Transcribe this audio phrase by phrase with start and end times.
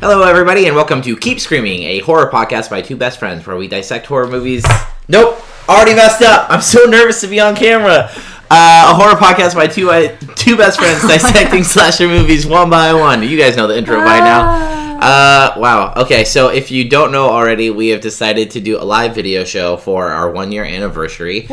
[0.00, 3.58] Hello, everybody, and welcome to Keep Screaming, a horror podcast by two best friends where
[3.58, 4.64] we dissect horror movies.
[5.08, 6.50] Nope, already messed up.
[6.50, 8.10] I'm so nervous to be on camera.
[8.50, 12.94] Uh, a horror podcast by two uh, two best friends dissecting slasher movies one by
[12.94, 13.22] one.
[13.22, 14.89] You guys know the intro by now.
[15.00, 15.92] Uh, wow.
[15.96, 19.44] Okay, so if you don't know already, we have decided to do a live video
[19.44, 21.48] show for our one year anniversary,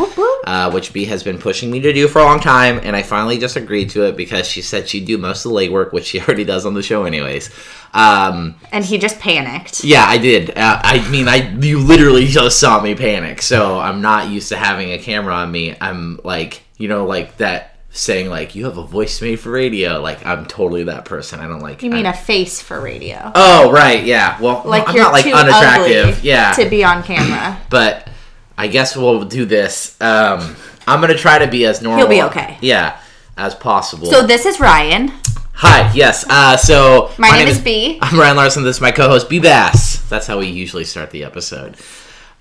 [0.46, 3.04] uh, which B has been pushing me to do for a long time, and I
[3.04, 6.06] finally just agreed to it because she said she'd do most of the legwork, which
[6.06, 7.50] she already does on the show, anyways.
[7.94, 9.84] Um, And he just panicked.
[9.84, 10.50] yeah, I did.
[10.58, 14.58] Uh, I mean, I you literally just saw me panic, so I'm not used to
[14.58, 15.76] having a camera on me.
[15.80, 20.00] I'm like, you know, like that saying like you have a voice made for radio.
[20.00, 21.40] Like I'm totally that person.
[21.40, 21.84] I don't like.
[21.84, 23.32] You mean a face for radio?
[23.36, 24.40] Oh right, yeah.
[24.40, 26.52] Well, like I'm you're not like too unattractive, yeah.
[26.54, 27.60] to be on camera.
[27.70, 28.10] but
[28.58, 30.00] I guess we'll do this.
[30.02, 30.56] Um,
[30.88, 32.08] I'm gonna try to be as normal.
[32.08, 32.58] He'll be okay.
[32.62, 33.00] Yeah,
[33.36, 34.08] as possible.
[34.08, 35.12] So this is Ryan.
[35.54, 36.24] Hi, yes.
[36.30, 37.98] Uh, so My name is B.
[38.00, 38.64] I'm Ryan Larson.
[38.64, 40.08] This is my co-host B Bass.
[40.08, 41.78] That's how we usually start the episode.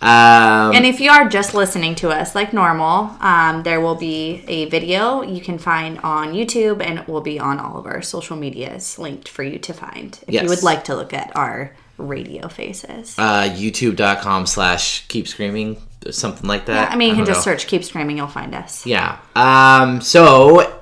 [0.03, 4.45] Um, And if you are just listening to us like normal, um, there will be
[4.47, 8.03] a video you can find on YouTube and it will be on all of our
[8.03, 10.43] social medias linked for you to find if Yes.
[10.43, 13.15] you would like to look at our radio faces.
[13.19, 15.79] uh, YouTube.com slash Keep Screaming,
[16.11, 16.93] something like that.
[16.93, 17.53] I mean, you can just know.
[17.53, 18.85] search Keep Screaming, you'll find us.
[18.85, 19.17] Yeah.
[19.35, 20.75] Um, so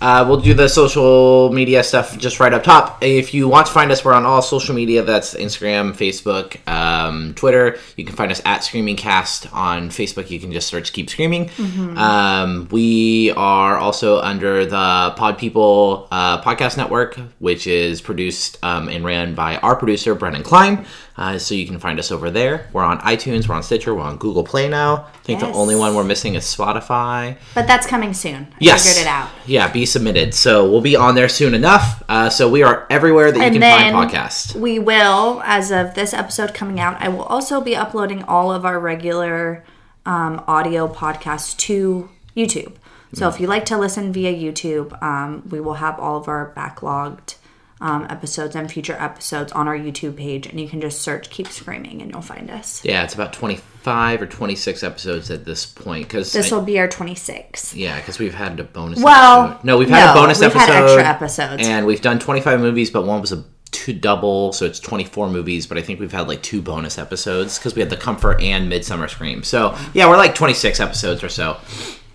[0.00, 2.98] uh, we'll do the social media stuff just right up top.
[3.02, 5.02] If you want to find us, we're on all social media.
[5.02, 7.78] That's Instagram, Facebook, um, Twitter.
[7.96, 10.30] You can find us at Screaming Cast on Facebook.
[10.30, 11.50] You can just search Keep Screaming.
[11.96, 18.88] Um, we are also under the Pod People uh, podcast network, which is produced um,
[18.88, 20.86] and ran by our producer Brennan Klein.
[21.16, 22.66] Uh, so you can find us over there.
[22.72, 25.04] We're on iTunes, we're on Stitcher, we're on Google Play now.
[25.14, 27.36] I think the only one we're missing is Spotify.
[27.54, 28.48] But that's coming soon.
[28.52, 28.84] I Yes.
[28.84, 29.30] figured it out.
[29.46, 30.34] Yeah, be submitted.
[30.34, 32.02] So we'll be on there soon enough.
[32.08, 34.54] Uh, so we are everywhere that you And can find podcasts.
[34.54, 38.62] we will, as of this episode coming out, I will also be uploading all of
[38.66, 39.64] our regular
[40.04, 42.74] um, audio podcasts to YouTube.
[43.14, 46.52] So if you like to listen via YouTube, um, we will have all of our
[46.56, 47.36] backlogged
[47.84, 51.48] um, episodes and future episodes on our YouTube page, and you can just search "Keep
[51.48, 52.82] Screaming" and you'll find us.
[52.84, 56.08] Yeah, it's about 25 or 26 episodes at this point.
[56.08, 57.74] Cause This will be our twenty-six.
[57.76, 59.64] yeah, because we've had a bonus Well, episode.
[59.64, 60.72] No, we've had a bonus we've episode.
[60.72, 61.68] had extra episodes.
[61.68, 65.66] And we've done 25 movies, but one was a two double, so it's 24 movies.
[65.66, 68.68] But I think we've had like two bonus episodes because we had the Comfort and
[68.70, 69.42] Midsummer Scream.
[69.42, 71.58] So yeah, we're like 26 episodes or so,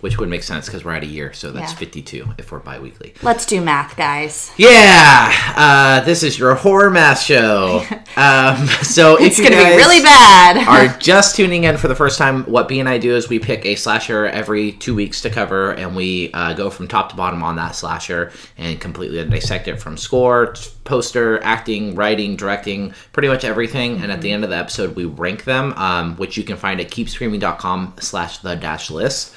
[0.00, 1.32] which would make sense because we're at a year.
[1.32, 1.78] So that's Yeah.
[1.78, 3.14] 52 if we're bi weekly.
[3.22, 4.50] Let's do math, guys.
[4.56, 7.84] Yeah, uh, this is your horror math show.
[8.16, 10.56] Um, so It's gonna be really bad.
[10.68, 13.38] are just tuning in for the first time, what B and I do is we
[13.38, 17.16] pick a slasher every two weeks to cover, and we uh, go from top to
[17.16, 23.28] bottom on that slasher and completely dissect it from score, poster, acting, writing, directing, pretty
[23.28, 24.02] much everything.
[24.02, 26.80] And at the end of the episode, we rank them, um, which you can find
[26.80, 29.32] at keepscreaming.com slash the dash list.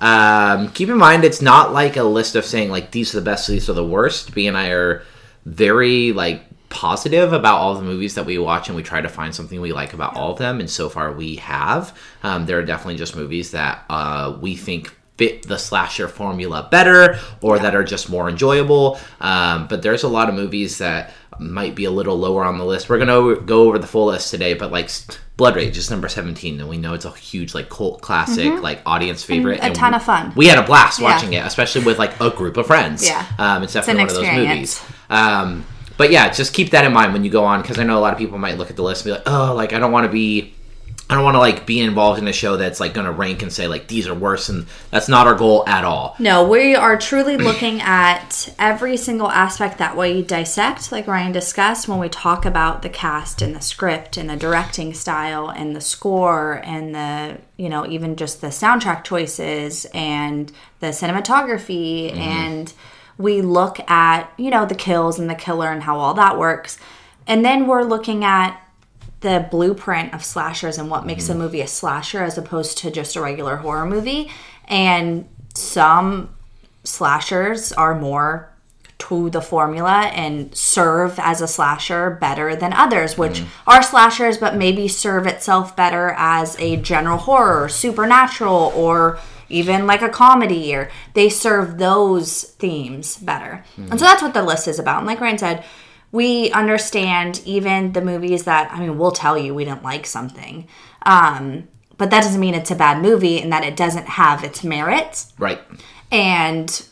[0.00, 3.24] Um, keep in mind, it's not like a list of saying like these are the
[3.24, 4.34] best, these are the worst.
[4.34, 5.02] B and I are
[5.44, 9.34] very like positive about all the movies that we watch, and we try to find
[9.34, 10.60] something we like about all of them.
[10.60, 11.96] And so far, we have.
[12.22, 17.16] Um, there are definitely just movies that uh, we think fit the slasher formula better,
[17.40, 18.98] or that are just more enjoyable.
[19.20, 22.64] Um, but there's a lot of movies that might be a little lower on the
[22.64, 22.88] list.
[22.88, 24.90] We're gonna go over the full list today, but like
[25.36, 28.80] Blood Rage is number 17, and we know it's a huge like cult classic, like
[28.86, 29.72] audience favorite, Mm-hmm.
[29.72, 30.32] a ton of fun.
[30.36, 31.06] We had a blast Yeah.
[31.12, 33.04] watching it, especially with like a group of friends.
[33.06, 33.26] Yeah.
[33.38, 34.82] um, it's definitely an one of those movies.
[35.10, 35.64] Um,
[35.96, 38.00] but yeah, just keep that in mind when you go on, because I know a
[38.00, 39.92] lot of people might look at the list and be like, "Oh, like I don't
[39.92, 40.54] want to be."
[41.14, 43.42] I don't want to like be involved in a show that's like going to rank
[43.42, 46.16] and say like these are worse and that's not our goal at all.
[46.18, 51.86] No, we are truly looking at every single aspect that we dissect, like Ryan discussed,
[51.86, 55.80] when we talk about the cast and the script and the directing style and the
[55.80, 60.50] score and the, you know, even just the soundtrack choices and
[60.80, 62.10] the cinematography.
[62.10, 62.18] Mm-hmm.
[62.18, 62.72] And
[63.18, 66.76] we look at, you know, the kills and the killer and how all that works.
[67.28, 68.60] And then we're looking at
[69.20, 71.42] the blueprint of slashers and what makes a mm-hmm.
[71.42, 74.30] movie a slasher as opposed to just a regular horror movie.
[74.66, 76.34] And some
[76.84, 78.50] slashers are more
[78.96, 83.70] to the formula and serve as a slasher better than others, which mm-hmm.
[83.70, 89.18] are slashers but maybe serve itself better as a general horror, supernatural, or
[89.48, 93.64] even like a comedy, or they serve those themes better.
[93.76, 93.98] And so mm-hmm.
[93.98, 94.98] that's what the list is about.
[94.98, 95.64] And like Ryan said,
[96.14, 100.68] we understand even the movies that, I mean, we'll tell you we didn't like something.
[101.02, 101.66] Um,
[101.98, 105.32] but that doesn't mean it's a bad movie and that it doesn't have its merits.
[105.40, 105.60] Right.
[106.12, 106.86] And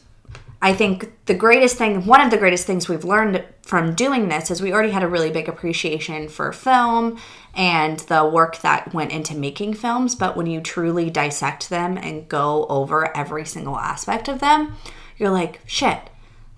[0.60, 4.50] I think the greatest thing, one of the greatest things we've learned from doing this
[4.50, 7.16] is we already had a really big appreciation for film
[7.54, 10.16] and the work that went into making films.
[10.16, 14.74] But when you truly dissect them and go over every single aspect of them,
[15.16, 16.10] you're like, shit,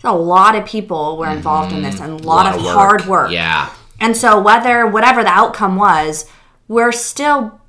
[0.04, 2.74] a lot of people were involved in this and a lot, Lot of, of work.
[2.74, 3.30] hard work.
[3.30, 3.72] Yeah.
[4.00, 6.26] And so whether whatever the outcome was,
[6.68, 7.60] we're still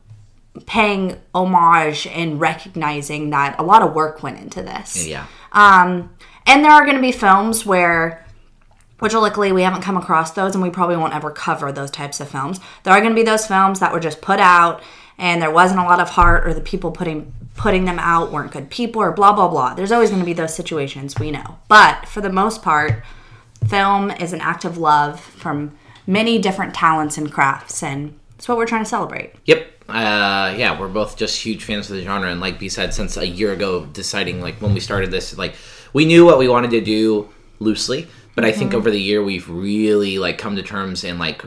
[0.66, 5.06] paying homage and recognizing that a lot of work went into this.
[5.08, 5.28] Yeah.
[5.52, 6.16] Um,
[6.46, 8.26] and there are going to be films where,
[9.00, 12.20] which luckily we haven't come across those, and we probably won't ever cover those types
[12.20, 12.60] of films.
[12.84, 14.82] There are going to be those films that were just put out,
[15.18, 18.52] and there wasn't a lot of heart, or the people putting putting them out weren't
[18.52, 19.74] good people, or blah blah blah.
[19.74, 23.04] There's always going to be those situations we know, but for the most part,
[23.68, 28.58] film is an act of love from many different talents and crafts, and it's what
[28.58, 29.34] we're trying to celebrate.
[29.46, 29.72] Yep.
[29.88, 33.18] Uh, yeah, we're both just huge fans of the genre, and like B said, since
[33.18, 35.56] a year ago, deciding like when we started this, like
[35.94, 37.30] we knew what we wanted to do
[37.60, 41.44] loosely, but I think over the year we've really like come to terms and like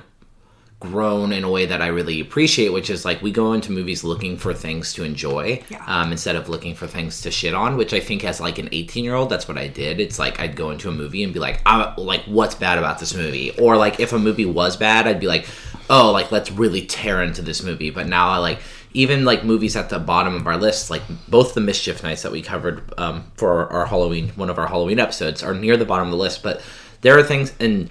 [0.80, 4.04] grown in a way that I really appreciate, which is like we go into movies
[4.04, 5.82] looking for things to enjoy Yeah.
[5.86, 7.76] um, instead of looking for things to shit on.
[7.76, 9.98] Which I think as like an 18 year old, that's what I did.
[10.00, 13.00] It's like I'd go into a movie and be like, "I'm like what's bad about
[13.00, 15.46] this movie, or like if a movie was bad, I'd be like,
[15.90, 17.90] oh, like let's really tear into this movie.
[17.90, 18.60] But now I like
[18.94, 22.30] even like movies at the bottom of our list, like both the Mischief Nights that
[22.32, 26.06] we covered um, for our Halloween, one of our Halloween episodes, are near the bottom
[26.06, 26.42] of the list.
[26.42, 26.62] But
[27.00, 27.90] there are things and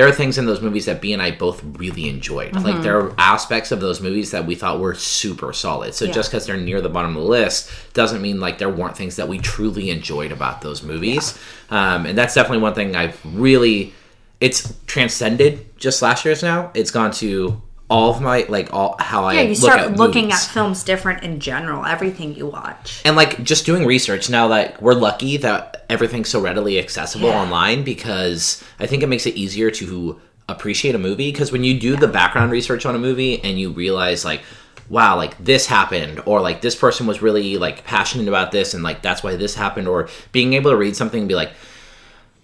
[0.00, 2.54] there are things in those movies that B and I both really enjoyed.
[2.54, 5.92] Like there are aspects of those movies that we thought were super solid.
[5.92, 8.96] So just because they're near the bottom of the list doesn't mean like there weren't
[8.96, 11.38] things that we truly enjoyed about those movies.
[11.68, 13.92] Um, and that's definitely one thing I've really.
[14.40, 16.70] It's transcended just last year's now.
[16.72, 17.60] It's gone to
[17.90, 20.44] all of my like all how I Yeah, you look start at looking movies.
[20.46, 21.84] at films different in general.
[21.84, 23.02] Everything you watch.
[23.04, 27.42] and like just doing research now that we're lucky that everything's so readily accessible Yeah.
[27.42, 31.78] online because I think it makes it easier to appreciate a movie because when you
[31.78, 34.42] do the background research on a movie and you realize like
[34.88, 38.82] wow like this happened or like this person was really like passionate about this and
[38.82, 41.52] like that's why this happened or being able to read something and be like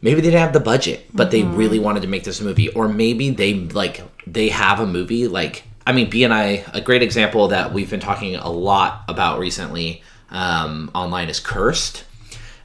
[0.01, 2.89] maybe they didn't have the budget but they really wanted to make this movie or
[2.89, 7.03] maybe they like they have a movie like i mean b and i a great
[7.03, 12.03] example that we've been talking a lot about recently um, online is cursed.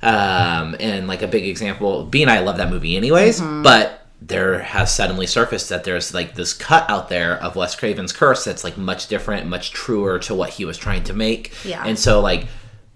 [0.02, 4.60] Um, and like a big example b and i love that movie anyways but there
[4.60, 8.64] has suddenly surfaced that there's like this cut out there of wes craven's curse that's
[8.64, 11.52] like much different much truer to what he was trying to make.
[11.64, 11.84] Yeah.
[11.86, 12.48] and so like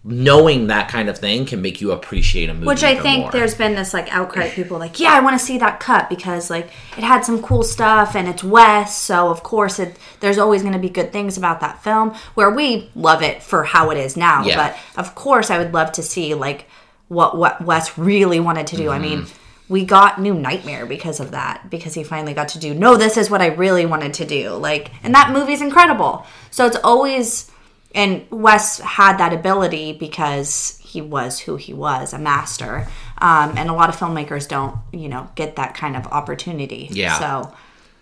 [0.08, 3.32] knowing that kind of thing can make you appreciate a movie Which I think more.
[3.32, 4.50] there's been this like outcry.
[4.50, 7.64] People like, yeah, I want to see that cut because like it had some cool
[7.64, 9.98] stuff and it's Wes, so of course it.
[10.20, 12.14] There's always going to be good things about that film.
[12.36, 14.56] Where we love it for how it is now, Yeah.
[14.56, 16.68] but of course I would love to see like
[17.08, 18.90] what what Wes really wanted to do.
[18.92, 19.24] I mean.
[19.24, 19.40] Mm-hmm.
[19.68, 23.18] We got New Nightmare because of that, because he finally got to do, no, this
[23.18, 24.52] is what I really wanted to do.
[24.52, 26.24] Like, and that movie's incredible.
[26.52, 27.50] So it's always,
[27.96, 32.88] and Wes had that ability because he was who he was, a master.
[33.18, 36.90] Um, and a lot of filmmakers don't, you know, get that kind of opportunity.
[36.92, 37.18] Yeah.
[37.18, 37.54] So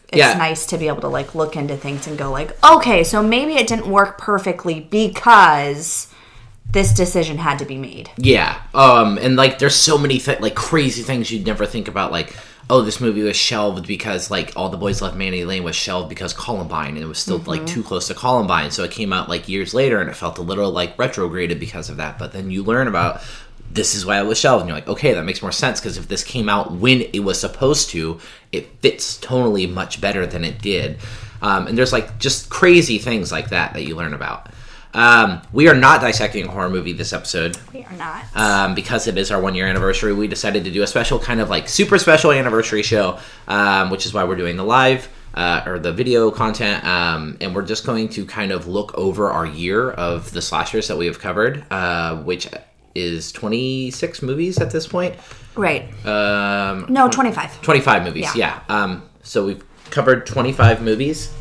[0.09, 0.33] it's Yeah.
[0.33, 3.53] nice to be able to like look into things and go like, okay, so maybe
[3.53, 6.07] it didn't work perfectly because
[6.71, 8.09] this decision had to be made.
[8.17, 8.59] Yeah.
[8.73, 12.11] Um, and like, there's so many th- like crazy things you'd never think about.
[12.11, 12.35] Like,
[12.69, 16.09] oh, this movie was shelved because like All the Boys Love Mandy Lane was shelved
[16.09, 19.29] because Columbine, and it was still like too close to Columbine, so it came out
[19.29, 22.17] like years later, and it felt a little like retrograded because of that.
[22.17, 23.21] But then you learn about
[23.71, 25.97] this is why it was shelved, and you're like, okay, that makes more sense because
[25.97, 28.19] if this came out when it was supposed to,
[28.51, 30.99] it fits tonally much better than it did.
[31.41, 34.49] Um, and there's like just crazy things like that that you learn about.
[34.93, 38.25] Um, we are not dissecting a horror movie this episode We are not.
[38.35, 41.39] um, because it is our one year anniversary, we decided to do a special kind
[41.39, 45.63] of like super special anniversary show, um, which is why we're doing the live uh,
[45.65, 46.83] or the video content.
[46.85, 50.87] Um, and we're just going to kind of look over our year of the slashers
[50.89, 52.47] that we have covered, uh, which
[52.93, 55.15] is 26 movies at this point.
[55.55, 55.85] right.
[56.05, 57.61] Um, No, 25.
[57.63, 58.61] 25 movies, Yeah.
[58.69, 58.83] yeah.
[58.83, 61.31] Um, so we've covered 25 movies.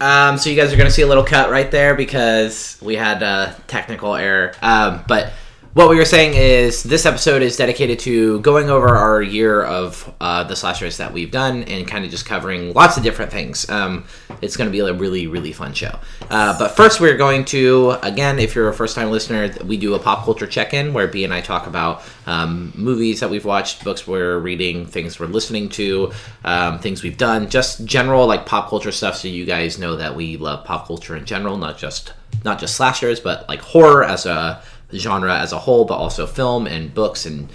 [0.00, 2.96] Um, so you guys are going to see a little cut right there because we
[2.96, 4.54] had a technical error.
[4.62, 5.32] Um, but
[5.74, 10.12] what we were saying is this episode is dedicated to going over our year of
[10.20, 13.68] uh, the slashers that we've done and kind of just covering lots of different things.
[13.68, 14.06] Um,
[14.40, 15.98] it's going to be a really, really fun show.
[16.30, 19.94] Uh, but first, we're going to, again, if you're a first time listener, we do
[19.94, 23.44] a pop culture check in where B and I talk about um, movies that we've
[23.44, 26.12] watched, books we're reading, things we're listening to,
[26.44, 30.16] um, things we've done, just general like pop culture stuff so you guys know that
[30.16, 34.26] we love pop culture in general, not just not just slashers, but like horror as
[34.26, 34.62] a
[34.94, 37.48] genre as a whole, but also film and books and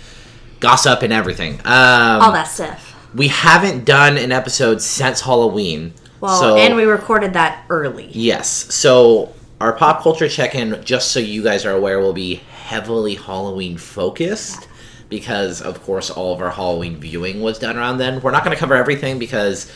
[0.60, 1.54] gossip and everything.
[1.66, 2.96] Um, All that stuff.
[3.13, 5.94] we haven't done an episode since Halloween.
[6.22, 8.08] Well, so, and we recorded that early.
[8.12, 13.16] yes, so our pop culture check-in, just so you guys are aware, will be heavily
[13.16, 14.68] Halloween focused
[15.10, 18.22] because, of course, all of our Halloween viewing was done around then.
[18.22, 19.72] We're not going to cover everything because.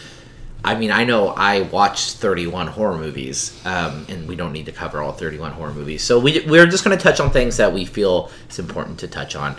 [0.65, 4.71] I mean, I know I watched 31 horror movies, um, and we don't need to
[4.73, 6.03] cover all 31 horror movies.
[6.03, 9.07] So we, we're just going to touch on things that we feel it's important to
[9.07, 9.55] touch on.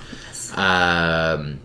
[0.54, 1.60] Um,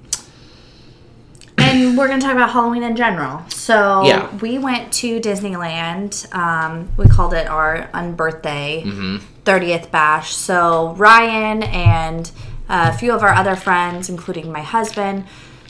[1.58, 3.42] and we're going to talk about Halloween in general.
[3.50, 4.34] So Yeah.
[4.38, 6.34] we went to Disneyland.
[6.34, 9.18] Um, we called it our unbirthday Mm-hmm.
[9.46, 10.34] 30th bash.
[10.34, 12.32] So Ryan and
[12.70, 15.26] uh, a few of our other friends, including my husband,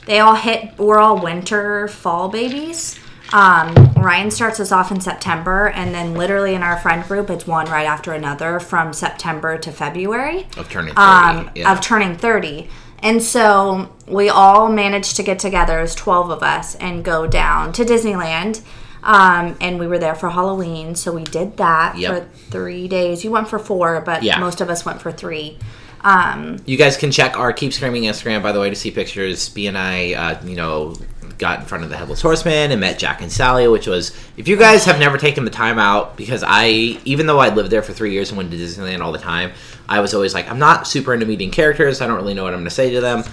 [0.06, 0.78] they all hit.
[0.78, 2.98] We're all winter fall babies.
[3.34, 7.48] Um, Ryan starts us off in September, and then literally in our friend group, it's
[7.48, 11.00] one right after another from September to February of turning 30.
[11.00, 11.72] um, yeah.
[11.72, 12.68] of turning 30.
[13.00, 17.72] And so we all managed to get together as 12 of us and go down
[17.72, 18.62] to Disneyland.
[19.02, 20.94] Um, and we were there for Halloween.
[20.94, 22.14] So we did that Yep.
[22.14, 23.24] for three days.
[23.24, 24.38] You went for four, but Yeah.
[24.38, 25.58] most of us went for three.
[26.02, 29.48] Um, You guys can check our Keep Screaming Instagram, by the way, to see pictures.
[29.48, 30.94] B and I, uh, you know,
[31.38, 34.46] got in front of the Headless Horseman and met Jack and Sally, which was, if
[34.48, 36.66] you guys have never taken the time out, because I,
[37.04, 39.52] even though I lived there for three years and went to Disneyland all the time,
[39.88, 42.00] I was always like, I'm not super into meeting characters.
[42.00, 43.24] I don't really know what I'm going to say to them.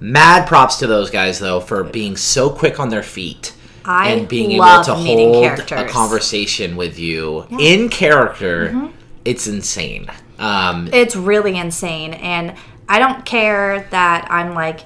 [0.00, 3.54] Mad props to those guys, though, for being so quick on their feet.
[3.86, 8.86] I and being able to hold a conversation with you in character, Mm-hmm.
[9.24, 10.06] it's insane.
[10.38, 12.14] Um, it's really insane.
[12.14, 12.54] And
[12.88, 14.80] I don't care that I'm like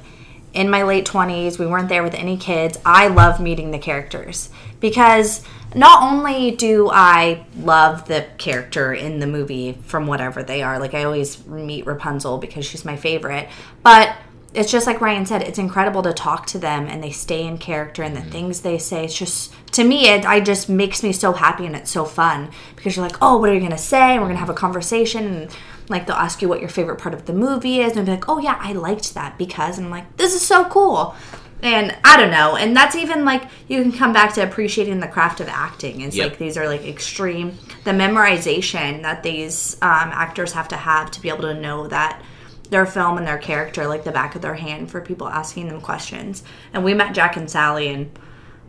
[0.58, 2.76] in my late 20s, we weren't there with any kids.
[2.84, 4.50] I love meeting the characters
[4.80, 10.80] because not only do I love the character in the movie from whatever they are,
[10.80, 13.48] like I always meet Rapunzel because she's my favorite,
[13.84, 14.16] but
[14.52, 17.58] it's just like Ryan said, it's incredible to talk to them and they stay in
[17.58, 18.30] character and the mm-hmm.
[18.30, 19.04] things they say.
[19.04, 22.50] It's just, to me, it I just makes me so happy and it's so fun
[22.74, 24.12] because you're like, oh, what are you going to say?
[24.12, 25.56] And we're going to have a conversation and
[25.88, 28.28] like they'll ask you what your favorite part of the movie is and be like,
[28.28, 31.14] oh, yeah, I liked that because, and I'm like, this is so cool.
[31.62, 32.54] And I don't know.
[32.56, 36.02] And that's even like, you can come back to appreciating the craft of acting.
[36.02, 36.28] It's Yep.
[36.30, 41.20] like these are like extreme, the memorization that these um, actors have to have to
[41.20, 42.22] be able to know that
[42.70, 45.80] their film and their character like the back of their hand for people asking them
[45.80, 46.42] questions.
[46.72, 48.10] And we met Jack and Sally, and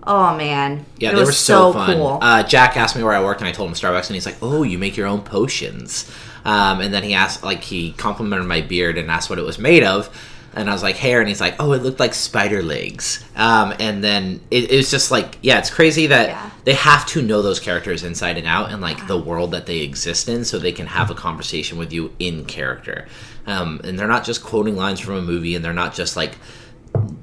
[0.07, 1.95] oh man, Yeah, it they were so, fun.
[1.97, 2.17] cool.
[2.21, 4.37] Uh, Jack asked me where I worked, and I told him Starbucks, and he's like,
[4.41, 6.09] "Oh, you make your own potions."
[6.45, 9.59] Um, and then he asked, like, he complimented my beard and asked what it was
[9.59, 10.09] made of,
[10.55, 13.73] and I was like, "Hair," and he's like, "Oh, it looked like spider legs." Um,
[13.79, 16.49] and then it, it was just like, yeah, it's crazy that Yeah.
[16.65, 19.79] they have to know those characters inside and out, and like the world that they
[19.81, 23.07] exist in, so they can have a conversation with you in character.
[23.45, 26.37] Um, and they're not just quoting lines from a movie, and they're not just like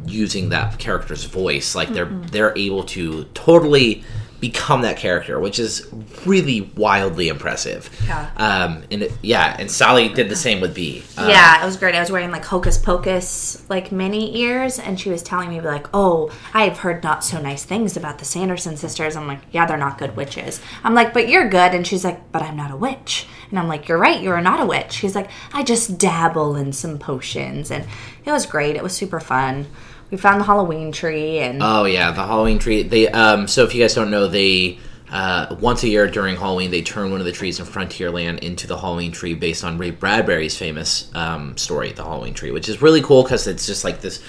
[0.06, 4.04] using that character's voice like they're they're able to totally
[4.40, 5.88] become that character which is
[6.25, 8.31] really wildly impressive Yeah.
[8.37, 11.76] um and it, yeah and sally did the same with b Um, yeah, it was
[11.76, 11.95] great.
[11.95, 15.87] I was wearing like Hocus Pocus like mini ears, and she was telling me like,
[15.95, 19.66] "Oh, I have heard not so nice things about the Sanderson sisters." I'm like, "Yeah,
[19.66, 22.71] they're not good witches." I'm like, "But you're good," and she's like, "But I'm not
[22.71, 25.99] a witch." And I'm like, "You're right, you're not a witch." She's like, "I just
[25.99, 27.85] dabble in some potions," and
[28.25, 28.76] it was great.
[28.76, 29.66] It was super fun.
[30.11, 33.75] We found the Halloween tree, and oh yeah the halloween tree they um so if
[33.75, 34.79] you guys don't know they
[35.11, 38.67] uh, once a year during Halloween, they turn one of the trees in Frontierland into
[38.67, 42.83] the Halloween tree based on Ray Bradbury's famous um, story, The Halloween Tree, which is
[42.83, 44.23] really cool because it's just like this.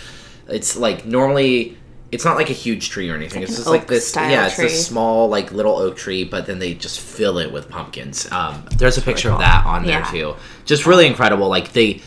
[0.48, 1.78] It's like normally,
[2.12, 3.42] it's not like a huge tree or anything.
[3.42, 4.16] It's, just like this.
[4.16, 4.66] Yeah, it's tree.
[4.66, 8.32] this small like little oak tree, but then they just fill it with pumpkins.
[8.32, 10.36] Um, there's a picture of that on there too.
[10.66, 11.50] Just really incredible.
[11.50, 12.02] Like they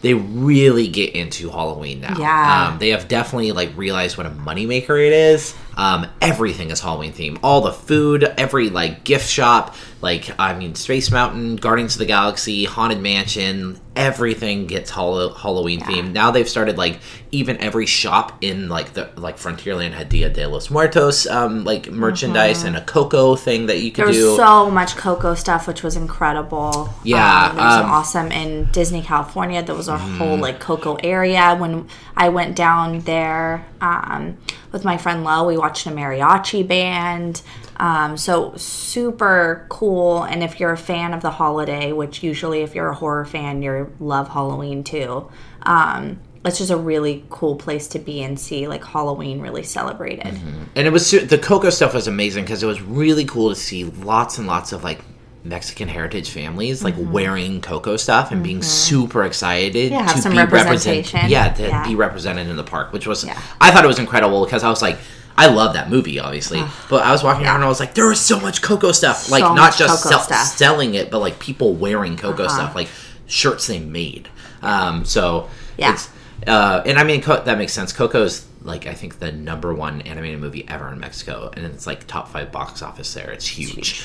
[0.00, 2.16] they really get into Halloween now.
[2.18, 2.70] Yeah.
[2.72, 5.54] Um, they have definitely like realized what a moneymaker it is.
[5.78, 7.38] Um, everything is Halloween themed.
[7.42, 12.06] All the food, every like gift shop, like I mean Space Mountain, Guardians of the
[12.06, 16.12] Galaxy, Haunted Mansion, everything gets Hall- Halloween themed.
[16.12, 16.98] Now they've started like
[17.30, 21.88] even every shop in like the like Frontierland had Dia de los Muertos um, like
[21.90, 24.12] merchandise and a Coco thing that you could Mm-hmm.
[24.12, 24.42] There was do.
[24.42, 26.88] so much Coco stuff, which was incredible.
[27.04, 27.92] Yeah, um, there was um, Mm-hmm.
[27.92, 29.62] awesome in Disney California.
[29.62, 31.54] There was a whole like Coco area.
[31.56, 34.36] When I went down there um,
[34.72, 37.42] with my friend Lo, we watched a mariachi band.
[37.76, 40.24] Um, so super cool.
[40.24, 43.62] And if you're a fan of the holiday, which usually if you're a horror fan,
[43.62, 45.30] you love Halloween too.
[45.62, 50.38] Um, it's just a really cool place to be and see like Halloween really celebrated.
[50.74, 53.84] and it was the Coco stuff was amazing because it was really cool to see
[53.84, 55.00] lots and lots of like
[55.48, 59.94] Mexican heritage families like wearing Coco stuff and being super excited Mm-hmm.
[59.94, 61.30] Yeah, have to some be represent- representation.
[61.30, 61.86] yeah, to Yeah.
[61.86, 63.40] be represented in the park, which was Yeah.
[63.60, 64.98] I thought it was incredible because I was like.
[65.40, 68.08] I love that movie, obviously, but I was walking around and I was like, there
[68.08, 72.16] was so much Coco stuff, like not just sell- selling it, but like people wearing
[72.16, 72.52] Coco Uh-huh.
[72.56, 72.88] stuff, like
[73.28, 74.28] shirts they made.
[74.62, 75.92] Um, so Yeah.
[75.92, 76.08] it's
[76.44, 77.92] uh, and I mean Co- that makes sense.
[77.92, 82.08] Coco's like I think the number one animated movie ever in Mexico, and it's like
[82.08, 83.30] top five box office there.
[83.30, 84.02] It's huge.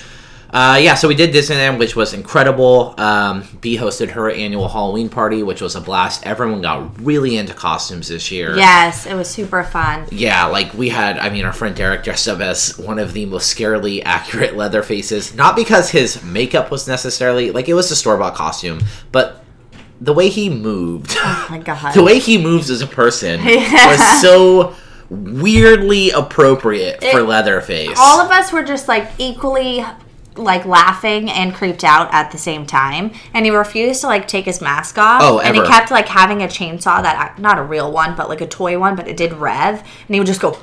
[0.54, 2.94] Uh, yeah, so we did Disneyland, which was incredible.
[3.00, 6.24] Um, B hosted her annual Halloween party, which was a blast.
[6.28, 8.56] Everyone got really into costumes this year.
[8.56, 10.06] Yes, it was super fun.
[10.12, 13.26] Yeah, like we had, I mean, our friend Derek dressed up as one of the
[13.26, 15.34] most scarily accurate leather faces.
[15.34, 18.80] Not because his makeup was necessarily, like, it was a store bought costume,
[19.12, 19.44] but
[20.00, 21.96] the way he moved, Oh my god.
[21.96, 24.76] the way he moves as a person was so
[25.10, 27.98] weirdly appropriate for It- Leatherface.
[28.00, 29.84] All of us were just like equally
[30.36, 34.46] like laughing and creeped out at the same time and he refused to like take
[34.46, 37.64] his mask off Oh, and he kept like having a chainsaw that uh, not a
[37.64, 40.42] real one but like a toy one but it did rev and he would just
[40.42, 40.58] go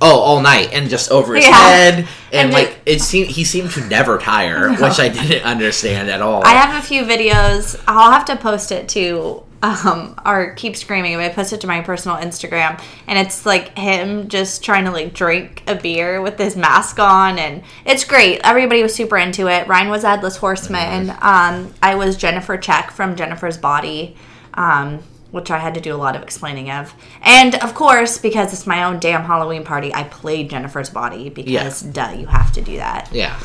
[0.00, 1.52] oh, all night and just over his Yeah.
[1.56, 1.94] head,
[2.32, 6.20] and, And like it seemed he seemed to never tire, which I didn't understand at
[6.20, 6.44] all.
[6.44, 7.82] I have a few videos.
[7.86, 11.16] I'll have to post it to um or keep screaming.
[11.16, 15.12] I post it to my personal Instagram, and it's like him just trying to like
[15.12, 18.40] drink a beer with his mask on, and it's great.
[18.44, 19.66] Everybody was super into it.
[19.66, 21.10] Ryan was Headless Horseman.
[21.20, 24.16] Um, I was Jennifer Check from Jennifer's Body.
[24.54, 26.94] Um, which I had to do a lot of explaining of.
[27.20, 31.82] And of course, because it's my own damn Halloween party, I played Jennifer's Body because
[31.82, 33.38] duh, you have to do that yeah.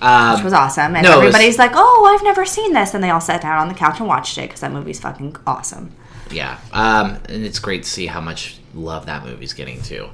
[0.00, 0.94] Um, which was awesome.
[0.94, 3.42] And No, it was- everybody's like, "Oh, I've never seen this," and they all sat
[3.42, 5.92] down on the couch and watched it because that movie's fucking awesome.
[6.30, 10.08] Yeah, um, and it's great to see how much love that movie's getting too.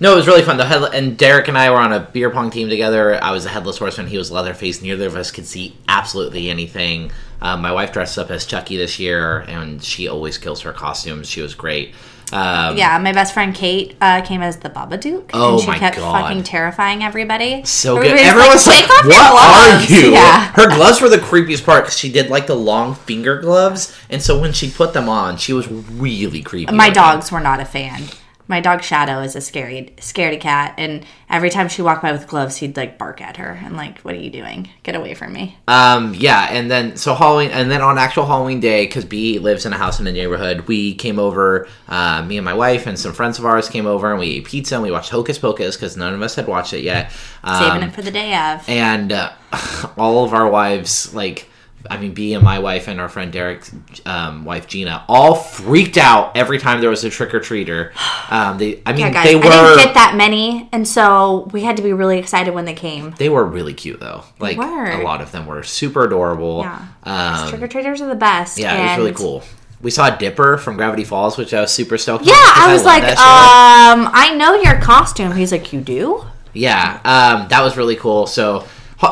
[0.00, 0.56] No, it was really fun.
[0.56, 3.18] The head- and Derek and I were on a beer pong team together.
[3.22, 4.06] I was a headless horseman.
[4.06, 4.80] He was Leatherface.
[4.80, 7.10] Neither of us could see absolutely anything.
[7.42, 11.28] Um, my wife dressed up as Chucky this year, and she always kills her costumes.
[11.28, 11.94] She was great.
[12.32, 15.96] Um, Yeah, my best friend Kate uh, came as the Babadook, Oh and she kept
[15.96, 16.20] God.
[16.22, 17.64] fucking terrifying everybody.
[17.64, 18.06] So good.
[18.06, 20.46] Everybody's Everyone's like, "Take off your "What are gloves." you?" Yeah.
[20.52, 24.22] Her gloves were the creepiest part because she did like the long finger gloves, and
[24.22, 26.72] so when she put them on, she was really creepy.
[26.74, 28.02] My dogs were not a fan.
[28.48, 32.26] My dog Shadow is a scary, scaredy cat, and every time she walked by with
[32.26, 34.70] gloves, he'd like bark at her and like, "What are you doing?
[34.84, 38.58] Get away from me!" Um, yeah, and then so Halloween, and then on actual Halloween
[38.60, 41.68] day, because B lives in a house in the neighborhood, we came over.
[41.88, 44.46] Uh, me and my wife and some friends of ours came over, and we ate
[44.46, 47.12] pizza and we watched Hocus Pocus because none of us had watched it yet.
[47.44, 48.66] Um, Saving it for the day of.
[48.66, 49.30] and uh,
[49.98, 51.47] all of our wives, like,
[51.88, 53.72] I mean, B and my wife and our friend Derek's
[54.04, 57.92] um, wife Gina, all freaked out every time there was a trick or treater.
[58.30, 61.48] Um, they, I mean, Yeah, guys, they were I didn't get that many, and so
[61.50, 63.12] we had to be really excited when they came.
[63.12, 64.22] they were really cute though.
[64.38, 66.60] Like a lot of them were super adorable.
[66.60, 66.88] Yeah.
[67.04, 68.58] Um, Trick or treaters are the best.
[68.58, 69.42] Yeah, it was really cool.
[69.80, 72.26] We saw Dipper from Gravity Falls, which I was super stoked.
[72.26, 75.32] Yeah, I was love like, um, I know your costume.
[75.32, 76.24] He's like, you do?
[76.52, 78.26] yeah, um, that was really cool.
[78.26, 78.66] So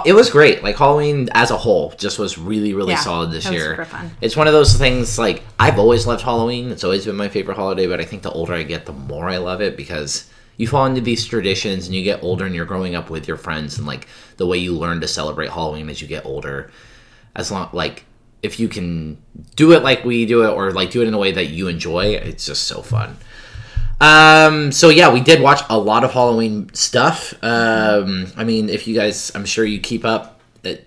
[0.04, 0.62] it was great.
[0.62, 3.86] Like Halloween as a whole just was really, really Yeah, solid this year.
[4.20, 5.18] It's one of those things.
[5.18, 6.70] Like I've always loved Halloween.
[6.70, 7.86] It's always been my favorite holiday.
[7.86, 10.86] But I think the older I get, the more I love it because you fall
[10.86, 13.86] into these traditions and you get older and you're growing up with your friends and
[13.86, 16.70] like the way you learn to celebrate Halloween as you get older.
[17.36, 18.04] As long like
[18.42, 19.18] if you can
[19.54, 21.68] do it like we do it or like do it in a way that you
[21.68, 23.16] enjoy, it's just so fun.
[24.00, 27.34] Um, so yeah, we did watch a lot of Halloween stuff.
[27.42, 30.34] Um, I mean, if you guys, I'm sure you keep up.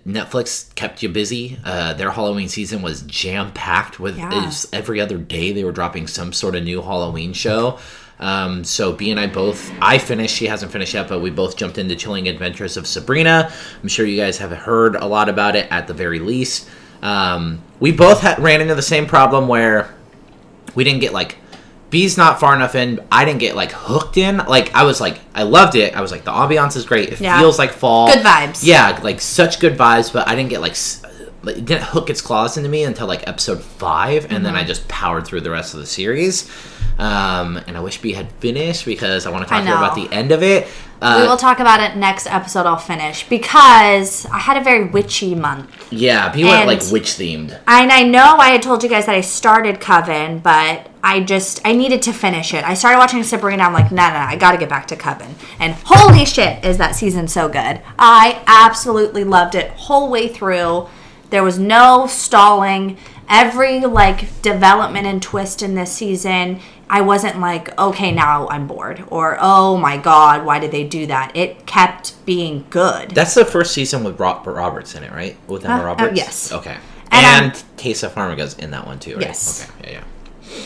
[0.06, 1.58] Netflix kept you busy.
[1.64, 4.52] Uh, their Halloween season was jam packed with Yeah.
[4.74, 7.78] every other day they were dropping some sort of new Halloween show.
[8.18, 10.36] Um, so B and I both, I finished.
[10.36, 13.50] She hasn't finished yet, but we both jumped into Chilling Adventures of Sabrina.
[13.82, 16.68] I'm sure you guys have heard a lot about it at the very least.
[17.02, 19.94] Um, we both had, ran into the same problem where
[20.74, 21.38] we didn't get like
[21.90, 23.00] B's not far enough in.
[23.10, 24.38] I didn't get like hooked in.
[24.38, 25.94] Like I was like I loved it.
[25.96, 27.10] I was like the ambiance is great.
[27.10, 27.38] It Yeah.
[27.40, 28.06] feels like fall.
[28.06, 28.60] Good vibes.
[28.64, 30.12] Yeah, like such good vibes.
[30.12, 30.76] But I didn't get like
[31.42, 34.44] like, it didn't hook its claws into me until like episode 5 and Mm-hmm.
[34.44, 36.50] then I just powered through the rest of the series.
[36.98, 39.74] Um, and I wish we had finished because I want to talk I to you
[39.76, 40.68] about the end of it.
[41.00, 42.66] We Uh, will talk about it next episode.
[42.66, 45.68] I'll finish because I had a very witchy month.
[45.90, 47.56] yeah, people and- like witch themed.
[47.66, 51.60] And I know I had told you guys that I started Coven, but I just
[51.64, 52.62] I needed to finish it.
[52.68, 53.62] I started watching Sabrina.
[53.62, 55.34] I'm like, no, no, no I got to get back to Coven.
[55.58, 57.80] And holy shit, is that season so good?
[57.98, 60.88] I absolutely loved it whole way through.
[61.30, 62.98] There was no stalling.
[63.28, 66.60] Every like development and twist in this season,
[66.92, 71.06] I wasn't like, okay, now I'm bored, or oh my god, why did they do
[71.06, 71.36] that?
[71.36, 73.12] It kept being good.
[73.12, 75.36] That's the first season with Rob- Roberts in it, right?
[75.46, 76.16] With Emma Uh, uh, Roberts?
[76.16, 76.52] yes.
[76.52, 76.76] Okay.
[77.12, 79.22] And, And, Taissa Farmiga's in that one too, right?
[79.26, 79.70] Yes.
[79.80, 80.60] Okay, yeah, yeah.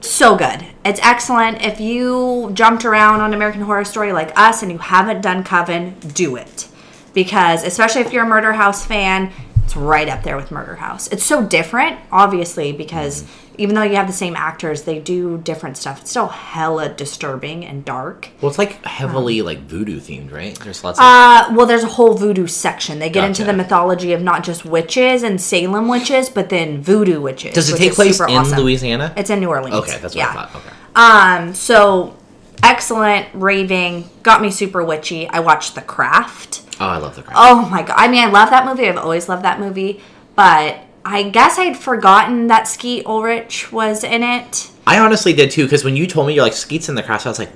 [0.00, 0.64] so good.
[0.84, 1.62] It's excellent.
[1.62, 5.94] If you jumped around on American Horror Story like us and you haven't done Coven,
[6.14, 6.68] do it.
[7.14, 9.32] Because especially if you're a Murder House fan,
[9.64, 11.06] it's right up there with Murder House.
[11.08, 13.24] It's so different, obviously, because
[13.58, 16.00] even though you have the same actors, they do different stuff.
[16.02, 18.30] It's still hella disturbing and dark.
[18.40, 20.58] Well, it's like heavily like voodoo themed, right?
[20.60, 21.04] There's lots of.
[21.04, 22.98] Uh, well, there's a whole voodoo section.
[22.98, 27.20] They get into the mythology of not just witches and Salem witches, but then voodoo
[27.20, 27.54] witches.
[27.54, 28.58] Does it take place in awesome.
[28.58, 29.12] Louisiana?
[29.16, 29.74] It's in New Orleans.
[29.76, 30.30] okay, that's what yeah.
[30.30, 30.56] I thought.
[30.56, 30.70] Okay.
[30.94, 32.16] Um, so
[32.62, 35.28] excellent raving, got me super witchy.
[35.28, 36.62] I watched The Craft.
[36.80, 37.38] Oh, I love the Craft.
[37.38, 37.96] Oh my god.
[37.98, 38.88] I mean, I love that movie.
[38.88, 40.00] I've always loved that movie,
[40.34, 44.70] but I guess I'd forgotten that Skeet Ulrich was in it.
[44.86, 47.26] I honestly did too, because when you told me you're like Skeets in the Craft,
[47.26, 47.50] I was like,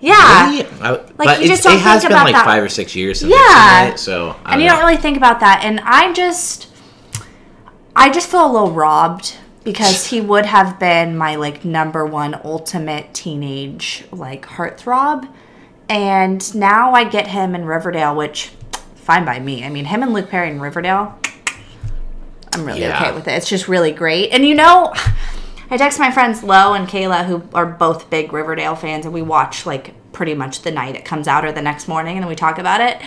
[0.00, 0.50] Yeah.
[0.50, 0.66] really?
[0.80, 2.44] I, but you it's, just don't it has been like that.
[2.44, 3.88] five or six years since Yeah.
[3.88, 4.74] It, so I And you know.
[4.76, 5.62] don't really think about that.
[5.64, 6.68] And I just
[7.94, 12.40] I just feel a little robbed because he would have been my like number one
[12.44, 15.28] ultimate teenage like heartthrob.
[15.88, 18.52] And now I get him in Riverdale, which
[18.96, 19.64] fine by me.
[19.64, 21.18] I mean him and Luke Perry in Riverdale,
[22.52, 23.00] I'm really Yeah.
[23.02, 23.32] okay with it.
[23.32, 24.30] It's just really great.
[24.30, 24.92] And you know,
[25.70, 29.22] I text my friends Lo and Kayla, who are both big Riverdale fans, and we
[29.22, 32.28] watch like pretty much the night it comes out or the next morning, and then
[32.28, 33.00] we talk about it.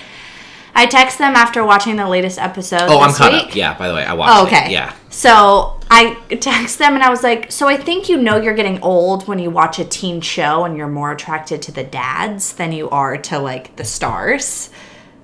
[0.73, 2.83] I text them after watching the latest episode.
[2.83, 3.43] Oh, I'm caught week.
[3.47, 3.55] up.
[3.55, 4.67] Yeah, by the way, I watched Oh, okay.
[4.67, 4.71] it.
[4.71, 4.93] Yeah.
[5.09, 8.81] So I text them and I was like, so I think you know you're getting
[8.81, 12.71] old when you watch a teen show and you're more attracted to the dads than
[12.71, 14.69] you are to like the stars.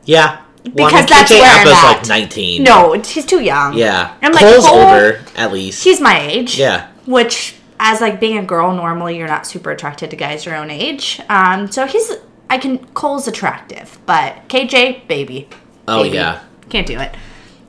[0.03, 0.39] Yeah.
[0.73, 1.97] Well, Because mean, that's KJ where I'm at.
[1.99, 2.63] like 19.
[2.63, 3.73] No, he's too young.
[3.75, 4.15] Yeah.
[4.21, 5.83] I'm like, Cole's Cole- older, at least.
[5.83, 6.57] He's my age.
[6.57, 6.89] Yeah.
[7.05, 10.69] Which, as like being a girl, normally you're not super attracted to guys your own
[10.69, 11.21] age.
[11.29, 12.11] Um, so he's,
[12.49, 15.47] I can, Cole's attractive, but KJ, baby.
[15.87, 16.15] Oh, Baby.
[16.15, 16.43] yeah.
[16.69, 17.13] Can't do it.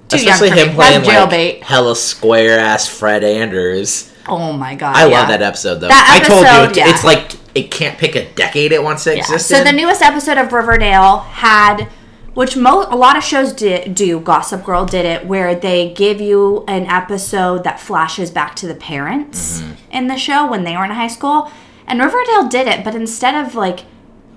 [0.09, 0.75] Too Especially him me.
[0.75, 1.63] playing That's like jailbait.
[1.63, 4.13] hella square ass Fred Andrews.
[4.27, 4.97] Oh my god.
[4.97, 5.19] I yeah.
[5.21, 5.89] love that episode though.
[5.89, 6.91] That I told episode, you yeah.
[6.95, 9.19] it's like it can't pick a decade it wants to Yeah.
[9.21, 9.49] exist.
[9.49, 11.89] So the newest episode of Riverdale had,
[12.39, 14.21] which mo- a lot of shows di- do.
[14.21, 18.75] Gossip Girl did it, where they give you an episode that flashes back to the
[18.75, 19.73] parents Mm-hmm.
[19.99, 21.51] in the show when they were in high school,
[21.87, 23.81] and Riverdale did it, but instead of like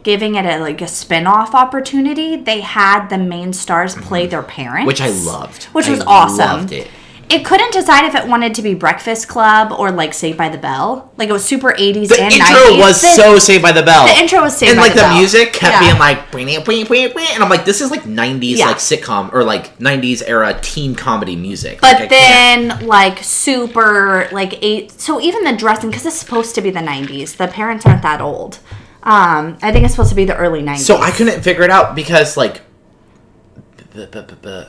[0.04, 4.80] giving it a like a spin-off opportunity they had the main stars play their parents
[4.80, 4.88] Mm-hmm.
[4.88, 5.64] which I loved.
[5.66, 6.88] which I was awesome Loved it.
[7.32, 10.58] It couldn't decide if it wanted to be Breakfast Club or like Saved by the
[10.58, 11.12] Bell.
[11.18, 14.06] Like it was super 80s The and intro was The- so Saved by the Bell.
[14.06, 15.12] the intro was Saved and by like the the, Bell.
[15.12, 15.80] And like the music kept Yeah.
[15.80, 18.68] being like, "Bwee, bwee, bwee, bwee," and I'm like, this is like '90s Yeah.
[18.68, 21.80] like sitcom or like '90s era teen comedy music.
[21.82, 25.00] But Like, then, like, super, like, eight.
[25.00, 28.22] So even the dressing, because it's supposed to be the 90s, the parents aren't that
[28.22, 28.60] old.
[29.04, 30.86] Um, I think it's supposed to be the early 90s.
[30.86, 32.62] So I couldn't figure it out because like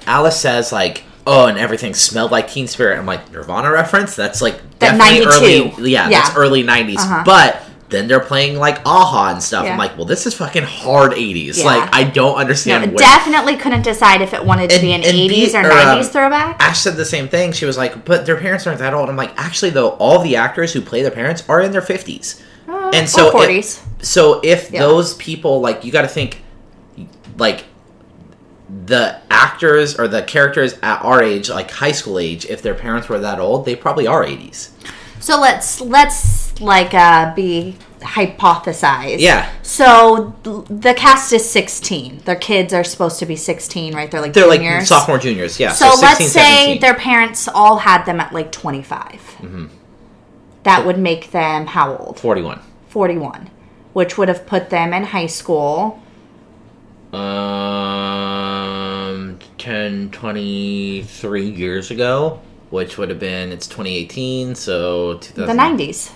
[0.07, 2.99] Alice says like oh and everything smelled like Teen Spirit.
[2.99, 4.17] I'm like Nirvana reference.
[4.17, 5.81] That's like That definitely 92.
[5.81, 5.91] early.
[5.93, 6.21] Yeah, Yeah.
[6.23, 6.99] that's early '90s.
[6.99, 7.23] Uh-huh.
[7.25, 9.65] But then they're playing like Aha and stuff.
[9.67, 9.73] Yeah.
[9.73, 11.59] I'm like, well, this is fucking hard '80s.
[11.59, 11.65] Yeah.
[11.67, 12.85] Like I don't No, understand.
[12.85, 15.73] it definitely couldn't decide if it wanted to And- be an 80s the- or or,
[15.73, 16.57] um, 90s throwback.
[16.63, 17.53] Ash said the same thing.
[17.53, 19.09] She was like, but their parents aren't that old.
[19.11, 22.41] I'm like, actually, though, all the actors who play their parents are in their 50s.
[22.95, 24.81] and so, or if- so if Yeah.
[24.81, 26.43] those people, like, you got to think,
[27.39, 27.65] like,
[28.87, 33.09] the actors or the characters at our age, like high school age, if their parents
[33.09, 34.71] were that old, they probably are 80s.
[35.21, 39.21] So let's, let's, like, uh, be hypothesized.
[39.21, 39.51] Yeah.
[39.63, 42.19] So the cast is 16.
[42.25, 44.11] Their kids are supposed to be 16, right?
[44.11, 44.81] They're like They're juniors.
[44.81, 45.61] like sophomore, juniors.
[45.61, 45.73] Yeah.
[45.73, 46.81] So, 16, let's say 17.
[46.81, 49.13] their parents all had them at like 25.
[49.13, 49.67] Mm-hmm.
[50.65, 52.19] That would make them how old?
[52.19, 52.61] 41.
[52.89, 53.51] 41,
[53.93, 56.03] which would have put them in high school.
[58.13, 65.47] Um, 10, 23 years ago, which would have been, it's 2018, so 2000.
[65.57, 66.13] The 90s.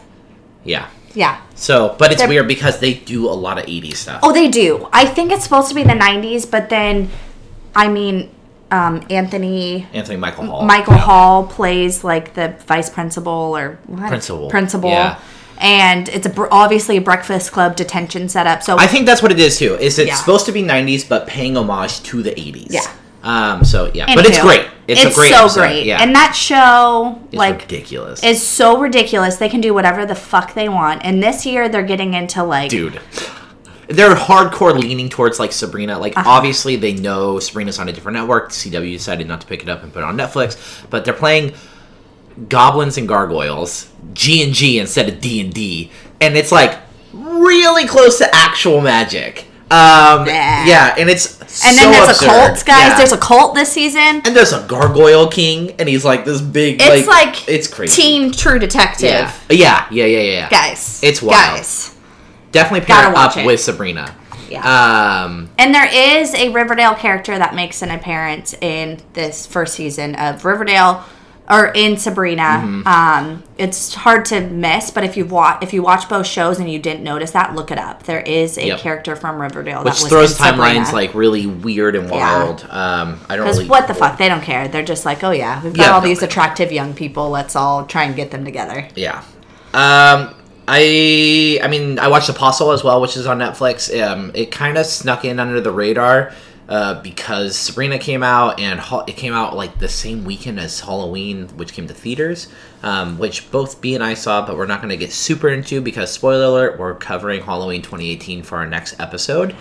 [0.64, 0.88] Yeah.
[1.14, 1.40] Yeah.
[1.54, 4.20] So, but it's They're- weird because they do a lot of 80s stuff.
[4.22, 4.88] Oh, they do.
[4.92, 7.08] I think it's supposed to be the 90s, but then,
[7.74, 8.30] I mean,
[8.70, 10.62] um, Anthony Anthony Michael Hall.
[10.64, 11.00] Michael Yeah.
[11.00, 14.08] Hall plays like the vice principal or what?
[14.08, 14.50] Principal.
[14.50, 14.90] Principal.
[14.90, 15.18] Yeah.
[15.58, 18.62] And it's a, br- obviously a Breakfast Club detention setup.
[18.62, 19.74] So I think that's what it is too.
[19.74, 20.14] Is it's Yeah.
[20.16, 22.68] supposed to be '90s, but paying homage to the '80s.
[22.70, 22.80] Yeah.
[23.22, 23.64] Um.
[23.64, 24.66] So yeah, but it's great.
[24.86, 25.60] It's, a great so episode.
[25.60, 25.84] great.
[25.86, 26.00] Yeah.
[26.00, 28.22] And that show, it's like, ridiculous.
[28.22, 29.36] is so ridiculous.
[29.36, 31.04] They can do whatever the fuck they want.
[31.04, 33.00] And this year they're getting into like dude.
[33.88, 35.98] They're hardcore leaning towards like Sabrina.
[35.98, 36.28] Like Uh-huh.
[36.28, 38.50] obviously they know Sabrina's on a different network.
[38.50, 40.56] CW decided not to pick it up and put it on Netflix,
[40.90, 41.52] but they're playing
[42.48, 46.78] goblins and gargoyles, G and G instead of D and D, and it's like
[47.12, 49.44] really close to actual magic.
[49.68, 52.26] Um, yeah, and it's And so then there's absurd.
[52.26, 52.90] a cult, guys.
[52.90, 52.96] Yeah.
[52.98, 54.00] There's a cult this season.
[54.24, 56.80] and there's a gargoyle king, and he's like this big.
[56.80, 58.00] It's like, it's crazy.
[58.00, 59.08] Team True Detective.
[59.10, 60.48] yeah, yeah, yeah, yeah, yeah.
[60.50, 61.00] Guys.
[61.02, 61.56] It's wild.
[61.56, 61.96] Guys.
[62.52, 63.44] Definitely pair up it.
[63.44, 64.14] with Sabrina.
[64.48, 65.24] Yeah.
[65.24, 70.14] Um, And there is a Riverdale character that makes an appearance in this first season
[70.14, 71.04] of Riverdale
[71.48, 72.42] or in Sabrina.
[72.42, 72.86] Mm-hmm.
[72.88, 76.70] Um, it's hard to miss, but if you watch if you watch both shows and
[76.70, 78.02] you didn't notice that, look it up.
[78.02, 78.80] There is a Yep.
[78.80, 82.16] character from Riverdale which that was throws timelines like really weird and Yeah.
[82.42, 82.66] wild.
[82.68, 83.68] Um, I don't Because really.
[83.70, 84.18] what the fuck?
[84.18, 84.66] They don't care.
[84.68, 87.30] They're just like, oh yeah, we've got Yeah, all these attractive young people.
[87.30, 88.88] Let's all try and get them together.
[88.94, 89.22] Yeah.
[89.72, 90.34] Um,
[90.68, 93.88] I I mean I watched Apostle as well, which is on Netflix.
[94.02, 96.32] Um, it kind of snuck in under the radar
[96.68, 101.48] uh, because Sabrina came out and it came out like the same weekend as Halloween,
[101.56, 102.48] which came to theaters.
[102.82, 105.80] Um, which both B and I saw, but we're not going to get super into
[105.80, 109.56] because spoiler alert, we're covering Halloween 2018 for our next episode.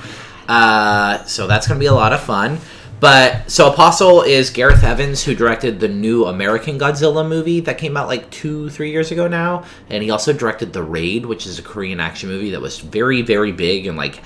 [0.47, 2.59] Uh, so that's going to be a lot of fun.
[2.99, 7.97] But so Apostle is Gareth Evans, who directed the new American Godzilla movie that came
[7.97, 11.59] out like two, three years ago now, and he also directed The Raid, which is
[11.59, 14.21] a Korean action movie that was very, very big and like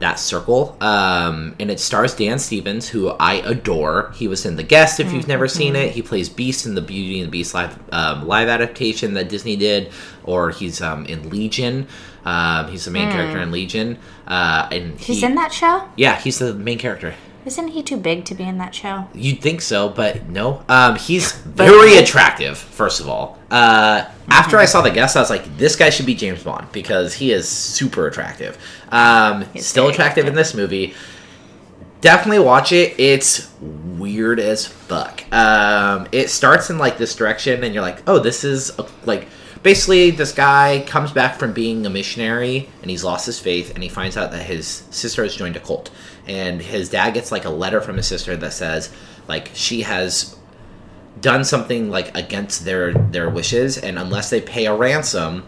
[0.00, 0.76] that circle.
[0.80, 4.12] Um, and it stars Dan Stevens, who I adore.
[4.16, 4.98] He was in The Guest.
[4.98, 7.78] If you've never seen it, he plays Beast in the Beauty and the Beast live
[7.92, 9.92] um, live adaptation that Disney did,
[10.24, 11.86] or he's um, in Legion.
[12.24, 15.88] Um, he's the main character in Legion, uh, and He's he- in that show.
[15.96, 17.14] Yeah, he's the main character.
[17.44, 19.08] Isn't he too big to be in that show?
[19.14, 20.62] You'd think so, but no.
[20.68, 22.58] Um, he's very attractive.
[22.58, 26.06] First of all, uh, after I saw the guest, I was like, this guy should
[26.06, 28.58] be James Bond because he is super attractive.
[28.90, 30.94] Um, still very attractive in this movie.
[32.00, 32.98] Definitely watch it.
[32.98, 35.24] It's weird as fuck.
[35.32, 39.28] Um, it starts in like this direction, and you're like, oh, this is a, like
[39.62, 43.82] basically this guy comes back from being a missionary, and he's lost his faith, and
[43.82, 45.90] he finds out that his sister has joined a cult,
[46.30, 48.90] and his dad gets like a letter from his sister that says
[49.26, 50.36] like she has
[51.20, 55.44] done something like against their their wishes, and unless they pay a ransom,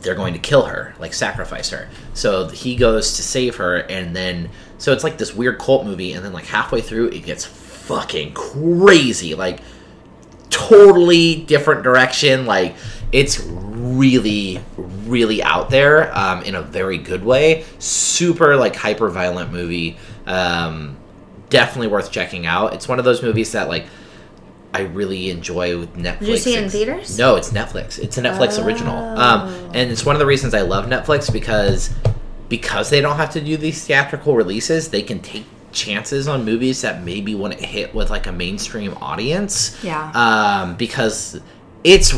[0.00, 1.88] they're going to kill her, like sacrifice her.
[2.14, 6.12] So he goes to save her, and then so it's like this weird cult movie,
[6.12, 9.60] and then like halfway through, it gets fucking crazy, like
[10.50, 12.46] totally different direction.
[12.46, 12.76] Like
[13.14, 14.60] it's really,
[15.06, 17.64] really out there um, in a very good way.
[17.78, 19.96] Super like hyper violent movie.
[20.26, 20.96] Um,
[21.48, 22.74] definitely worth checking out.
[22.74, 23.86] It's one of those movies that like.
[24.76, 26.18] I really enjoy with Netflix.
[26.18, 27.16] Did you see it in theaters?
[27.16, 27.96] No, it's Netflix.
[27.96, 28.96] It's a Netflix original.
[28.96, 31.94] Um, and it's one of the reasons I love Netflix because
[32.48, 36.80] because they don't have to do these theatrical releases, they can take chances on movies
[36.82, 39.78] that maybe wouldn't hit with like a mainstream audience.
[39.84, 40.10] Yeah.
[40.12, 41.40] Um, because
[41.84, 42.14] it's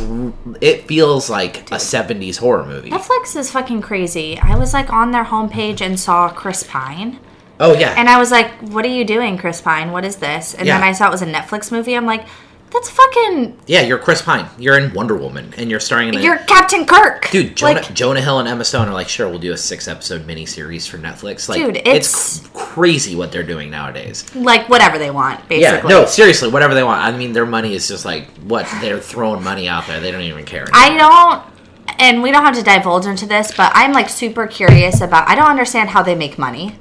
[0.60, 2.90] it feels like a 70s horror movie.
[2.90, 4.38] Netflix is fucking crazy.
[4.38, 7.18] I was like on their homepage and saw Chris Pine.
[7.58, 7.94] Oh yeah.
[7.96, 9.90] And I was like, what are you doing, Chris Pine?
[9.90, 10.54] What is this?
[10.54, 11.96] And then I saw it was a Netflix movie.
[11.96, 12.26] I'm like,
[12.72, 13.58] that's fucking.
[13.66, 14.46] yeah, you're Chris Pine.
[14.58, 17.30] You're in Wonder Woman and you're starring in a You're Captain Kirk.
[17.30, 19.88] Dude, Jonah, Like, Jonah Hill and Emma Stone are like, sure, we'll do a six
[19.88, 21.48] episode miniseries for Netflix.
[21.48, 24.24] Like, Dude, it's, it's- crazy what they're doing nowadays.
[24.34, 25.90] like whatever they want, basically.
[25.90, 27.00] Yeah, no, seriously, whatever they want.
[27.02, 30.00] I mean, their money is just like what they're throwing money out there.
[30.00, 30.66] They don't even care.
[30.72, 35.00] I don't, and we don't have to divulge into this, but I'm like super curious
[35.00, 35.26] about.
[35.28, 36.78] I don't understand how they make money.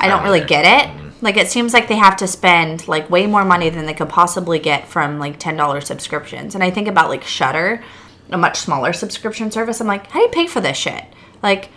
[0.00, 0.48] I don't don't really either.
[0.48, 1.07] get it.
[1.20, 4.08] Like it seems like they have to spend like way more money than they could
[4.08, 6.54] possibly get from like ten dollars subscriptions.
[6.54, 7.82] And I think about like Shutter,
[8.30, 9.80] a much smaller subscription service.
[9.80, 11.04] I'm like, how do you pay for this shit?
[11.42, 11.70] Like,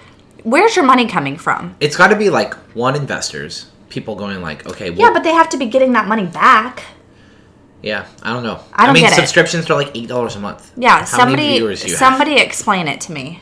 [0.43, 1.75] where's your money coming from?
[1.79, 5.33] It's got to be like one investors, people going like, okay, well, Yeah, but they
[5.33, 6.83] have to be getting that money back.
[7.81, 8.59] yeah, I don't know.
[8.73, 9.15] I don't mean, get it.
[9.15, 10.71] subscriptions are like eight dollars a month.
[10.77, 13.39] Yeah, How somebody, many viewers do you somebody explain it to me.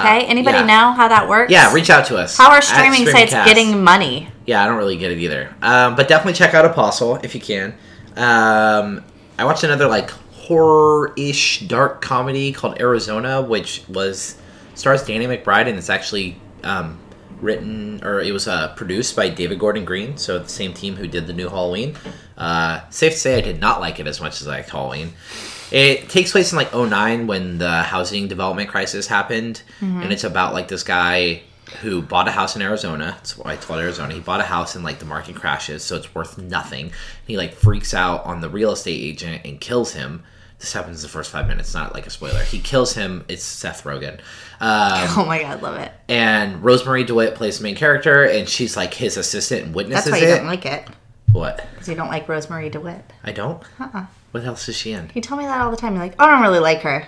[0.00, 0.66] Okay, anybody yeah.
[0.66, 1.50] know how that works?
[1.50, 2.36] Yeah, reach out to us.
[2.36, 4.28] How are streaming sites getting money?
[4.46, 5.54] Yeah, I don't really get it either.
[5.62, 7.74] Um, but definitely check out Apostle if you can.
[8.16, 9.04] Um,
[9.38, 14.36] I watched another like horror-ish dark comedy called Arizona, which was
[14.74, 16.98] stars Danny McBride and it's actually um,
[17.40, 21.06] written or it was uh, produced by David Gordon Green, so the same team who
[21.06, 21.96] did the new Halloween.
[22.36, 25.12] Uh, safe to say, I did not like it as much as I liked Halloween.
[25.72, 30.52] It takes place in like 09 when the housing development crisis happened, and it's about
[30.54, 31.42] like this guy
[31.82, 33.12] who bought a house in Arizona.
[33.16, 34.12] That's why it's called Arizona.
[34.12, 36.90] He bought a house and like the market crashes, so it's worth nothing.
[37.26, 40.24] He like freaks out on the real estate agent and kills him.
[40.58, 42.42] This happens in the first five minutes, not like a spoiler.
[42.42, 43.24] He kills him.
[43.28, 44.14] It's Seth Rogen.
[44.60, 45.90] Um, Oh my god, love it.
[46.08, 50.20] and Rosemarie DeWitt plays the main character, and she's like his assistant and witnesses That's
[50.20, 50.38] why you it.
[50.38, 50.88] don't like it.
[51.32, 51.64] what?
[51.72, 53.04] Because you don't like Rosemarie DeWitt.
[53.24, 53.62] I don't.
[53.80, 54.06] Uh-uh.
[54.32, 55.10] What else is she in?
[55.14, 55.94] You tell me that all the time.
[55.94, 57.06] You're like, oh, I don't really like her.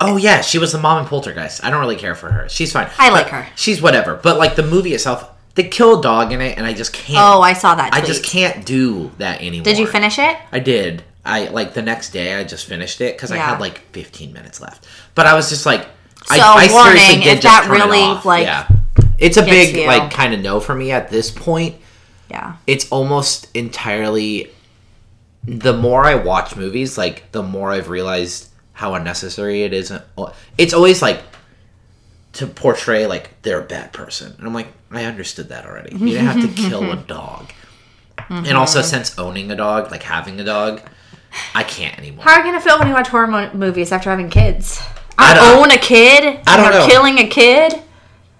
[0.00, 1.64] Oh yeah, she was the mom in Poltergeist.
[1.64, 2.48] I don't really care for her.
[2.48, 2.88] She's fine.
[2.98, 3.46] I like her.
[3.54, 4.16] She's whatever.
[4.16, 7.18] But like the movie itself, they kill a dog in it, and I just can't.
[7.20, 7.94] Oh, I saw that.
[7.94, 8.06] I Tweet.
[8.08, 9.64] just can't do that anymore.
[9.64, 10.36] Did you finish it?
[10.50, 11.04] I did.
[11.24, 12.34] I like the next day.
[12.34, 13.50] I just finished it because I Yeah.
[13.50, 14.84] had like 15 minutes left.
[15.14, 15.86] But I was just like,
[16.28, 18.24] I, So, I seriously warning, did if just that turn it really, off.
[18.24, 18.66] like, yeah,
[19.18, 19.86] it's a gets big you.
[19.86, 21.76] like kind of no for me at this point.
[22.30, 22.56] Yeah.
[22.66, 24.50] It's almost entirely.
[25.46, 29.92] The more I watch movies, like the more I've realized how unnecessary it is.
[30.58, 31.20] It's always like
[32.34, 35.92] to portray like they're a bad person, and I'm like, I understood that already.
[35.96, 37.50] You didn't have to kill a dog.
[38.28, 38.88] And also, Mm-hmm.
[38.88, 40.80] since owning a dog, like having a dog,
[41.54, 42.24] I can't anymore.
[42.24, 44.80] How are you gonna feel when you watch horror mo- movies after having kids?
[45.18, 46.40] I I, don't- own a kid.
[46.46, 46.86] I don't know.
[46.86, 47.80] Killing a kid.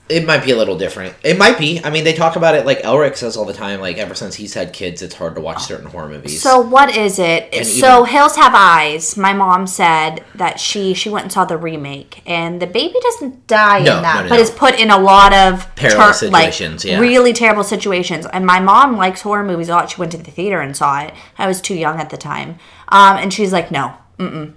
[0.07, 1.15] It might be a little different.
[1.23, 1.81] It might be.
[1.83, 3.81] I mean, they talk about it like Elric says all the time.
[3.81, 6.43] Like ever since he's had kids, it's hard to watch certain horror movies.
[6.43, 7.49] So what is it?
[7.55, 9.17] And so even- Hills Have Eyes.
[9.17, 13.47] My mom said that she she went and saw the remake, and the baby doesn't
[13.47, 16.53] die No, in that, no, no, but is put in a lot of Perilous like,
[16.53, 16.99] situations, yeah.
[16.99, 18.27] really terrible situations.
[18.31, 19.91] And my mom likes horror movies a lot.
[19.91, 21.15] She went to the theater and saw it.
[21.39, 24.53] I was too young at the time, um, and she's like, no, mm-mm.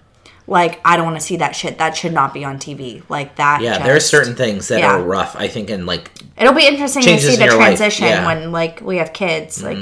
[0.48, 1.78] Like I don't want to see that shit.
[1.78, 3.04] That should not be on TV.
[3.10, 3.62] Like that.
[3.62, 4.96] yeah, just- there are certain things that yeah.
[4.96, 5.36] are rough.
[5.36, 8.18] I think, and like It'll be interesting to see in the transition yeah.
[8.18, 8.26] Mm-hmm.
[8.26, 9.78] when like we have kids, like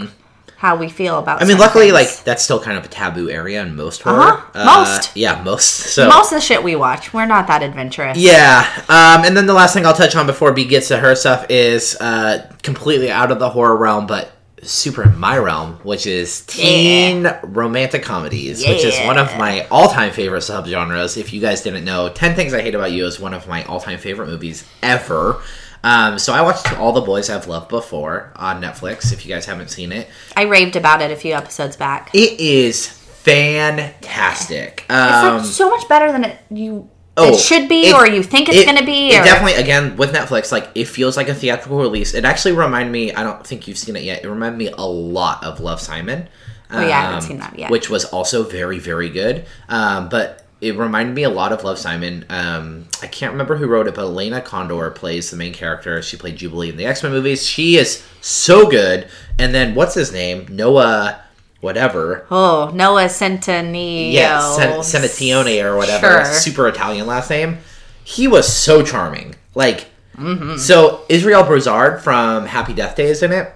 [0.55, 1.41] how we feel about.
[1.41, 1.45] It.
[1.45, 1.93] I mean, luckily, things.
[1.93, 4.21] like that's still kind of a taboo area in most horror.
[4.21, 4.83] Uh-huh.
[4.83, 5.15] Most.
[5.17, 5.65] yeah, most.
[5.65, 8.17] So most of the shit we watch, we're not that adventurous.
[8.17, 11.13] Yeah, um, and then the last thing I'll touch on before B gets to her
[11.13, 14.31] stuff is uh, completely out of the horror realm, but
[14.67, 20.11] super in my realm, which is teen romantic comedies, which is one of my all-time
[20.11, 21.17] favorite subgenres.
[21.17, 23.63] If you guys didn't know, Ten Things I Hate About You is one of my
[23.65, 25.41] all-time favorite movies ever.
[25.83, 29.13] Um, so I watched All the Boys I've Loved Before on Netflix.
[29.13, 32.09] If you guys haven't seen it, I raved about it a few episodes back.
[32.13, 34.85] it is fantastic.
[34.89, 38.05] It's Um, like so much better than it you Oh, it should be, it- or
[38.07, 39.11] you think it's it- gonna be.
[39.11, 42.13] It or, definitely, again, with Netflix, like it feels like a theatrical release.
[42.13, 43.13] It actually reminded me.
[43.13, 44.23] I don't think you've seen it yet.
[44.23, 46.27] It reminded me a lot of Love Simon.
[46.71, 47.71] Oh, yeah, I haven't um, seen that yet.
[47.71, 49.45] Which was also very, very good.
[49.69, 52.25] Um, but it reminded me a lot of Love Simon.
[52.29, 56.01] Um, I can't remember who wrote it, but Elena Condor plays the main character.
[56.01, 57.45] She played Jubilee in the X Men movies.
[57.45, 59.07] She is so good.
[59.37, 60.47] And then what's his name?
[60.49, 61.21] Noah,
[61.65, 62.25] whatever.
[62.31, 64.13] Oh, Noah Centineo.
[64.13, 66.23] Yeah, Senatione or whatever.
[66.23, 66.25] Sure.
[66.33, 67.57] Super Italian last name.
[68.05, 69.35] He was so charming.
[69.53, 70.55] Like, Mm-hmm.
[70.55, 73.51] so Israel Broussard from Happy Death Day is in it.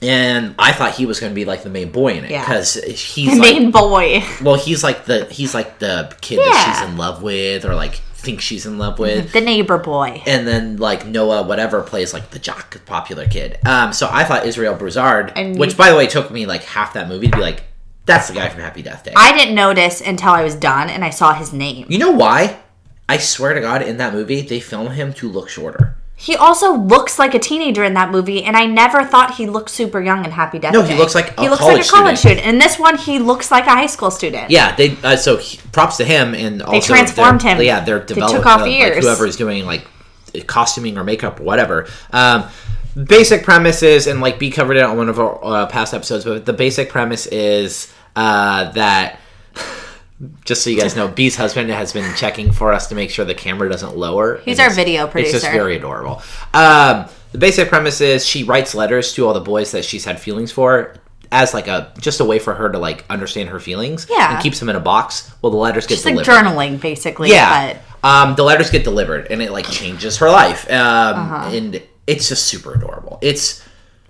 [0.00, 2.40] And I thought he was going to be like the main boy in it Yeah.
[2.40, 4.22] because he's The like, main boy.
[4.42, 8.00] well, he's like the he's like the kid that she's in love with or like
[8.22, 9.32] thinks she's in love with.
[9.32, 10.22] The neighbor boy.
[10.26, 13.58] And then like Noah, whatever, plays like the jock, popular kid.
[13.66, 16.94] Um, so I thought Israel Broussard, And which by the way took me like half
[16.94, 17.64] that movie to be like,
[18.06, 19.12] that's the guy from Happy Death Day.
[19.16, 21.86] I didn't notice until I was done and I saw his name.
[21.88, 22.58] You know why?
[23.08, 25.96] I swear to God, in that movie, they film him to look shorter.
[26.22, 29.70] He also looks like a teenager in that movie, and I never thought he looked
[29.70, 30.92] super young in Happy Death No, Day.
[30.92, 32.38] he looks like a he looks college like a college student.
[32.38, 32.46] student.
[32.46, 34.48] In this one, he looks like a high school student.
[34.48, 34.96] Yeah, they.
[35.02, 37.60] Uh, so he, props to him, and also they transformed him.
[37.60, 39.84] Yeah, they're They took off like, whoever is doing like
[40.46, 41.88] costuming or makeup or whatever.
[42.12, 42.48] Um,
[42.94, 46.24] basic premise is, and like B covered it on one of our uh, past episodes,
[46.24, 49.18] but the basic premise is uh, that.
[50.44, 53.24] Just so you guys know, B's husband has been checking for us to make sure
[53.24, 54.38] the camera doesn't lower.
[54.44, 55.36] He's our video producer.
[55.36, 56.22] It's just very adorable.
[56.54, 60.20] Um, the basic premise is she writes letters to all the boys that she's had
[60.20, 60.94] feelings for
[61.32, 64.34] as like a just a way for her to like understand her feelings Yeah.
[64.34, 67.30] and keeps them in a box well the letters get It's like delivered journaling, basically.
[67.30, 70.76] yeah But um the letters get delivered and it like changes her life um
[71.16, 71.50] Uh-huh.
[71.56, 73.62] and it's just super adorable it's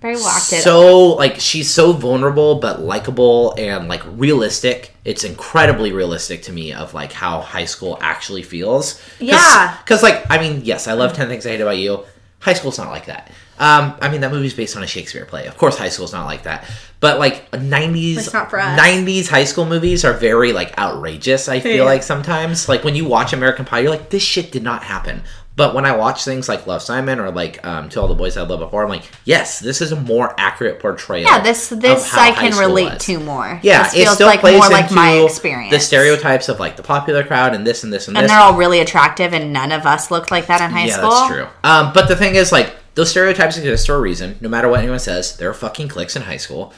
[0.03, 0.61] very acted.
[0.62, 4.95] so like she's so vulnerable but likable and like realistic.
[5.05, 9.01] It's incredibly realistic to me of like how high school actually feels.
[9.21, 9.77] Yeah.
[9.83, 12.05] because like i mean yes i love 10 things i hate about you.
[12.40, 13.31] High school's not like that.
[13.59, 15.46] Um i mean that movie's based on a shakespeare play.
[15.46, 16.65] Of course high school's not like that.
[17.00, 21.83] But like 90s not 90s high school movies are very like outrageous i feel Yeah.
[21.85, 22.69] like sometimes.
[22.69, 25.23] Like when you watch american pie you're like this shit did not happen
[25.55, 28.38] But when I watch things like Love Simon or like um, To All the Boys
[28.38, 31.29] I Loved Before, I'm like, yes, this is a more accurate portrayal.
[31.29, 33.05] Yeah, this of this I can relate was.
[33.05, 33.61] to more.
[33.63, 35.71] Yeah, this it feels still like plays more like my experience.
[35.71, 38.33] the stereotypes of like the popular crowd and this and this and, and this.
[38.33, 41.11] they're all really attractive, and none of us looked like that in high yeah, school.
[41.11, 41.71] Yeah, that's true.
[41.71, 44.38] Um, but the thing is, like, those stereotypes exist for a reason.
[44.40, 46.73] No matter what anyone says, there are fucking cliques in high school,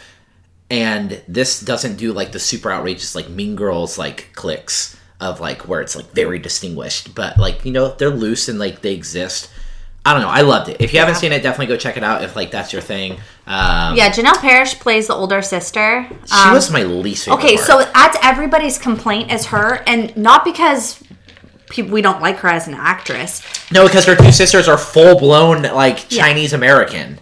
[0.69, 5.69] and this doesn't do like the super outrageous like Mean Girls like cliques of like
[5.69, 7.15] where it's like very distinguished.
[7.15, 9.51] But like you know, they're loose and like they exist.
[10.07, 10.29] I don't know.
[10.29, 10.83] I loved it.
[10.83, 12.23] If you haven't seen it, definitely go check it out.
[12.23, 13.13] If like that's your thing.
[13.47, 16.07] Um, Yeah, Janel Parrish plays the older sister.
[16.27, 17.39] she Um, was my least favorite.
[17.43, 17.67] Okay, part.
[17.67, 21.03] so that's everybody's complaint is her, and not because
[21.79, 23.41] we don't like her as an actress.
[23.73, 27.19] no, because her two sisters are full blown like Chinese American,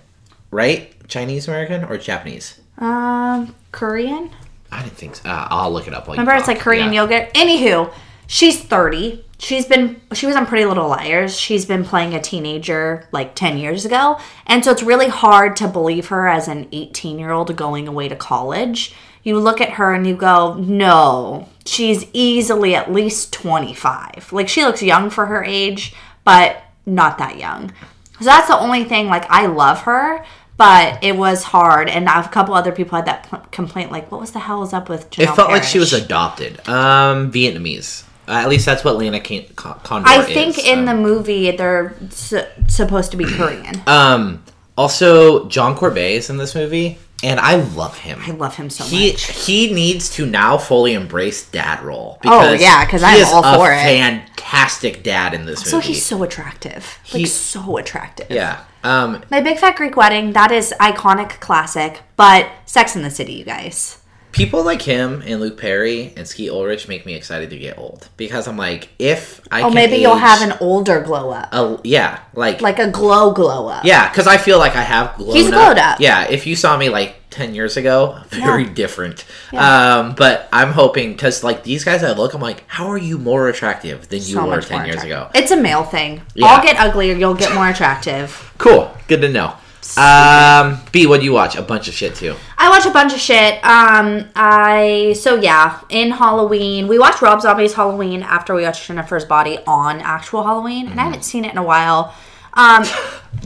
[0.50, 0.88] right?
[1.08, 2.60] Chinese American or Japanese?
[2.78, 4.30] Um, Korean.
[4.72, 5.28] I didn't think so.
[5.28, 6.06] Uh, I'll look it up.
[6.08, 6.54] While you Remember, it's talk.
[6.56, 7.02] like Korean Yeah.
[7.02, 7.32] yogurt.
[7.34, 7.92] Anywho,
[8.26, 9.24] she's thirty.
[9.38, 11.38] She's been she was on Pretty Little Liars.
[11.38, 15.68] She's been playing a teenager like ten years ago, and so it's really hard to
[15.68, 18.94] believe her as an eighteen year old going away to college.
[19.24, 24.28] You look at her and you go, no, she's easily at least twenty five.
[24.32, 25.94] Like she looks young for her age,
[26.24, 27.72] but not that young.
[28.20, 29.08] So that's the only thing.
[29.08, 30.24] Like I love her.
[30.62, 33.90] But it was hard, and a couple other people had that pl- complaint.
[33.90, 35.10] Like, what was the hell is up with?
[35.10, 36.66] Janel It felt like she was adopted.
[36.68, 38.04] Um, Vietnamese.
[38.28, 40.26] Uh, at least that's what Lena Can- Con- Condor I is.
[40.26, 43.82] think in Um, the movie they're su- supposed to be Korean.
[43.88, 44.44] Um,
[44.78, 48.22] also, John Corbett is in this movie, and I love him.
[48.24, 49.24] I love him so He much.
[49.46, 52.18] he needs to now fully embrace dad role.
[52.24, 53.78] Oh, yeah, because I'm is all a for it.
[53.82, 55.70] Fantastic dad in this movie.
[55.70, 58.28] So he's so attractive, like He- so attractive.
[58.30, 58.58] yeah.
[58.84, 62.00] Um, My Big Fat Greek Wedding, that is iconic, classic.
[62.16, 63.98] But Sex in the City, you guys.
[64.32, 68.08] people like him and Luke Perry and Skeet Ulrich make me excited to get old
[68.16, 71.78] because I'm like, if I Oh, can maybe you'll have an older glow up, a,
[71.84, 73.84] yeah, like like a glow glow up.
[73.84, 75.52] Yeah, because I feel like I have glowed He's up.
[75.52, 76.00] glowed up.
[76.00, 79.24] Yeah, if you saw me like 10 years ago, very different.
[79.52, 79.98] Yeah.
[79.98, 83.18] Um, but I'm hoping, because like these guys I look, I'm like, how are you
[83.18, 85.30] more attractive than you So were 10 years ago?
[85.34, 86.22] It's a male thing.
[86.34, 86.46] Yeah.
[86.46, 88.52] I'll get uglier, you'll get more attractive.
[88.58, 88.94] Cool.
[89.08, 89.54] Good to know.
[89.96, 91.56] Um, B, what do you watch?
[91.56, 92.36] A bunch of shit too.
[92.56, 93.54] I watch a bunch of shit.
[93.64, 99.24] Um, I so yeah, in Halloween, we watched Rob Zombie's Halloween after we watched Jennifer's
[99.24, 102.14] Body on actual Halloween, and I haven't seen it in a while.
[102.54, 102.84] Um,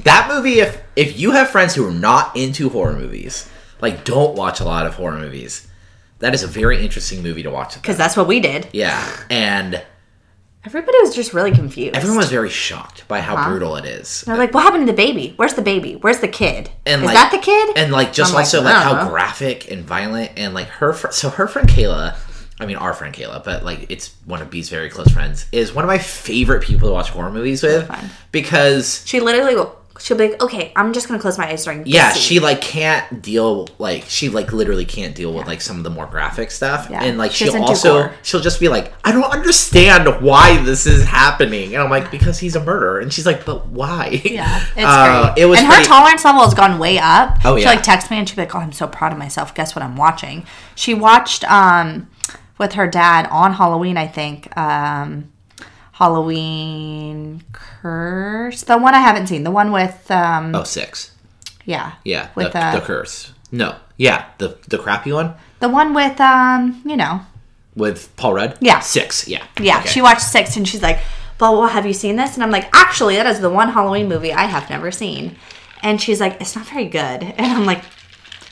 [0.03, 3.49] That movie, if if you have friends who are not into horror movies,
[3.81, 5.67] like don't watch a lot of horror movies,
[6.21, 7.75] that is a very interesting movie to watch.
[7.75, 8.69] because that's what we did.
[8.73, 9.83] Yeah, and
[10.65, 11.95] Everybody was just really confused.
[11.95, 13.51] everyone was very shocked by how Uh-huh.
[13.51, 14.23] brutal it is.
[14.23, 15.33] They're like, "What happened to the baby?
[15.37, 15.95] Where's the baby?
[15.95, 16.71] Where's the kid?
[16.85, 19.05] and Is like, that the kid?" And like just I'm like, also I like, how
[19.05, 19.09] know.
[19.11, 20.93] graphic and violent and like her.
[20.93, 22.17] Fr- so her friend Kayla,
[22.59, 25.73] I mean our friend Kayla, but like it's one of B's very close friends, is
[25.73, 28.11] one of my favorite people to watch horror movies with fun.
[28.33, 29.73] because she literally will.
[29.99, 32.61] She'll be like, "Okay, I'm just gonna close my eyes during." yeah, scene." she like
[32.61, 36.51] can't deal like she like literally can't deal with like some of the more graphic
[36.51, 40.59] stuff, Yeah, and like she she'll also she'll just be like, I don't understand why
[40.63, 44.21] this is happening, and I'm like because he's a murderer, and she's like, but why?
[44.25, 45.43] Yeah, it's Uh, great.
[45.43, 47.39] It was and her tolerance level has gone way up.
[47.45, 47.71] Oh, She yeah.
[47.71, 49.55] like texts me and she'd be like, "Oh, I'm so proud of myself.
[49.55, 52.09] Guess what I'm watching?" She watched um
[52.59, 54.55] with her dad on Halloween, I think.
[54.57, 55.31] Um
[55.99, 61.13] Halloween Curse, the one I haven't seen, the one with um oh six,
[61.65, 63.33] yeah yeah, with the, uh, the curse.
[63.51, 65.35] No, yeah, the the crappy one.
[65.61, 67.23] the one with um you know
[67.77, 68.59] with Paul Rudd?
[68.61, 68.81] Yeah.
[68.81, 69.45] Six, yeah.
[69.61, 69.89] yeah Okay.
[69.89, 70.99] she watched six and she's like,
[71.39, 74.09] "Blah blah, have you seen this?" And I'm like, "Actually, that is the one Halloween
[74.09, 75.37] movie I have never seen."
[75.83, 77.83] And she's like, "It's not very good," and I'm like.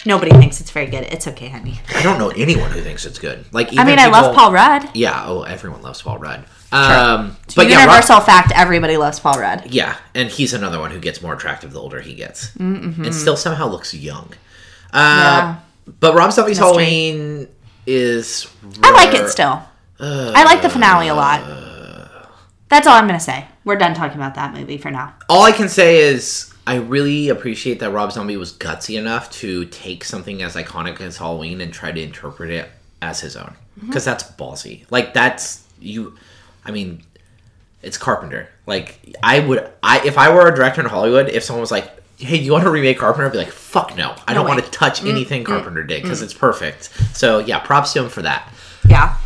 [0.07, 1.05] Nobody thinks it's very good.
[1.05, 1.81] It's okay, honey.
[1.97, 3.47] I don't know anyone who thinks it's good.
[3.55, 4.91] Like, even I mean, I love Paul Rudd.
[4.93, 6.45] Yeah, oh, everyone loves Paul Rudd.
[6.75, 9.67] Um, But but yeah, Rob- universal fact: everybody loves Paul Rudd.
[9.71, 13.37] yeah, and he's another one who gets more attractive the older he gets, and still
[13.37, 14.33] somehow looks young.
[14.93, 15.57] Uh,
[16.01, 17.47] But Rob Zombie's Halloween
[17.87, 18.47] is.
[18.83, 19.63] I like it still.
[20.01, 21.43] I like the finale a lot.
[22.69, 23.47] That's all I'm gonna say.
[23.65, 25.15] We're done talking about that movie for now.
[25.29, 29.67] All I can say is I really appreciate that Rob Zombie was gutsy enough to
[29.67, 32.69] take something as iconic as Halloween and try to interpret it
[33.01, 33.55] as his own.
[33.79, 33.87] Mm-hmm.
[33.89, 34.85] Because that's ballsy.
[34.91, 36.17] Like that's you.
[36.65, 37.03] I mean,
[37.83, 38.49] it's Carpenter.
[38.67, 41.91] Like I would, I if I were a director in Hollywood, if someone was like,
[42.19, 44.15] "Hey, do you want to remake Carpenter?" I'd be like, "Fuck no!
[44.27, 44.53] I don't way.
[44.53, 46.85] want to touch anything Carpenter did because it's perfect."
[47.15, 48.51] So yeah, props to him for that.
[48.89, 49.17] Yeah.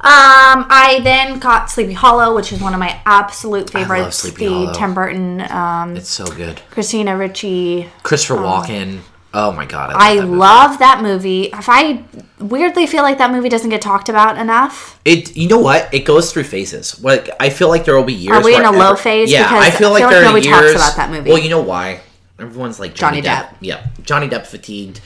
[0.00, 4.18] Um, I then got Sleepy Hollow, which is one of my absolute favorites.
[4.18, 4.72] Sleepy the Hollow.
[4.74, 6.60] Tim Burton, um, It's so good.
[6.70, 7.88] Christina Ricci.
[8.02, 9.00] Christopher Walken.
[9.36, 10.36] Oh my god, I love that movie.
[10.38, 11.42] love that movie.
[11.46, 12.04] If I
[12.38, 15.00] weirdly feel like that movie doesn't get talked about enough.
[15.04, 15.36] it.
[15.36, 15.92] You know what?
[15.92, 17.02] It goes through phases.
[17.02, 18.36] Like I feel like there will be years.
[18.36, 19.30] Are we in a low phase?
[19.32, 20.74] Yeah, Because I feel I like feel there like are nobody talks years.
[20.76, 21.30] about that movie.
[21.30, 22.00] Well, you know why?
[22.38, 23.56] Everyone's like Johnny, Johnny Depp.
[23.60, 25.00] Yeah, Johnny Depp fatigued.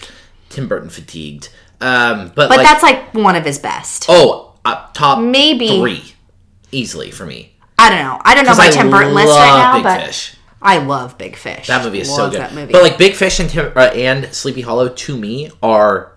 [0.51, 1.49] Tim Burton fatigued.
[1.81, 4.07] Um, but, But like, that's like one of his best.
[4.09, 5.79] oh, uh, top Maybe.
[5.79, 6.03] three,
[6.73, 7.53] easily for me.
[7.79, 8.21] I don't know.
[8.25, 10.35] I don't know my I Tim Burton list right now, Big but Fish.
[10.61, 11.67] I love Big Fish.
[11.69, 12.41] That movie is so good.
[12.41, 12.73] That movie.
[12.73, 16.13] But like Big Fish and Tim, uh, and Sleepy Hollow to me are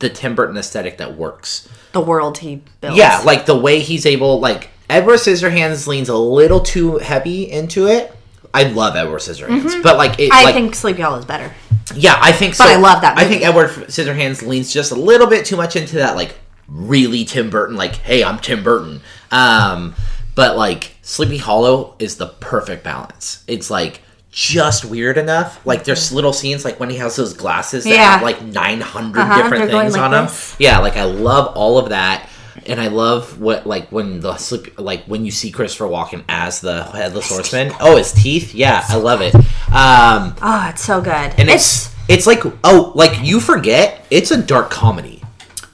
[0.00, 1.68] the Tim Burton aesthetic that works.
[1.92, 2.94] the world he built.
[2.96, 7.86] Yeah, like the way he's able, like Edward Scissorhands leans a little too heavy into
[7.86, 8.12] it.
[8.52, 10.32] I love Edward Scissorhands, but like it, Mm-hmm.
[10.32, 11.54] I like, think Sleepy Hollow is better.
[11.94, 12.64] yeah, I think so.
[12.64, 13.44] But I love that I think movie.
[13.46, 16.34] Edward Scissorhands leans just a little bit too much into that, like
[16.68, 17.76] really Tim Burton.
[17.76, 19.00] Like, hey, I'm Tim Burton.
[19.30, 19.94] Um,
[20.34, 23.44] but like Sleepy Hollow is the perfect balance.
[23.46, 24.00] It's like
[24.32, 25.64] just weird enough.
[25.64, 27.90] Like there's little scenes like when he has those glasses that.
[27.90, 28.10] Yeah.
[28.14, 30.28] have like 900 Uh-huh, different things like on them.
[30.58, 32.28] Yeah, like I love all of that.
[32.66, 36.60] And I love what like when the sleep like when you see Christopher Walken as
[36.60, 37.72] the headless horseman.
[37.78, 38.52] Oh, his teeth.
[38.54, 39.34] Yeah, I love it.
[39.72, 41.32] Um, Oh, it's so good.
[41.38, 45.22] and it's it's like oh like you forget it's a dark comedy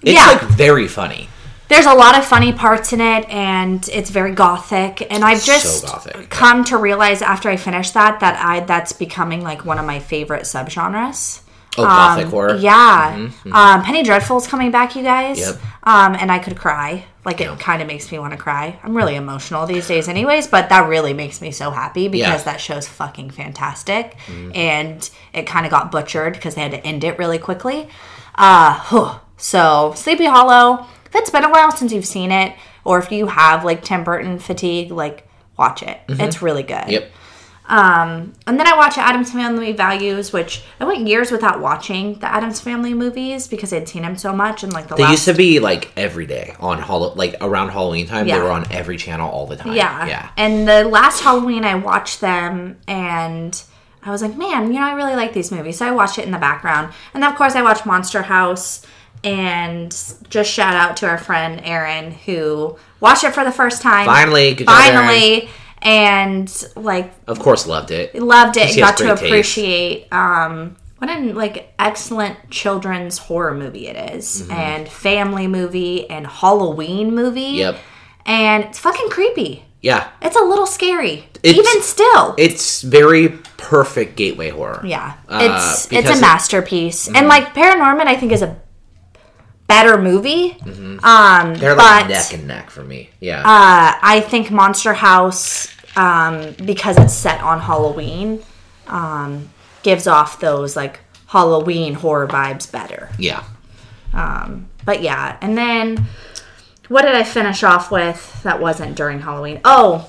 [0.03, 0.27] it's Yeah.
[0.33, 1.29] like very funny
[1.73, 5.07] there's a lot of funny parts in it and it's very gothic.
[5.11, 6.29] And i've just gothic.
[6.31, 9.99] come to realize after i finished that that i that's becoming like one of my
[9.99, 11.41] favorite subgenres.
[11.79, 12.57] Oh gothic horror?
[12.57, 13.31] yeah.
[13.51, 15.39] Um, penny dreadful's coming back you guys.
[15.39, 15.55] Yep.
[15.85, 17.05] um, and i could cry.
[17.25, 18.79] Like it kind of makes me want to cry.
[18.83, 22.35] I'm really emotional these days anyways but that really makes me so happy because Yeah.
[22.37, 22.45] Mm-hmm.
[22.45, 24.17] that show's fucking fantastic.
[24.55, 27.89] And it kind of got butchered because they had to end it really quickly.
[28.35, 32.55] Uh, so sleepy hollow if it's been a while since you've seen it
[32.85, 36.91] or if you have like tim burton fatigue like watch it it's really good Mm-hmm.
[36.91, 37.11] yep
[37.69, 42.27] um, and then I watch Addams Family Values, which I went years without watching the
[42.31, 44.65] Addams Family movies because I'd seen them so much.
[44.65, 47.69] And like the they last, used to be like every day on Hall- like around
[47.71, 48.39] halloween time Yeah.
[48.39, 51.77] they were on every channel all the time yeah, yeah And the last Halloween, I
[51.77, 53.63] watched them, and
[54.03, 55.79] I was like, man, you know, I really like these movies.
[55.79, 58.85] So I watched it in the background, and of course, I watched Monster House.
[59.25, 59.91] And
[60.29, 64.05] just shout out to our friend Aaron who watched it for the first time.
[64.07, 65.49] Finally, good job, finally,
[65.81, 68.15] and like of course loved it.
[68.15, 69.23] loved it and She has got to taste.
[69.23, 76.27] appreciate um what an like excellent children's horror movie it is, and family movie and
[76.27, 77.41] halloween movie.
[77.59, 77.75] Mm-hmm.
[77.77, 77.77] yep.
[78.25, 79.65] And it's fucking creepy.
[79.81, 80.09] Yeah.
[80.23, 81.27] It's a little scary.
[81.43, 82.37] It's- even still.
[82.39, 84.81] it's very perfect gateway horror.
[84.87, 85.15] Yeah.
[85.29, 86.21] Uh, it's it's because a it- Mm-hmm.
[86.21, 87.09] masterpiece.
[87.09, 88.61] And like paranorman i think is a
[89.75, 90.45] better movie
[91.13, 95.69] um they're but like neck and neck for me yeah uh, I think Monster House,
[95.97, 96.35] um,
[96.73, 98.29] because it's set on Halloween,
[98.87, 99.49] um,
[99.83, 103.09] gives off those like Halloween horror vibes better.
[103.19, 103.43] yeah
[104.13, 106.07] Um, But yeah, and then
[106.89, 109.61] what did I finish off with that wasn't during Halloween?
[109.65, 110.09] Oh,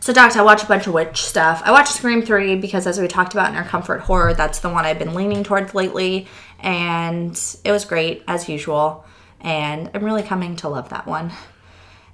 [0.00, 1.62] so Docs, I watched a bunch of witch stuff.
[1.64, 4.68] I watched Scream 3 because as we talked about in our comfort horror, that's the
[4.68, 6.28] one I've been leaning towards lately.
[6.64, 9.04] And it was great as usual.
[9.40, 11.30] And I'm really coming to love that one.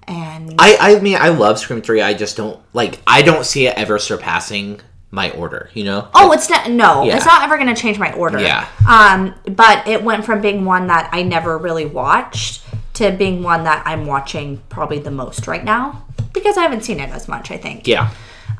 [0.08, 2.02] And I, I mean, I love Scream Three.
[2.02, 2.98] I just don't like.
[3.06, 4.80] I don't see it ever surpassing
[5.12, 5.70] my order.
[5.72, 6.08] You know?
[6.14, 6.68] Oh, it's not.
[6.68, 7.16] No, Yeah.
[7.16, 8.40] it's not ever going to change my order.
[8.40, 8.66] Yeah.
[8.88, 13.62] Um, but it went from being one that I never really watched to being one
[13.64, 17.52] that I'm watching probably the most right now because I haven't seen it as much.
[17.52, 17.86] I think.
[17.86, 18.10] yeah.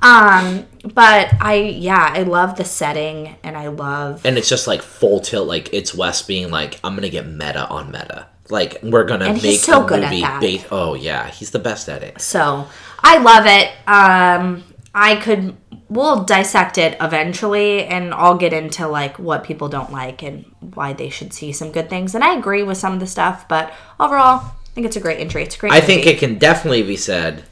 [0.03, 4.83] Um, but I yeah, I love the setting and I love and it's just like
[4.83, 5.47] full tilt.
[5.47, 8.27] Like it's Wes being like, "I'm gonna get meta on meta.
[8.49, 10.41] Like we're gonna And make he's so a good at movie." that.
[10.41, 12.21] Based, oh yeah, he's the best at it.
[12.21, 12.67] so
[13.03, 13.69] I love it.
[13.87, 15.57] Um, I could
[15.89, 20.45] we'll dissect it eventually and I'll get into like what people don't like and
[20.75, 22.15] why they should see some good things.
[22.15, 25.19] And I agree with some of the stuff, but overall, I think it's a great
[25.19, 25.43] entry.
[25.43, 25.73] It's a great.
[25.73, 27.45] I think it can definitely be said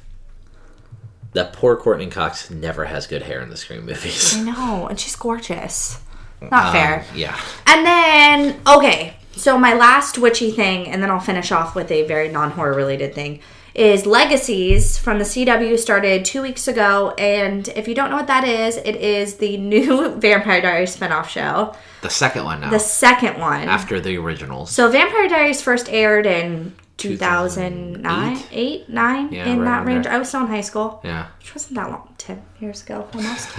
[1.33, 4.37] that poor Courteney Cox never has good hair in the Scream movies.
[4.37, 6.01] I know, and she's gorgeous.
[6.41, 7.05] Not um, fair.
[7.15, 7.39] Yeah.
[7.67, 12.07] And then, okay, so my last witchy thing, and then I'll finish off with a
[12.07, 13.41] very non horror related thing,
[13.75, 17.15] is Legacies from the CW started two weeks ago.
[17.19, 21.29] And if you don't know what that is, it is the new Vampire Diaries spinoff
[21.29, 23.69] show, The second one now, the second one.
[23.69, 24.71] after the originals.
[24.71, 30.05] So Vampire Diaries first aired in 2009, 8, 9, Yeah, in right that range.
[30.05, 30.13] there.
[30.13, 31.29] I was still in high school, yeah.
[31.39, 33.59] which wasn't that long, 10 years ago almost.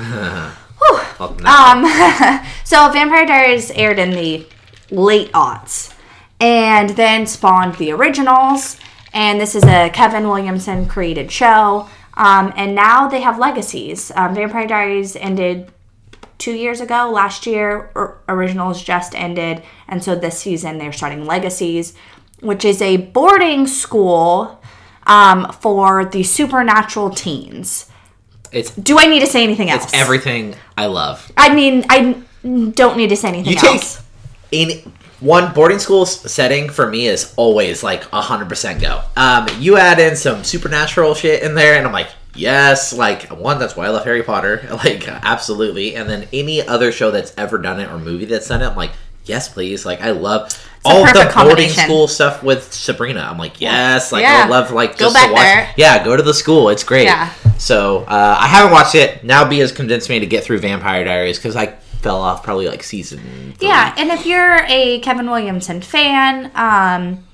[1.46, 1.86] Um,
[2.64, 4.46] so Vampire Diaries aired in the
[4.92, 5.94] late aughts,
[6.40, 8.78] and then spawned the originals.
[9.14, 11.90] And this is a Kevin Williamson created show.
[12.14, 14.12] Um, and now they have legacies.
[14.16, 15.72] Um, Vampire Diaries ended
[16.38, 17.10] two years ago.
[17.12, 21.94] Last year, or, originals just ended, and so this season they're starting Legacies,
[22.42, 24.62] which is a boarding school
[25.08, 27.90] um, for the supernatural teens.
[28.52, 29.86] It's Do I need to say anything else?
[29.86, 31.32] it's everything I love.
[31.38, 34.04] I mean, I don't need to say anything You take else.
[34.52, 39.02] in one boarding school setting for me is always like hundred percent go.
[39.18, 43.60] Um, you add in some supernatural shit in there, and I'm like, yes, like one.
[43.60, 45.96] That's why I love Harry Potter, like absolutely.
[45.96, 48.78] And then any other show that's ever done it or movie that's done it, I'm
[48.78, 48.92] like,
[49.26, 49.86] yes, please.
[49.86, 50.52] Like I love
[50.86, 53.22] all the boarding school stuff with Sabrina.
[53.22, 54.44] I'm like, yes, like Yeah.
[54.46, 55.42] I love like Go just back to watch.
[55.42, 55.74] there.
[55.78, 56.70] Yeah, go to the school.
[56.70, 57.04] It's great.
[57.06, 57.32] Yeah.
[57.58, 59.24] So uh, I haven't watched it.
[59.24, 61.68] Now B has convinced me to get through Vampire Diaries because I
[62.02, 63.20] fell off probably like season.
[63.58, 63.68] three.
[63.68, 67.26] Yeah, and if you're a Kevin Williamson fan, um,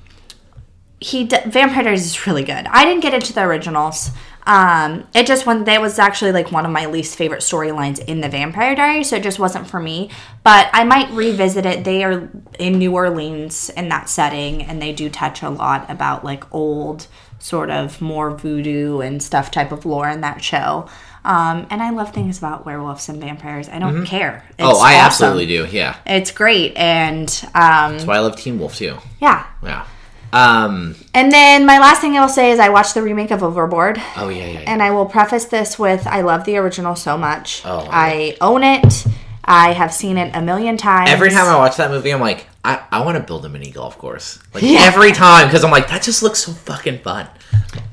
[1.00, 2.66] he d- Vampire Diaries is really good.
[2.72, 4.10] I didn't get into the originals.
[4.48, 8.22] Um, it just when that was actually like one of my least favorite storylines in
[8.22, 10.10] the Vampire Diaries, so it just wasn't for me.
[10.44, 11.84] But I might revisit it.
[11.84, 12.30] They are
[12.60, 17.08] in New Orleans in that setting, and they do touch a lot about like old
[17.40, 20.88] sort of more voodoo and stuff type of lore in that show.
[21.24, 23.68] Um, and I love things about werewolves and vampires.
[23.68, 24.46] I don't care.
[24.60, 25.06] It's Oh, I awesome.
[25.06, 25.66] absolutely do.
[25.72, 25.96] Yeah.
[26.06, 28.98] It's great, and um, That's why I love Teen Wolf too.
[29.20, 29.48] yeah.
[29.64, 29.88] Yeah.
[30.34, 30.96] Um.
[31.14, 34.02] And then my last thing I will say is I watched the remake of Overboard,
[34.18, 34.52] Oh yeah, yeah.
[34.62, 34.72] yeah.
[34.72, 37.62] and I will preface this with I love the original so much.
[37.66, 37.88] Oh.
[37.90, 39.06] I own it.
[39.46, 41.10] I have seen it a million times.
[41.10, 43.70] Every time I watch that movie, I'm like, I, I want to build a mini
[43.72, 44.40] golf course.
[44.54, 44.80] Like Yeah.
[44.82, 47.28] every time, because I'm like, that just looks so fucking fun.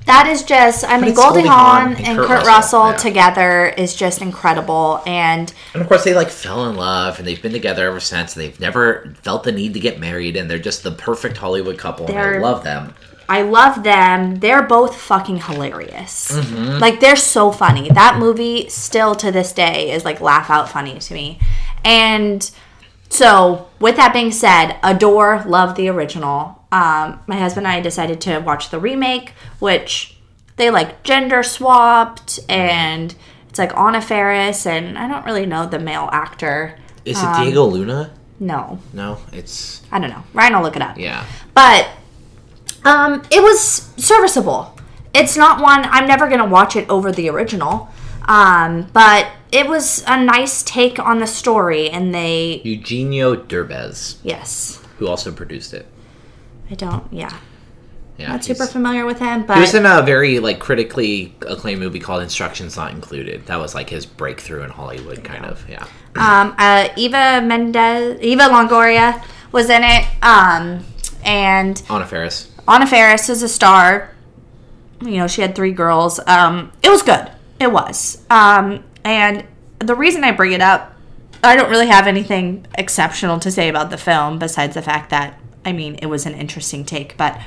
[0.06, 2.96] that is just I mean it's Goldie Hawn and, and Kurt, Kurt Russell, Russell, yeah.
[2.96, 7.40] together is just incredible, and And of course, they like fell in love, and they've
[7.40, 8.32] been together ever since.
[8.34, 12.06] They've never felt the need to get married, and they're just the perfect Hollywood couple.
[12.08, 12.94] And I love them.
[13.38, 14.36] I love them.
[14.40, 16.30] They're both fucking hilarious.
[16.32, 16.78] Mm-hmm.
[16.78, 17.88] Like they're so funny.
[17.90, 21.38] That movie still to this day is like laugh out funny to me.
[21.84, 22.48] And
[23.08, 26.64] so, with that being said, adore, love the original.
[26.72, 30.16] Um, my husband and I decided to watch the remake, which
[30.56, 33.14] they like gender swapped, and
[33.48, 36.78] it's like Anna Faris, and I don't really know the male actor.
[37.04, 38.10] Is it Um, Diego Luna?
[38.40, 40.24] No, No, it's I don't know.
[40.34, 40.96] Ryan will look it up.
[40.98, 41.24] yeah.
[41.54, 41.86] But
[42.84, 44.76] um, it was serviceable.
[45.14, 47.90] It's not one I'm never gonna watch it over the original.
[48.26, 54.82] Um, but it was a nice take on the story, and they Eugenio Derbez, yes,
[54.98, 55.86] who also produced it.
[56.70, 57.36] I don't yeah,
[58.16, 61.80] Yeah, not super familiar with him, but He was in a very like critically acclaimed
[61.80, 63.46] movie called Instructions Not Included.
[63.46, 65.68] That was like his breakthrough in Hollywood, kind of.
[65.68, 65.84] Yeah.
[66.14, 70.84] um, uh, Eva Mendes, Eva Longoria was in it, um,
[71.24, 72.51] and Anna Faris.
[72.72, 74.10] Anna Faris is a star.
[75.02, 76.18] You know, she had three girls.
[76.26, 77.30] Um, it was good.
[77.60, 78.24] It was.
[78.30, 79.44] Um, and
[79.78, 80.94] the reason I bring it up,
[81.44, 85.38] I don't really have anything exceptional to say about the film besides the fact that,
[85.66, 87.18] I mean, it was an interesting take.
[87.18, 87.38] But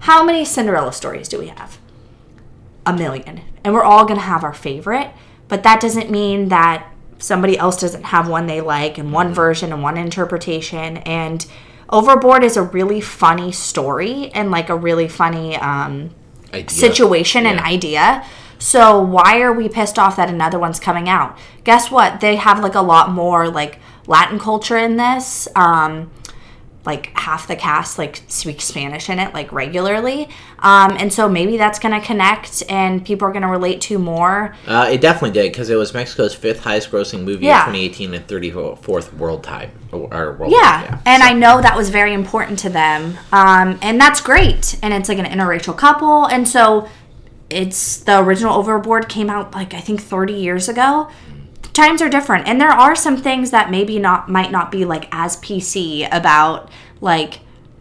[0.00, 1.78] how many Cinderella stories do we have?
[2.86, 3.40] A million.
[3.64, 5.10] And we're all going to have our favorite.
[5.48, 9.72] But that doesn't mean that somebody else doesn't have one they like and one version
[9.72, 10.98] and one interpretation.
[10.98, 11.44] And
[11.90, 16.10] Overboard is a really funny story and like a really funny um,
[16.66, 18.24] situation and idea.
[18.58, 21.38] So why are we pissed off that another one's coming out?
[21.64, 22.20] Guess what?
[22.20, 25.48] They have like a lot more like Latin culture in this.
[25.54, 26.10] Um,
[26.88, 30.28] like half the cast like speak Spanish in it like regularly,
[30.60, 34.56] um, and so maybe that's gonna connect and people are gonna relate to more.
[34.66, 37.60] Uh, it definitely did because it was Mexico's fifth highest grossing movie Yeah.
[37.60, 39.70] of 2018 and 34th world time.
[39.92, 44.00] Or, or world Yeah, and I know that was very important to them, um, and
[44.00, 44.78] that's great.
[44.82, 46.88] And it's like an interracial couple, and so
[47.50, 51.08] it's the original Overboard came out like I think 30 years ago.
[51.78, 55.06] Times are different, and there are some things that maybe not might not be like
[55.12, 56.68] as PC about
[57.00, 57.38] like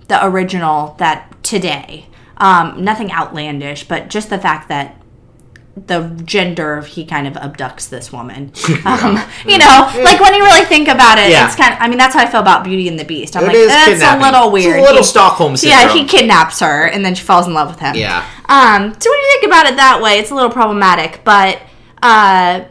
[0.07, 2.05] the original that today.
[2.37, 5.01] Um, nothing outlandish, but just the fact that
[5.87, 8.51] the gender he kind of abducts this woman.
[8.85, 9.17] Um,
[9.47, 11.47] you know, like when you really think about it, Yeah.
[11.47, 11.79] it's kind of.
[11.81, 13.35] I mean, that's how I feel about Beauty and the Beast.
[13.35, 14.21] I'm It like, is that's a kidnapping.
[14.21, 14.81] little It's a weird.
[14.81, 17.95] little He- Stockholm Yeah, he kidnaps her and then she falls in love with him.
[17.95, 18.23] Yeah.
[18.47, 21.59] Um, so when you think about it that way, it's a little problematic, but
[22.03, 22.61] uh,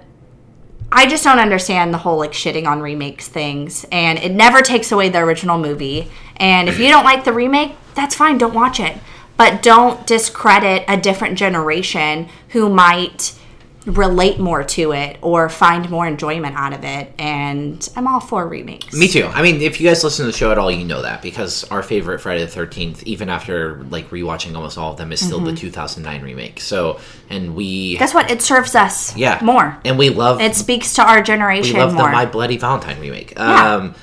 [0.99, 4.91] I just don't understand the whole like shitting on remakes things, and it never takes
[4.91, 6.11] away the original movie.
[6.37, 8.97] And if you don't like the remake, that's fine, don't watch it.
[9.37, 13.39] But don't discredit a different generation who might
[13.87, 17.13] relate more to it or find more enjoyment out of it.
[17.19, 18.93] And I'm all for remakes.
[18.93, 19.27] Me too.
[19.33, 21.65] I mean, if you guys listen to the show at all, you know that because
[21.71, 25.41] our favorite Friday the Thirteenth, even after like rewatching almost all of them, is still
[25.41, 26.61] the 2009 remake.
[26.61, 28.31] So, and we Guess what?
[28.31, 29.79] It serves us yeah more.
[29.85, 31.99] and we love It speaks to our generation we love the.
[32.03, 33.33] My Bloody Valentine remake.
[33.37, 33.75] Yeah.
[33.75, 33.95] Um,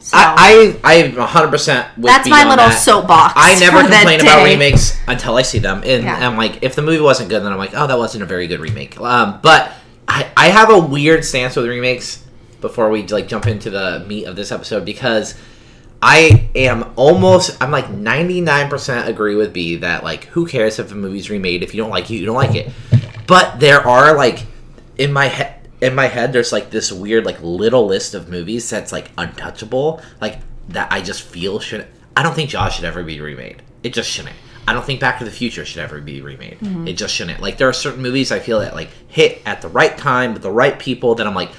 [0.00, 4.98] So- I, I I'm 100 percent That's my little soapbox I never complain about remakes
[5.06, 6.26] until I see them, and Yeah.
[6.26, 8.46] I'm like, if the movie wasn't good, then I'm like, oh, that wasn't a very
[8.46, 8.98] good remake.
[9.00, 9.72] Um, but
[10.08, 12.24] I, I have a weird stance with remakes.
[12.60, 15.34] Before we like jump into the meat of this episode, because
[16.02, 20.94] I am almost I'm like 99% agree with B that like who cares if a
[20.94, 22.70] movie's remade if you don't like it you don't like it.
[23.26, 24.46] But there are like
[24.98, 28.68] in my head in my head there's like this weird like little list of movies
[28.68, 33.02] that's like untouchable like that I just feel should I don't think Jaws should ever
[33.02, 33.62] be remade.
[33.82, 34.36] It just shouldn't.
[34.68, 36.58] I don't think Back to the Future should ever be remade.
[36.60, 36.88] Mm-hmm.
[36.88, 37.40] It just shouldn't.
[37.40, 40.42] Like there are certain movies I feel that like hit at the right time with
[40.42, 41.50] the right people that I'm like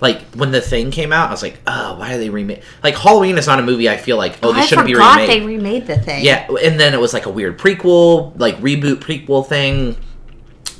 [0.00, 2.62] like when the thing came out, I was like, oh, why are they remake?
[2.82, 5.28] Like Halloween is not a movie I feel like, oh, this I shouldn't be remade.
[5.28, 6.24] they remade the thing.
[6.24, 9.96] yeah, and then it was like a weird prequel, like reboot prequel thing.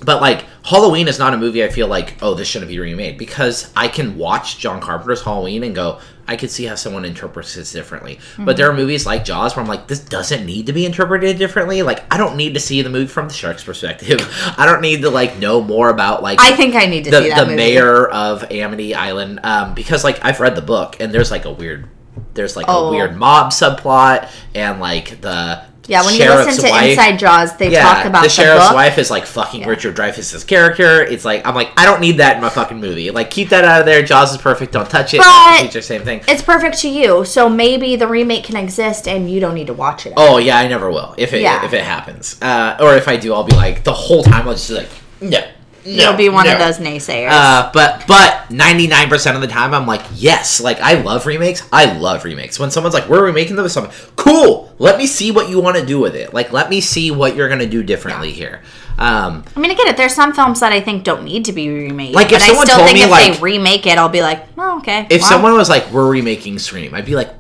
[0.05, 3.18] But like Halloween is not a movie I feel like, oh, this shouldn't be remade
[3.18, 7.55] because I can watch John Carpenter's Halloween and go, I could see how someone interprets
[7.55, 8.18] this differently.
[8.38, 11.36] But there are movies like Jaws where I'm like, this doesn't need to be interpreted
[11.38, 11.82] differently.
[11.82, 14.20] Like I don't need to see the movie from the shark's perspective.
[14.59, 17.22] I don't need to like know more about like I think I need to the,
[17.22, 17.57] see that the movie.
[17.57, 21.52] mayor of Amity Island um, because like I've read the book and there's like a
[21.52, 21.88] weird
[22.32, 22.88] there's like Oh.
[22.88, 27.57] a weird mob subplot and like the Yeah, when you listen to wife, Inside Jaws,
[27.57, 28.74] they yeah, talk about the the, sheriff's book.
[28.74, 29.68] wife is like fucking Yeah.
[29.68, 31.03] Richard Dreyfuss's character.
[31.03, 33.11] It's like I'm like I don't need that in my fucking movie.
[33.11, 34.03] Like keep that out of there.
[34.03, 34.72] Jaws is perfect.
[34.72, 35.18] Don't touch it.
[35.18, 36.22] But- Feature same thing.
[36.26, 39.74] It's perfect to you, so maybe the remake can exist and you don't need to
[39.74, 40.14] watch it.
[40.16, 41.64] Oh yeah, I never will if it Yeah.
[41.64, 42.41] if it happens.
[42.41, 44.89] Uh, or if I do, I'll be like the whole time I'll just be like
[45.20, 45.41] no.
[45.87, 46.53] No You'll be one no.
[46.55, 47.28] of those naysayers.
[47.30, 51.26] Uh, but but ninety nine percent of the time, I'm like, yes, like I love
[51.26, 51.66] remakes.
[51.72, 52.59] I love remakes.
[52.59, 54.74] When someone's like, we're remaking them, something cool.
[54.78, 56.32] Let me see what you want to do with it.
[56.35, 58.62] Like, let me see what you're gonna do differently here.
[58.97, 59.97] Um, I mean, I get it.
[59.97, 62.14] There's some films that I think don't need to be remade.
[62.14, 64.09] Like, if but I someone still told think me, if like- they remake it, I'll
[64.09, 65.07] be like, oh, okay.
[65.11, 65.30] if well.
[65.30, 67.30] someone was like, we're remaking Scream, I'd be like,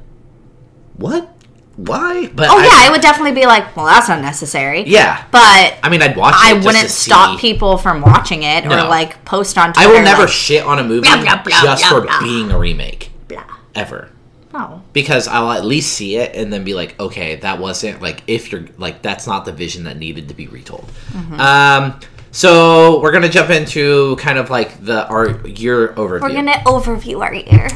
[0.96, 1.28] what?
[1.76, 2.28] Why?
[2.34, 4.84] But oh I- yeah, I would definitely be like, well, that's unnecessary.
[4.86, 5.24] Yeah.
[5.30, 6.34] but I mean, I'd watch.
[6.36, 7.40] I just wouldn't to stop see.
[7.40, 10.84] people from watching it or like post on I will never like, shit on a
[10.84, 13.44] movie Blah, blah, blah, just for being a remake blah.
[13.74, 14.10] ever.
[14.52, 14.84] No.
[14.92, 18.52] because I'll at least see it and then be like, okay, that wasn't like if
[18.52, 20.88] you're like that's not the vision that needed to be retold.
[21.10, 21.40] Mm-hmm.
[21.40, 21.98] Um,
[22.30, 26.20] so we're gonna jump into kind of like the our year overview.
[26.22, 27.68] We're gonna overview our year.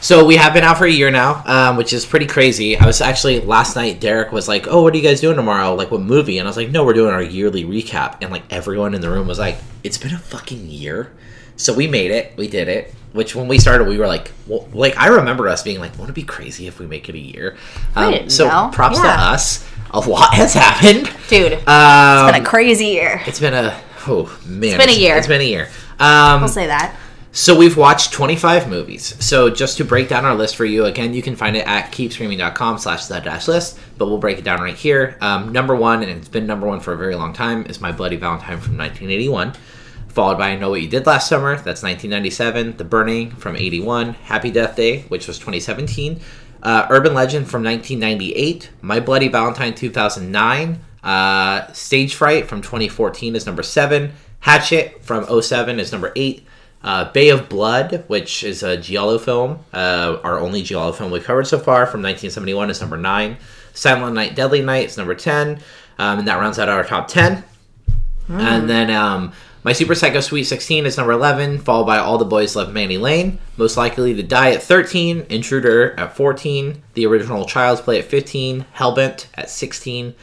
[0.00, 2.76] So we have been out for a year now, um, which is pretty crazy.
[2.78, 4.00] I was actually last night.
[4.00, 5.74] Derek was like, "Oh, what are you guys doing tomorrow?
[5.74, 8.44] Like, what movie?" And I was like, "No, we're doing our yearly recap." And like
[8.50, 11.12] everyone in the room was like, "It's been a fucking year."
[11.56, 12.34] So we made it.
[12.36, 12.94] We did it.
[13.12, 16.10] Which when we started, we were like, well, like I remember us being like, "Wouldn't
[16.10, 17.56] it be crazy if we make it a year?"
[17.96, 18.70] Um, so know.
[18.72, 19.68] props to us.
[19.90, 21.10] A lot has happened.
[21.28, 23.22] Dude, It's been a crazy year.
[23.26, 25.16] it's been a oh man, It's been a year.
[25.16, 25.68] It's been a year.
[25.98, 26.94] Um, I'll say that.
[27.32, 29.14] So we've watched 25 movies.
[29.24, 31.92] So just to break down our list for you, again, you can find it at
[31.92, 35.16] keepscreaming.com slash the dash list, but we'll break it down right here.
[35.20, 37.92] Um, number one, and it's been number one for a very long time, is My
[37.92, 39.52] Bloody Valentine from 1981.
[40.08, 42.76] Followed by I Know What You Did Last Summer, that's 1997.
[42.78, 44.14] The Burning from 81.
[44.14, 46.20] Happy Death Day, which was 2017.
[46.62, 48.70] Uh, Urban Legend from 1998.
[48.80, 50.80] My Bloody Valentine 2009.
[51.04, 54.12] Uh, Stage Fright from 2014 is number seven.
[54.40, 56.44] Hatchet from 07 is number eight.
[56.82, 61.24] Uh, Bay of Blood, which is a Giallo film, uh, our only Giallo film we've
[61.24, 63.36] covered so far from 1971, is number nine.
[63.74, 65.60] Silent Night, Deadly Night is number 10.
[65.98, 67.44] Um, and that rounds out our top 10.
[68.28, 69.32] And then um,
[69.64, 72.98] My Super Psycho Sweet 16 is number 11, followed by All the Boys Love Mandy
[72.98, 73.38] Lane.
[73.56, 75.26] Most Likely to Die at 13.
[75.28, 76.82] Intruder at 14.
[76.94, 78.66] The Original Child's Play at 15.
[78.76, 80.14] Hellbent at 16.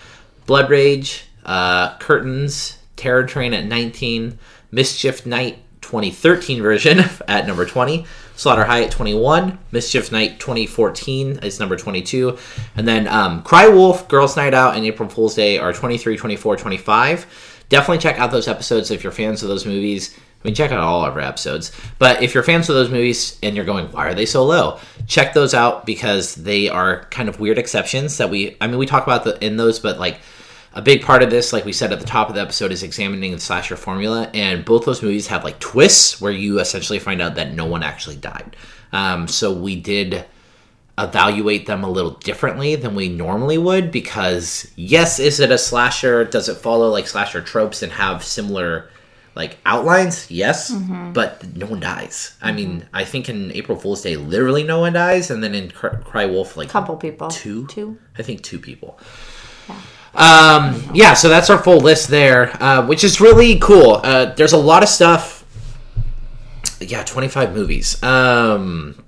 [0.46, 4.38] Blood Rage, uh, Curtains, Terror Train at 19.
[4.72, 8.06] Mischief Night 2013 version at number 20.
[8.36, 9.58] Slaughter High at 21.
[9.72, 12.38] Mischief Night 2014 is number 22.
[12.76, 16.58] And then um, Cry Wolf, Girls Night Out, and April Fool's Day are 23, 24,
[16.58, 17.64] 25.
[17.70, 20.18] Definitely check out those episodes if you're fans of those movies.
[20.18, 21.72] I mean, check out all of our episodes.
[21.98, 24.80] But if you're fans of those movies and you're going, why are they so low?
[25.08, 28.86] Check those out because they are kind of weird exceptions that we, I mean, we
[28.86, 30.20] talk about the, in those, but like
[30.76, 32.84] a big part of this, like we said at the top of the episode, is
[32.84, 34.30] examining the slasher formula.
[34.34, 37.82] And both those movies have like twists where you essentially find out that no one
[37.84, 38.56] actually died.
[38.92, 40.26] Um, so we did
[40.98, 46.24] evaluate them a little differently than we normally would because yes is it a slasher
[46.24, 48.90] does it follow like slasher tropes and have similar
[49.36, 51.12] Like outlines, yes, Mm-hmm.
[51.12, 52.38] but no one dies.
[52.42, 55.72] I mean, I think in April Fool's Day, literally no one dies, and then in
[55.72, 57.28] Cry, Wolf, like a Couple people.
[57.28, 57.98] two, Two.
[58.18, 58.98] I think two people.
[60.16, 64.00] Um, yeah, so that's our full list there, uh, which is really cool.
[64.04, 65.44] Uh, there's a lot of stuff.
[66.80, 68.02] Yeah, 25 movies.
[68.04, 69.04] Um,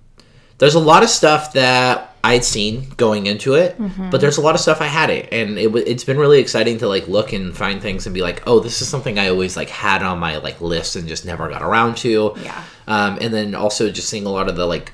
[0.57, 3.77] there's a lot of stuff that I'd seen going into it,
[4.11, 6.77] but there's a lot of stuff I had it, and it, it's been really exciting
[6.79, 9.55] to like look and find things and be like, oh, this is something I always
[9.55, 12.33] like had on my like list and just never got around to.
[12.43, 12.63] Yeah.
[12.87, 14.91] Um, and then also just seeing a lot of the like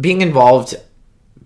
[0.00, 0.74] being involved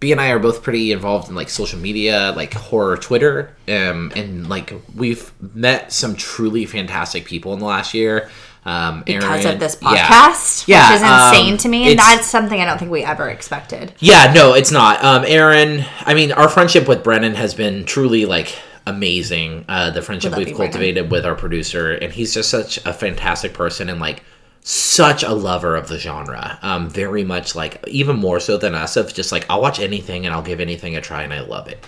[0.00, 4.12] B and I are both pretty involved in like social media, like horror Twitter, um,
[4.14, 8.30] and like we've met some truly fantastic people in the last year.
[8.64, 12.26] Um, Because Aaron- of this podcast, Yeah, which is insane um, to me, and that's
[12.26, 13.94] something I don't think we ever expected.
[13.98, 15.02] Yeah, no, it's not.
[15.02, 18.54] Um, Aaron, I mean, our friendship with Brennan has been truly like
[18.86, 19.64] amazing.
[19.68, 20.72] Uh, the friendship we've you, Brennan.
[20.72, 24.22] cultivated with our producer, and he's just such a fantastic person and like
[24.70, 26.58] such a lover of the genre.
[26.60, 30.26] Um, very much like even more so than us of just like I'll watch anything
[30.26, 31.82] and I'll give anything a try and I love it.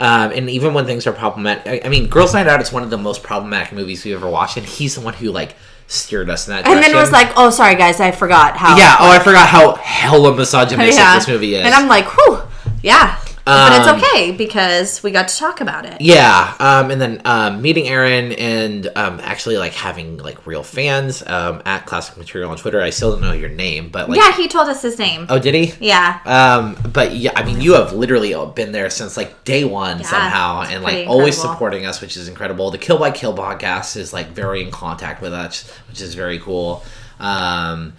[0.00, 2.82] Um, and even when things are problematic, I, I mean, Girls Night Out is one
[2.82, 5.54] of the most problematic movies we've ever watched, and he's the one who like
[5.86, 6.66] steered us in that.
[6.66, 8.76] And then it was like, oh, sorry guys, I forgot how.
[8.76, 8.96] yeah.
[8.98, 11.14] Oh, I forgot how hella misogynistic Yeah.
[11.14, 11.64] this movie is.
[11.64, 12.40] And I'm like, whew,
[12.82, 13.16] yeah.
[13.44, 16.00] But Um, it's okay because we got to talk about it.
[16.00, 21.22] Yeah, um, and then um, meeting Aaron and um, actually like having like real fans
[21.26, 22.80] um, at Classic Material on Twitter.
[22.80, 25.26] I still don't know your name, but like, Yeah, he told us his name.
[25.28, 25.74] oh, did he?
[25.78, 26.20] Yeah.
[26.24, 30.62] Um, but yeah, I mean, you have literally been there since like day one somehow,
[30.62, 32.70] and like pretty always supporting us, which is incredible.
[32.70, 36.38] The Kill by Kill podcast is like very in contact with us, which is very
[36.38, 36.82] cool.
[37.20, 37.92] Um,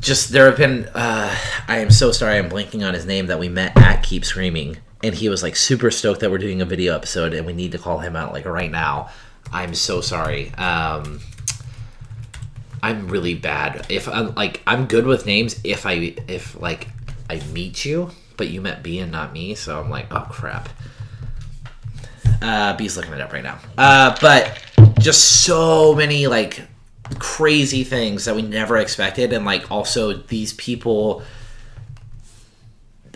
[0.00, 0.88] just there have been.
[0.94, 1.34] Uh,
[1.68, 4.78] I am so sorry, I'm blanking on his name that we met at Keep Screaming,
[5.02, 7.72] and he was like super stoked that we're doing a video episode, and we need
[7.72, 9.10] to call him out like right now.
[9.52, 10.52] I'm so sorry.
[10.54, 11.20] Um,
[12.82, 13.86] I'm really bad.
[13.88, 16.88] If I'm like I'm good with names if I if like
[17.28, 20.68] I meet you, but you met B and not me, so I'm like, oh crap.
[22.40, 23.58] Uh B's looking it up right now.
[23.76, 24.62] Uh but
[25.00, 26.62] just so many like
[27.18, 31.22] crazy things that we never expected and like also these people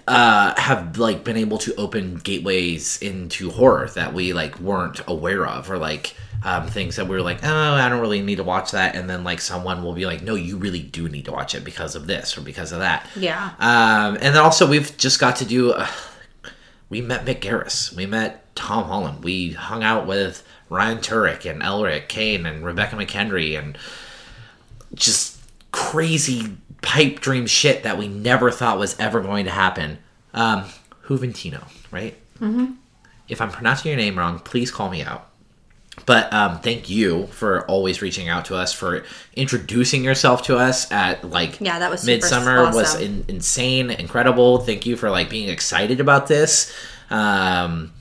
[0.06, 5.46] uh, have like been able to open gateways into horror that we like weren't aware
[5.46, 8.44] of or like um, things that we were like oh i don't really need to
[8.44, 11.32] watch that and then like someone will be like no you really do need to
[11.32, 13.06] watch it because of this or because of that.
[13.14, 13.50] Yeah.
[13.58, 15.86] um, and then also we've just got to do uh,
[16.88, 17.94] we met mick garris.
[17.94, 19.24] We met tom holland.
[19.24, 23.76] We hung out with ryan turek and elric kane and rebekah mckendry and
[24.94, 25.40] just
[25.72, 29.98] crazy pipe dream shit that we never thought was ever going to happen.
[30.34, 30.64] Um,
[31.06, 32.16] Juventino, right?
[32.40, 32.72] Mm-hmm.
[33.28, 35.26] If I'm pronouncing your name wrong, please call me out.
[36.06, 39.04] But um, thank you for always reaching out to us, for
[39.34, 44.58] introducing yourself to us at like Yeah, that was midsummer was in, insane, incredible.
[44.58, 46.74] Thank you for like being excited about this.
[47.10, 47.92] Um,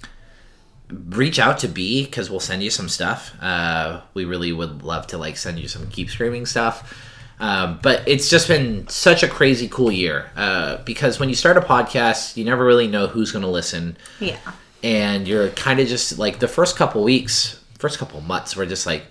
[0.92, 3.32] reach out to B because we'll send you some stuff.
[3.42, 7.06] Uh, we really would love to like send you some keep screaming stuff.
[7.40, 11.56] Um, but it's just been such a crazy cool year uh, because when you start
[11.56, 14.38] a podcast, you never really know who's going to listen, Yeah.
[14.84, 18.86] and you're kind of just like the first couple weeks, first couple months, we're just
[18.86, 19.04] like.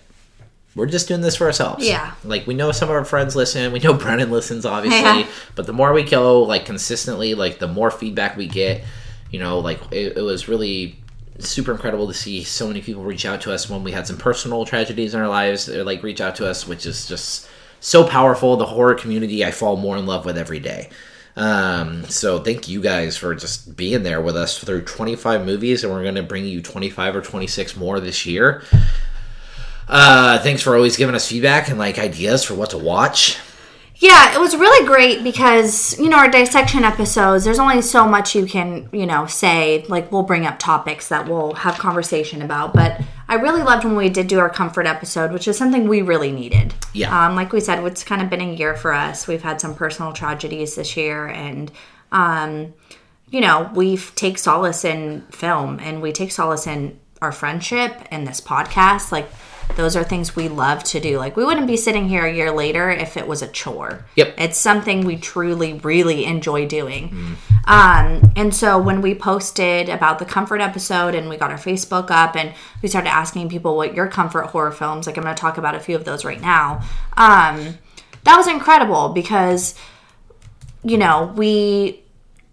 [0.77, 1.85] We're just doing this for ourselves.
[1.85, 2.13] Yeah.
[2.23, 3.73] Like we know some of our friends listen.
[3.73, 5.01] We know Brennan listens, obviously.
[5.23, 5.27] Yeah.
[5.57, 8.85] But the more we go, like consistently, like the more feedback we get.
[9.33, 10.97] You know, like it, it was really
[11.39, 14.17] super incredible to see so many people reach out to us when we had some
[14.17, 15.69] personal tragedies in our lives.
[15.69, 17.49] Or like reach out to us, which is just
[17.81, 18.57] so powerful.
[18.57, 20.91] The horror community I fall more in love with every day.
[21.37, 25.93] Um, so thank you guys for just being there with us through 25 movies, and
[25.93, 28.65] we're going to bring you 25 or 26 more this year.
[29.87, 33.39] Uh, thanks for always giving us feedback and like ideas for what to watch.
[34.01, 38.37] Yeah, it was really great because, you know, our dissection episodes, there's only so much
[38.37, 39.85] you can, you know, say.
[39.89, 42.75] Like, we'll bring up topics that we'll have conversation about.
[42.75, 46.03] But I really loved when we did do our comfort episode, which is something we
[46.03, 46.75] really needed.
[46.93, 47.27] Yeah.
[47.27, 49.27] Um, like we said, it's kind of been a year for us.
[49.27, 51.27] We've had some personal tragedies this year.
[51.27, 51.73] And,
[52.13, 52.75] um,
[53.31, 58.29] you know, we take solace in film and we take solace in our friendship and
[58.29, 59.11] this podcast.
[59.11, 59.29] Like,
[59.77, 61.19] those are things we love to do.
[61.19, 64.05] Like, we wouldn't be sitting here a year later if it was a chore.
[64.17, 64.35] Yep.
[64.39, 67.37] It's something we truly, really enjoy doing.
[67.67, 72.11] Um, and so when we posted about the comfort episode and we got our Facebook
[72.11, 75.41] up and we started asking people what your comfort horror films, like I'm going to
[75.41, 76.83] talk about a few of those right now.
[77.17, 77.79] Um,
[78.25, 79.75] that was incredible because,
[80.83, 82.03] you know, we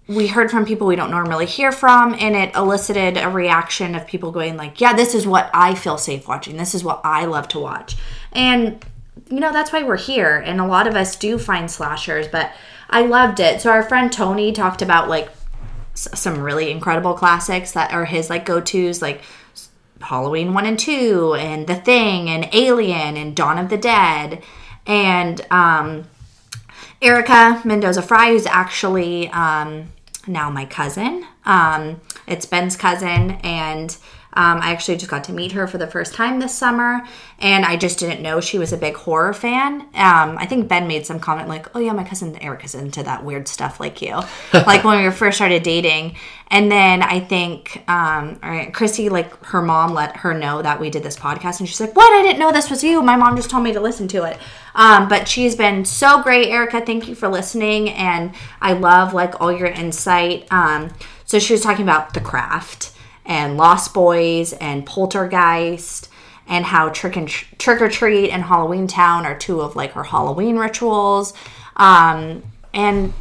[0.07, 4.05] we heard from people we don't normally hear from and it elicited a reaction of
[4.05, 6.57] people going like yeah this is what i feel safe watching.
[6.57, 7.95] This is what i love to watch.
[8.31, 8.83] And
[9.29, 10.37] you know that's why we're here.
[10.37, 12.51] And a lot of us do find slashers but
[12.89, 13.61] i loved it.
[13.61, 15.29] So our friend tony talked about like
[15.93, 19.21] s- some really incredible classics that are his like go-to's like
[20.01, 24.43] halloween 1 and 2 and the thing and alien and dawn of the dead
[24.85, 26.03] and um
[27.01, 29.91] Erica Mendoza Fry, who's actually um,
[30.27, 31.25] now my cousin.
[31.45, 33.95] Um, it's Ben's cousin, and
[34.37, 37.07] um, I actually just got to meet her for the first time this summer,
[37.39, 39.81] and I just didn't know she was a big horror fan.
[39.93, 43.23] Um, I think Ben made some comment like, "Oh yeah, my cousin Erica's into that
[43.23, 44.19] weird stuff like you,"
[44.53, 46.15] like when we first started dating.
[46.51, 50.81] And then I think um, all right, Chrissy, like her mom, let her know that
[50.81, 52.11] we did this podcast, and she's like, "What?
[52.11, 53.01] I didn't know this was you.
[53.01, 54.37] My mom just told me to listen to it."
[54.75, 56.85] Um, but she's been so great, Erica.
[56.85, 60.45] Thank you for listening, and I love like all your insight.
[60.51, 62.91] Um, so she was talking about the craft
[63.25, 66.09] and Lost Boys and Poltergeist
[66.47, 70.03] and how trick and trick or treat and Halloween Town are two of like her
[70.03, 71.33] Halloween rituals.
[71.75, 73.13] Um, and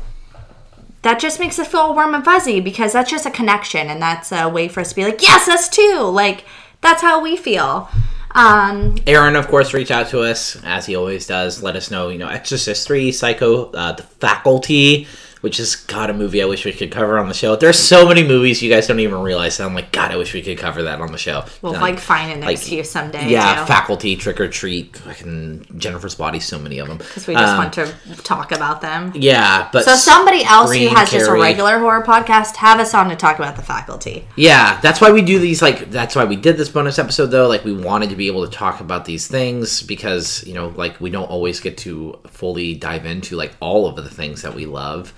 [1.02, 4.32] that just makes us feel warm and fuzzy because that's just a connection and that's
[4.32, 6.00] a way for us to be like, yes, us too.
[6.00, 6.44] Like
[6.80, 7.88] that's how we feel.
[8.34, 11.62] Um, Aaron, of course, reached out to us as he always does.
[11.62, 15.06] Let us know, you know, Exorcist Three, Psycho, uh, The Faculty,
[15.44, 17.54] which is God a movie I wish we could cover on the show.
[17.54, 19.58] There's so many movies you guys don't even realize.
[19.58, 21.44] That I'm like, God, I wish we could cover that on the show.
[21.60, 23.28] we'll Um, like find an like, excuse someday.
[23.28, 23.66] yeah, too.
[23.66, 26.96] Faculty, Trick or Treat, fucking Jennifer's Body, so many of them.
[26.96, 27.92] because we just Um, want to
[28.22, 29.12] talk about them.
[29.14, 32.94] Yeah, but So somebody else Green, who has just a regular horror podcast, have us
[32.94, 34.26] on to talk about the faculty.
[34.36, 35.60] Yeah, that's why we do these.
[35.60, 37.48] Like, that's why we did this bonus episode, though.
[37.48, 40.98] Like, we wanted to be able to talk about these things because, you know, like,
[41.02, 44.64] we don't always get to fully dive into, like, all of the things that we
[44.64, 45.12] love.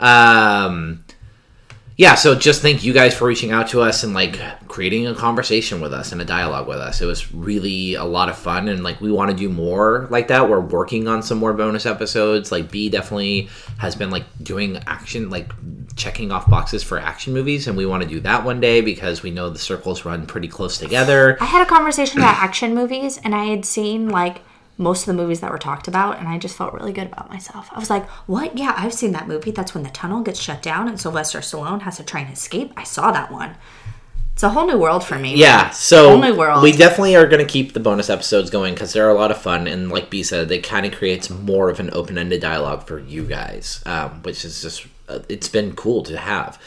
[0.00, 1.04] Um,
[1.96, 5.14] yeah, so just thank you guys for reaching out to us and, like, creating a
[5.14, 7.02] conversation with us and a dialogue with us.
[7.02, 10.28] It was really a lot of fun, and, like, we want to do more like
[10.28, 10.48] that.
[10.48, 12.50] We're working on some more bonus episodes.
[12.50, 15.52] Like, B definitely has been, like, doing action, like,
[15.94, 19.22] checking off boxes for action movies, and we want to do that one day because
[19.22, 21.36] we know the circles run pretty close together.
[21.38, 24.40] I had a conversation about action movies, and I had seen like
[24.80, 27.28] most of the movies that were talked about, and I just felt really good about
[27.28, 27.68] myself.
[27.72, 28.56] I was like, "What?
[28.58, 29.50] Yeah, I've seen that movie.
[29.50, 32.72] That's when the tunnel gets shut down and Sylvester Stallone has to try and escape.
[32.76, 33.56] I saw that one.
[34.32, 35.34] It's a whole new world for me.
[35.36, 36.62] Yeah, so Whole new world.
[36.62, 39.36] we definitely are going to keep the bonus episodes going because they're a lot of
[39.36, 42.98] fun, and like B said, it kind of creates more of an open-ended dialogue for
[42.98, 46.58] you guys, um, which is just uh, it's been cool to have.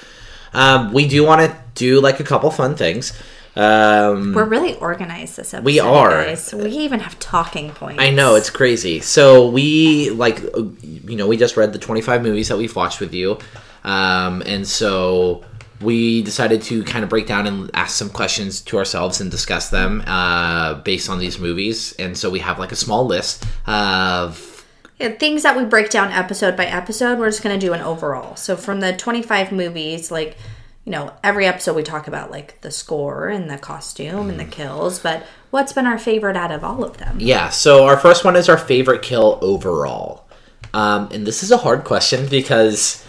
[0.54, 3.12] Um, we do want to do like a couple fun things.
[3.56, 5.66] Um, We're really organized this episode.
[5.66, 6.26] We are.
[6.26, 6.54] Guys.
[6.54, 8.02] We even have talking points.
[8.02, 9.00] I know it's crazy.
[9.00, 13.00] So we like, uh, you know, we just read the 25 movies that we've watched
[13.00, 13.38] with you,
[13.84, 15.44] um, and so
[15.82, 19.70] we decided to kind of break down and ask some questions to ourselves and discuss
[19.70, 21.94] them uh, based on these movies.
[22.00, 24.66] And so we have like a small list of
[24.98, 27.82] Yeah, things that we break down episode by episode, we're just going to do an
[27.82, 28.36] overall.
[28.36, 30.38] So from the 25 movies, like,
[30.86, 34.46] you know, every episode we talk about like the score and the costume and the
[34.46, 37.18] kills, but what's been our favorite out of all of them?
[37.20, 37.50] yeah.
[37.50, 40.28] So our first one is our favorite kill overall,
[40.74, 43.06] um, and this is a hard question because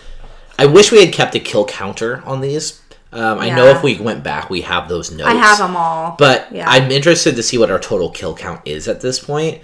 [0.58, 2.80] I wish we had kept a kill counter on these.
[3.12, 5.28] Um, I know if we went back, we have those notes.
[5.28, 6.16] I have them all.
[6.18, 6.68] But Yeah.
[6.68, 9.62] I'm interested to see what our total kill count is at this point.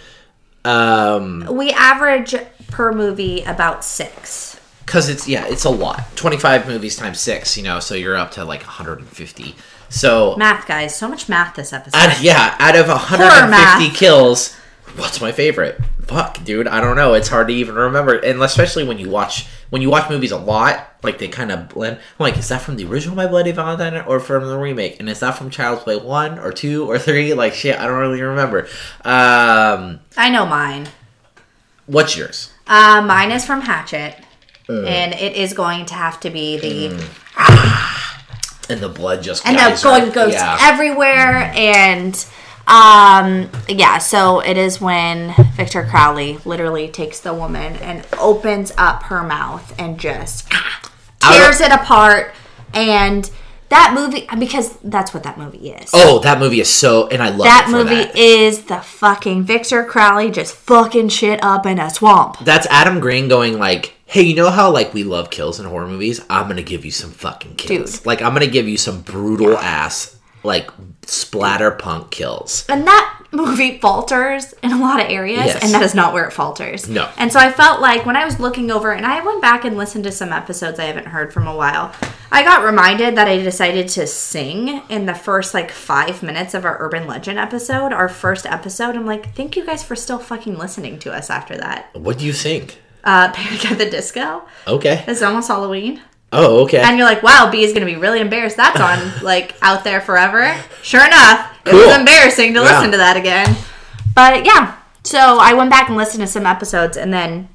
[0.65, 2.35] Um, we average
[2.69, 4.50] per movie about six.
[4.91, 6.05] Cause it's yeah, it's a lot.
[6.17, 9.55] 25 movies times six, you know, so you're up to like 150.
[9.89, 10.95] So Math, guys.
[10.95, 11.97] So much math this episode.
[11.99, 14.55] out, yeah, out of 150 kills,
[14.97, 15.81] what's my favorite?
[16.03, 17.15] Fuck, dude, I don't know.
[17.15, 20.37] It's hard to even remember, and especially when you watch when you watch movies a
[20.37, 21.97] lot, like they kind of blend.
[21.97, 24.99] I'm like, is that from the original My Bloody Valentine or from the remake?
[24.99, 27.33] And is that from Child's Play one or two or three?
[27.41, 28.67] Like shit, I don't really remember.
[29.05, 30.89] Um, I know mine.
[31.87, 32.53] what's yours?
[32.67, 34.17] Uh, mine is from Hatchet.
[34.71, 34.87] Uh.
[34.87, 36.87] and it is going to have to be the
[38.69, 40.57] And the blood just and the going goes Yeah.
[40.61, 42.15] everywhere and
[42.69, 49.03] um yeah so it is when victor crowley literally takes the woman and opens up
[49.05, 50.49] her mouth and just
[51.19, 52.33] tears it apart
[52.73, 53.29] and
[53.71, 57.29] that movie because that's what that movie is Oh, that movie is so, and I
[57.29, 58.17] love that movie that.
[58.19, 63.29] is the fucking victor crowley just fucking shit up in a swamp That's Adam Green
[63.29, 66.21] going like, "Hey, you know how like we love kills in horror movies?
[66.29, 67.99] I'm gonna give you some fucking kills.
[67.99, 68.07] Dude.
[68.07, 70.71] Like I'm gonna give you some brutal ass like
[71.07, 75.63] splatter punk kills." and that movie falters in a lot of areas, Yes.
[75.63, 76.89] and that is not where it falters.
[76.89, 77.09] No.
[77.17, 79.77] And so I felt like when I was looking over, and I went back and
[79.77, 81.93] listened to some episodes I haven't heard from a while,
[82.33, 86.65] I got reminded that I decided to sing in the first like five minutes of
[86.65, 88.97] our Urban Legend episode, our first episode.
[88.97, 91.91] I'm like, thank you guys for still fucking listening to us after that.
[91.95, 92.80] What do you think?
[93.05, 94.43] Uh, Panic at the Disco.
[94.67, 95.05] Okay.
[95.07, 96.01] It's almost Halloween.
[96.33, 96.79] Oh, okay.
[96.79, 98.57] And you're like, wow, B is going to be really embarrassed.
[98.57, 100.55] That's on, like, out there forever.
[100.83, 101.87] Sure enough, it Cool.
[101.87, 102.67] was embarrassing to Yeah.
[102.67, 103.57] listen to that again.
[104.15, 107.49] But yeah, so I went back and listened to some episodes, and then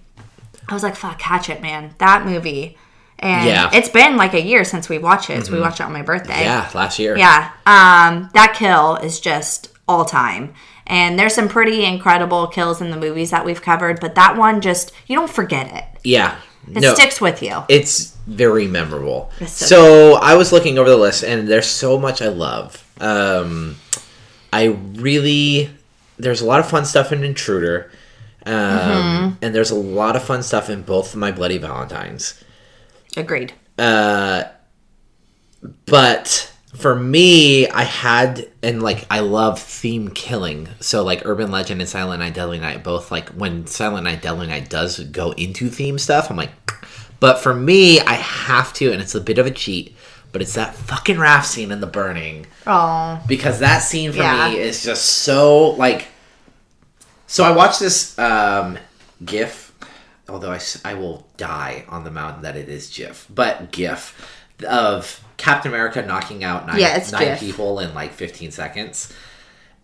[0.67, 1.93] I was like, fuck, Hatchet, man.
[1.99, 2.77] That movie.
[3.19, 3.69] And Yeah.
[3.71, 5.45] it's been like a year since we watched it.
[5.45, 6.41] So we watched it on my birthday.
[6.43, 7.15] yeah, last year.
[7.17, 7.51] Yeah.
[7.65, 10.53] Um, that kill is just all time.
[10.87, 14.61] And there's some pretty incredible kills in the movies that we've covered, but that one
[14.61, 15.85] just, you don't forget it.
[16.03, 16.37] Yeah.
[16.67, 17.63] It no, sticks with you.
[17.69, 19.31] it's very memorable.
[19.39, 22.83] It's so So, I was looking over the list, and there's so much I love.
[22.99, 23.75] Um,
[24.53, 25.69] I really
[26.17, 27.91] there's a lot of fun stuff in Intruder,
[28.45, 29.35] um, Mm-hmm.
[29.43, 32.41] and there's a lot of fun stuff in both of my Bloody Valentines.
[33.17, 33.53] Agreed.
[33.77, 34.45] Uh,
[35.85, 40.67] but for me, I had and like I love theme killing.
[40.79, 44.47] So like Urban Legend and Silent Night Deadly Night both like when Silent Night Deadly
[44.47, 46.51] Night does go into theme stuff, I'm like
[47.19, 49.95] but for me, I have to and it's a bit of a cheat,
[50.31, 53.21] but it's that fucking raft scene in the burning Oh.
[53.27, 54.49] because that scene for Yeah.
[54.49, 56.07] me is just so like
[57.27, 58.77] so i watched this um
[59.23, 59.71] gif
[60.29, 64.13] although I, I will die on the mountain that it is gif but gif
[64.67, 69.13] of captain america knocking out nine, Yeah, nine people in like 15 seconds.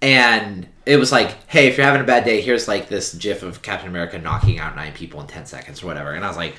[0.02, 3.44] And it was like hey if you're having a bad day here's like this gif
[3.44, 6.12] of captain america knocking out nine people in 10 seconds or whatever.
[6.12, 6.56] And i was like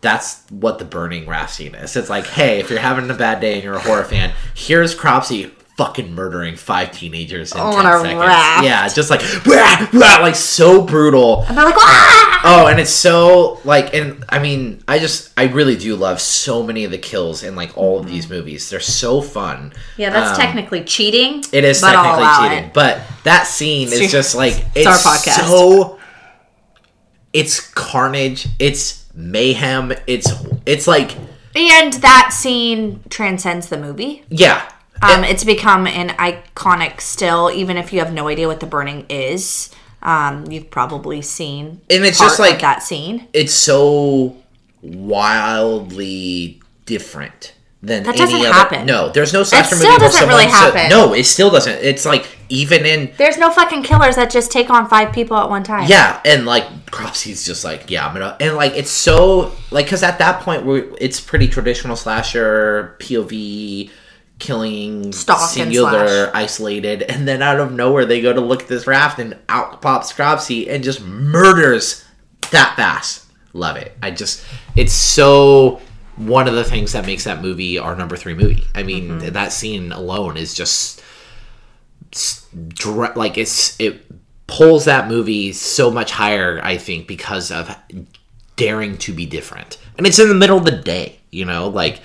[0.00, 1.94] that's what the burning raft scene is.
[1.94, 4.94] It's like, hey, if you're having a bad day and you're a horror fan, here's
[4.94, 5.50] Cropsy
[5.80, 8.20] fucking murdering five teenagers in On 10 a seconds.
[8.20, 8.64] raft.
[8.64, 11.42] Yeah, just like, "Wah, wah," like so brutal.
[11.48, 12.40] And they're like, ah!
[12.44, 16.62] Oh, and it's so like, and I mean, I just, I really do love so
[16.62, 18.68] many of the kills in like all of these movies.
[18.68, 19.72] They're so fun.
[19.96, 21.42] Yeah, that's Um, technically cheating.
[21.52, 22.74] It is technically cheating, it.
[22.74, 25.98] but that scene is just like it's it's, so.
[27.32, 28.48] It's carnage.
[28.58, 29.92] It's mayhem.
[30.06, 30.28] It's
[30.66, 31.16] it's like
[31.54, 34.24] And that scene transcends the movie.
[34.28, 34.68] yeah.
[35.02, 39.06] Um, it's become an iconic still, even if you have no idea what the burning
[39.08, 39.70] is.
[40.02, 43.28] Um, you've probably seen And it's just like- that scene.
[43.34, 44.36] it's so
[44.82, 48.52] wildly different than That any doesn't other.
[48.52, 48.86] happen.
[48.86, 50.90] No, there's no slasher still doesn't really someone- happen.
[50.90, 51.78] no, it still doesn't.
[51.82, 55.48] It's like even in There's no fucking killers that just take on five people at
[55.48, 55.86] one time.
[55.88, 60.02] yeah, and like Cropsy's just like yeah, I'm gonna and like it's so like because
[60.02, 63.90] at that point we it's pretty traditional slasher POV
[64.40, 66.30] killing Stalk and singular slash.
[66.34, 69.80] isolated and then out of nowhere they go to look at this raft and out
[69.82, 72.04] pops Cropsy and just murders
[72.50, 74.44] that fast love it i just
[74.76, 75.80] it's so
[76.16, 79.32] one of the things that makes that movie our number three movie i mean Mm-hmm.
[79.34, 81.02] that scene alone is just
[83.14, 84.04] like it's it
[84.46, 87.74] pulls that movie so much higher i think because of
[88.56, 92.00] daring to be different and it's in the middle of the day you know like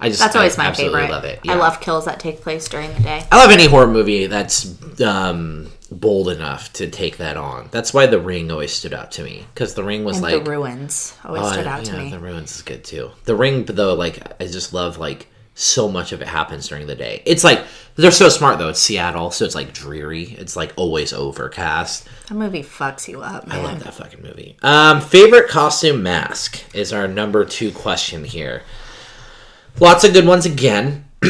[0.00, 1.10] i just That's always I my favorite.
[1.10, 3.26] love it I love kills that take place during the day.
[3.30, 7.68] I love any horror movie that's um, bold enough to take that on.
[7.70, 10.44] That's why The Ring always stood out to me because The Ring was And like
[10.44, 12.10] the ruins always oh, stood out to yeah, me.
[12.10, 13.10] The Ruins is good too.
[13.24, 16.96] The Ring, though, like I just love like so much of it happens during the
[16.96, 17.22] day.
[17.24, 17.64] It's like
[17.96, 18.70] they're so smart though.
[18.70, 20.24] It's Seattle, so it's like dreary.
[20.24, 22.08] It's like always overcast.
[22.28, 24.56] That movie fucks you up, I love that fucking movie.
[24.62, 28.62] Um, favorite costume mask is our number two question here.
[29.80, 31.04] Lots of good ones again.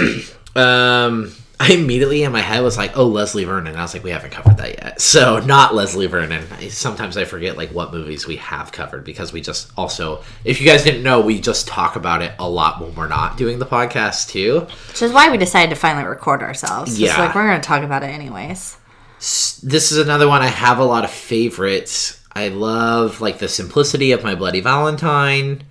[0.57, 4.11] um, I immediately in my head was like, "Oh, Leslie Vernon." I was like, "We
[4.11, 6.45] haven't covered that yet." So not Leslie Vernon.
[6.59, 10.61] I- Sometimes I forget like what movies we have covered because we just also, if
[10.61, 13.59] you guys didn't know, we just talk about it a lot when we're not doing
[13.61, 14.67] the podcast too.
[14.89, 16.99] Which is why we decided to finally record ourselves.
[17.01, 17.19] Yeah.
[17.19, 18.77] Like, we're going to talk about it anyways.
[19.19, 22.21] this is another one I have a lot of favorites.
[22.33, 25.63] I love like the simplicity of my Bloody Valentine.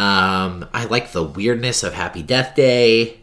[0.00, 3.18] Um, I like the weirdness of Happy Death Day.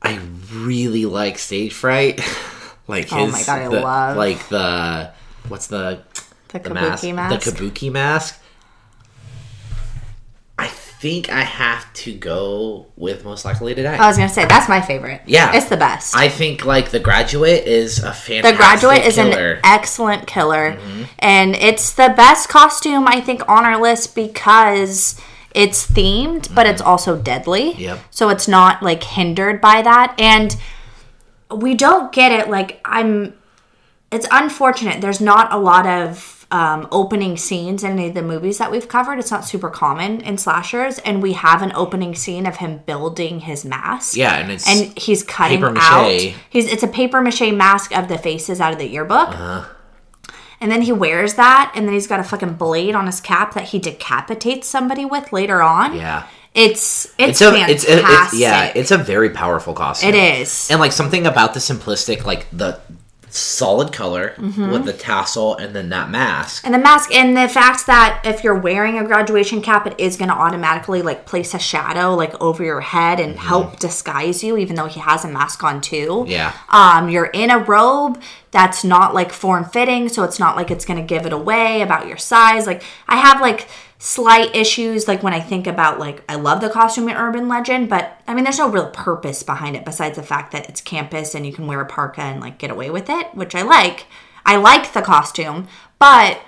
[0.00, 0.18] I
[0.52, 2.20] really like Stage Fright.
[2.88, 5.10] like his, Oh my God, I the- love- like the
[5.48, 6.02] what's the
[6.48, 7.44] The the kabuki mask.
[7.44, 8.41] the kabuki mask.
[11.02, 13.96] I think I have to go with Most Likely to Die.
[13.96, 15.22] I was to say, that's my favorite.
[15.26, 15.52] Yeah.
[15.52, 16.14] It's the best.
[16.14, 19.54] I think like The Graduate is a fantastic the Graduate is killer.
[19.54, 20.74] an excellent killer.
[20.76, 21.02] Mm-hmm.
[21.18, 25.20] And it's the best costume, I think, on our list because
[25.56, 27.72] it's themed, but it's also deadly.
[27.72, 27.80] Mm-hmm.
[27.80, 27.98] Yep.
[28.12, 30.14] So it's not like hindered by that.
[30.20, 30.56] And
[31.52, 32.48] we don't get it.
[32.48, 33.34] Like I'm,
[34.12, 35.00] it's unfortunate.
[35.00, 38.86] There's not a lot of um, opening scenes in any of the movies that we've
[38.86, 39.18] covered.
[39.18, 43.40] It's not super common in slashers, and we have an opening scene of him building
[43.40, 44.16] his mask.
[44.16, 46.10] Yeah, and it's and he's cutting paper out.
[46.50, 49.30] He's it's a paper mache mask of the faces out of the yearbook.
[49.30, 49.64] Uh-huh.
[50.60, 53.54] And then he wears that, and then he's got a fucking blade on his cap
[53.54, 55.96] that he decapitates somebody with later on.
[55.96, 56.26] yeah.
[56.54, 57.74] It's it's, It's a fantastic.
[57.74, 60.10] it's, it, it's yeah, it's a very powerful costume.
[60.10, 60.70] It is.
[60.70, 62.78] And like something about the simplistic like the
[63.34, 64.70] solid color Mm-hmm.
[64.70, 66.64] with the tassel and then that mask.
[66.64, 70.16] And the mask, and the fact that if you're wearing a graduation cap, it is
[70.16, 74.56] going to automatically like place a shadow like over your head and help disguise you,
[74.56, 76.24] even though he has a mask on too.
[76.28, 76.52] Yeah.
[76.68, 80.84] Um, you're in a robe that's not like form fitting, so it's not like it's
[80.84, 82.66] going to give it away about your size.
[82.66, 83.68] Like I have like
[84.02, 87.88] slight issues like when I think about like I love the costume in Urban Legend,
[87.88, 91.36] but I mean there's no real purpose behind it besides the fact that it's campus
[91.36, 94.06] and you can wear a parka and like get away with it, which I like.
[94.44, 95.68] I like the costume,
[96.00, 96.40] but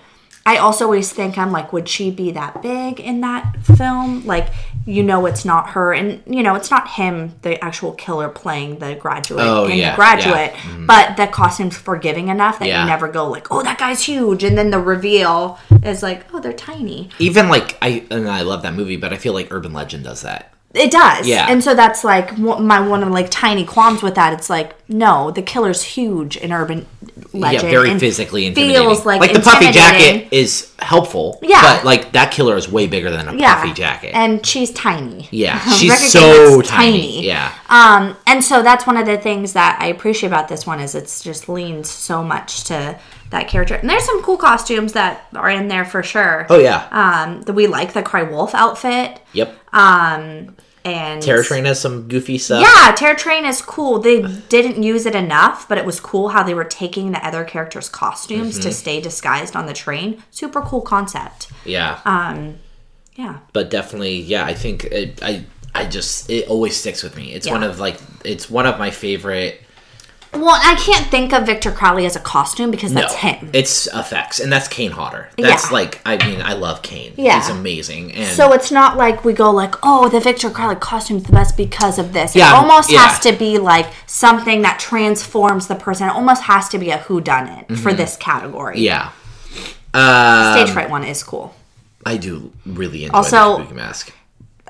[0.45, 4.27] I also always think I'm like, would she be that big in that film?
[4.27, 4.49] Like,
[4.87, 8.79] you know, it's not her, and you know, it's not him, the actual killer playing
[8.79, 10.61] the graduate Oh, in yeah, the graduate, yeah.
[10.61, 10.87] Mm-hmm.
[10.87, 12.83] but the costume's forgiving enough that Yeah.
[12.83, 16.41] you never go like, oh, that guy's huge, and then the reveal is like, oh,
[16.41, 17.11] they're tiny.
[17.19, 20.23] Even like I and I love that movie, but I feel like Urban Legend does
[20.23, 20.54] that.
[20.75, 21.47] It does, Yeah.
[21.49, 24.33] And so that's like my one of like tiny qualms with that.
[24.33, 26.85] It's like, no, the killer's huge in Urban
[27.33, 27.63] Legend.
[27.65, 28.83] yeah, very and physically intimidating.
[28.83, 31.39] Feels like, like the puffy jacket is helpful.
[31.43, 31.63] Yeah.
[31.77, 34.15] but like that killer is way bigger than a yeah, puffy jacket.
[34.17, 35.29] and she's tiny.
[35.31, 37.25] yeah, she's so it's tiny.
[37.25, 40.81] Yeah, Um, and so that's one of the things that I appreciate about this one
[40.81, 42.99] is it's just leans so much to
[43.35, 43.75] that character.
[43.75, 46.47] And there's some cool costumes that are in there for sure.
[46.49, 49.21] oh yeah, Um, that we like the Cry Wolf outfit.
[49.33, 49.55] yep.
[49.73, 50.57] Um,
[50.87, 52.63] and Terror Train has some goofy stuff.
[52.63, 54.01] Yeah, Terror Train is cool.
[54.01, 54.21] They
[54.51, 57.89] didn't use it enough, but it was cool how they were taking the other characters'
[57.89, 58.63] costumes Mm-hmm.
[58.69, 60.23] to stay disguised on the train.
[60.31, 61.51] Super cool concept.
[61.65, 62.01] yeah.
[62.05, 62.59] Um,
[63.17, 63.39] yeah.
[63.53, 67.47] but definitely yeah i think it, i i just it always sticks with me it's
[67.47, 67.53] Yeah.
[67.53, 69.63] one of like it's one of my favorite
[70.37, 73.51] Well, I can't think of Victor Crowley as a costume because that's no him.
[73.53, 75.73] it's effects and that's kane hodder that's Yeah.
[75.73, 77.37] like i mean i love kane Yeah.
[77.41, 81.25] he's amazing and So it's not like we go like, oh, the Victor Crowley costume's
[81.25, 82.35] the best because of this.
[82.35, 83.07] Yeah, it almost yeah.
[83.07, 86.09] has to be like something that transforms the person.
[86.09, 88.77] It almost has to be a who done it for this category.
[88.77, 88.85] Mm-hmm.
[88.85, 89.11] yeah
[89.95, 91.55] um, Stage fright one is cool.
[92.05, 94.13] i do really enjoy Also- the mask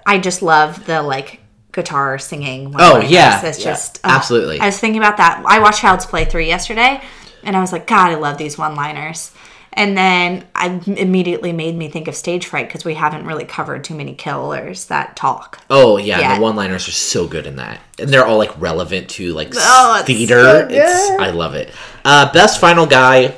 [0.06, 1.40] I just love the like
[1.74, 2.74] guitar singing.
[2.78, 3.44] Oh, yeah.
[3.44, 4.60] It's yeah, just oh, absolutely.
[4.60, 5.42] I was thinking about that.
[5.46, 7.02] I watched Child's Play three yesterday,
[7.42, 9.32] and I was like, God, I love these one liners.
[9.76, 13.82] And then I immediately made me think of stage fright because we haven't really covered
[13.82, 15.60] too many killers that talk.
[15.68, 16.36] oh yeah Yeah.
[16.36, 19.52] the one liners are so good in that and they're all like relevant to like
[19.56, 21.72] Oh, it's theater so it's i love it
[22.04, 23.34] uh best final guy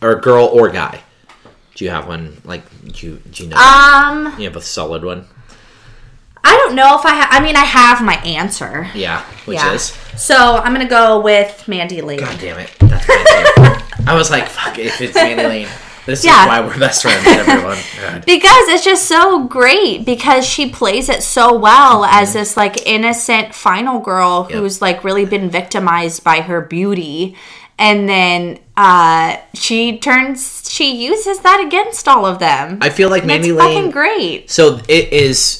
[0.00, 1.00] or girl or guy
[1.74, 2.62] do you have one like
[2.92, 5.26] do you do you know Um, you have a solid one
[6.42, 7.10] I don't know if I.
[7.14, 7.28] have.
[7.30, 8.88] I mean, I have my answer.
[8.94, 9.72] Yeah, which yeah.
[9.74, 12.20] is So I'm gonna go with Mandy Lane.
[12.20, 12.70] God damn it.
[12.80, 13.06] That's.
[14.06, 15.68] I was like, fuck if it's Mandy Lane.
[16.06, 16.42] This Yeah.
[16.42, 17.76] is why we're best friends, everyone.
[18.00, 18.24] God.
[18.24, 23.54] because it's just so great because she plays it so well as this like innocent
[23.54, 24.58] final girl Yep.
[24.58, 27.36] who's like really been victimized by her beauty
[27.78, 33.22] and then uh she turns she uses that against all of them I feel like
[33.22, 33.90] And it's Mandy fucking Lane.
[33.90, 35.59] great So it is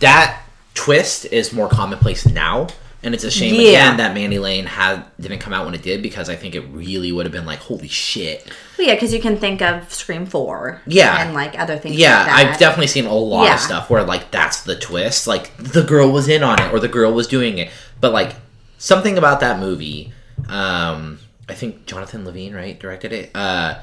[0.00, 0.42] that
[0.74, 2.68] twist is more commonplace now,
[3.02, 3.68] and it's a shame Yeah.
[3.68, 6.60] again that Mandy Lane had didn't come out when it did because I think it
[6.70, 8.46] really would have been like, holy shit.
[8.76, 11.22] Well, yeah because you can think of scream 4 Yeah.
[11.24, 12.46] and like other things Yeah, like that.
[12.52, 13.54] I've definitely seen a lot Yeah.
[13.54, 16.78] of stuff where like that's the twist, like the girl was in on it or
[16.80, 17.70] the girl was doing it,
[18.00, 18.34] but like
[18.78, 20.12] something about that movie.
[20.48, 21.18] Um,
[21.48, 23.30] I think Jonathan Levine, right, directed it.
[23.34, 23.76] Uh,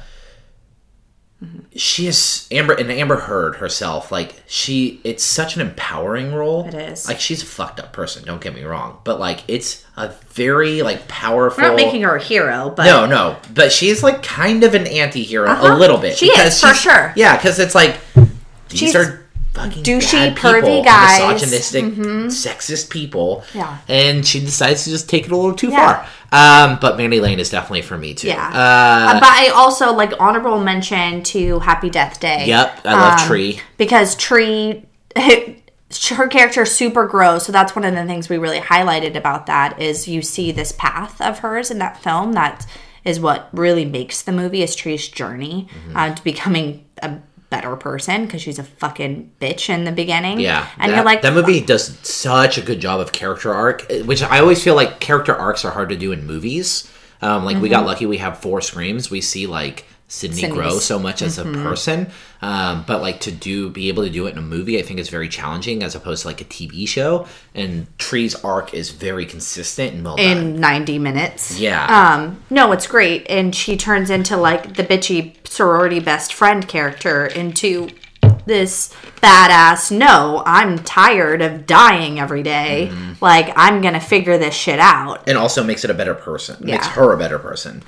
[1.76, 4.12] she is Amber and Amber Heard herself.
[4.12, 6.66] Like she, it's such an empowering role.
[6.68, 7.08] It is.
[7.08, 8.24] Like she's a fucked up person.
[8.26, 11.62] Don't get me wrong, but like it's a very like powerful.
[11.64, 14.88] we're not making her a hero but No, no, but she's like kind of an
[14.88, 15.76] anti-hero Uh-huh.
[15.76, 16.18] a little bit.
[16.18, 17.14] She is, for sure.
[17.16, 17.98] Yeah, because it's like
[18.70, 19.25] these She's are
[19.56, 21.20] fucking douchey, bad people, pervy guys.
[21.22, 21.32] Mm-hmm.
[21.32, 21.84] misogynistic,
[22.32, 23.44] sexist people.
[23.54, 23.78] Yeah.
[23.88, 26.04] and she decides to just take it a little too Yeah.
[26.04, 26.08] far.
[26.32, 28.28] Um, but Mandy Lane is definitely for me too.
[28.28, 28.48] Yeah.
[28.50, 32.46] Uh, Uh, but I also like honorable mention to Happy Death Day.
[32.48, 33.60] yep, I love Um, Tree.
[33.78, 34.84] because Tree,
[35.16, 37.46] her character super gross.
[37.46, 40.72] So that's one of the things we really highlighted about that is you see this
[40.74, 42.34] path of hers in that film.
[42.34, 42.66] That
[43.06, 45.98] is what really makes the movie is Tree's journey Mm-hmm.
[45.98, 47.12] uh, to becoming a
[47.56, 50.40] better person because she's a fucking bitch in the beginning.
[50.40, 53.90] Yeah, and that, you're like that movie does such a good job of character arc,
[54.06, 56.92] which I always feel like character arcs are hard to do in movies.
[57.22, 59.10] Um, like we got lucky, we have four screams.
[59.10, 62.08] We see like Sidney Sidney's- grow so much as a person,
[62.42, 65.00] um, but like to do be able to do it in a movie, I think
[65.00, 67.26] is very challenging as opposed to like a TV show.
[67.56, 70.26] And Tree's arc is very consistent and well done.
[70.26, 71.60] in 90 minutes.
[71.60, 71.86] Yeah.
[71.88, 73.26] Um, no, it's great.
[73.30, 77.90] And she turns into like the bitchy sorority best friend character into
[78.46, 82.90] this badass, no, I'm tired of dying every day.
[82.92, 83.14] Mm-hmm.
[83.20, 85.28] Like, I'm going to figure this shit out.
[85.28, 86.58] and also makes it a better person.
[86.64, 87.82] Makes her a better person.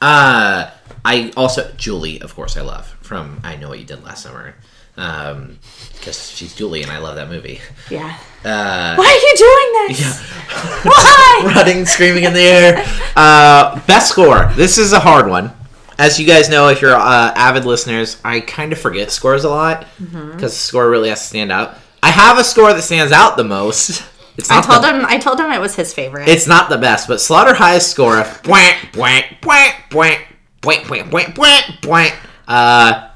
[0.00, 0.70] Uh,
[1.04, 4.54] I also Julie, of course, I love from I Know What You Did Last Summer,
[4.94, 7.60] because she's Julie, and I love that movie.
[7.90, 8.16] Yeah.
[8.44, 10.00] Uh, Why are you doing this?
[10.00, 10.82] Yeah.
[10.84, 11.52] Why?
[11.56, 12.84] running, screaming in the air.
[13.16, 14.50] Uh, best score.
[14.54, 15.52] This is a hard one.
[15.98, 19.48] As you guys know, if you're uh, avid listeners, I kind of forget scores a
[19.50, 20.38] lot because Mm-hmm.
[20.38, 21.76] the score really has to stand out.
[22.02, 24.02] I have a score that stands out the most.
[24.36, 25.06] It's I told the, him.
[25.06, 26.28] I told him it was his favorite.
[26.28, 30.26] It's not the best, but Slaughter High's score of bwank, bwank, bwank, bwank,
[30.64, 32.14] bwank, bwank, bwank, bwank, bwank.
[32.48, 33.08] Uh,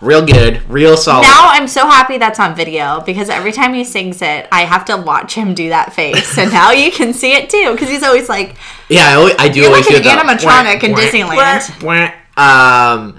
[0.00, 1.22] real good, real solid.
[1.24, 4.86] now I'm so happy that's on video because every time he sings it, I have
[4.86, 8.02] to watch him do that face, and now you can see it too because he's
[8.02, 8.56] always like,
[8.88, 12.12] yeah, I, always, I do You're always like an the animatronic in Disneyland.
[12.38, 13.18] Um,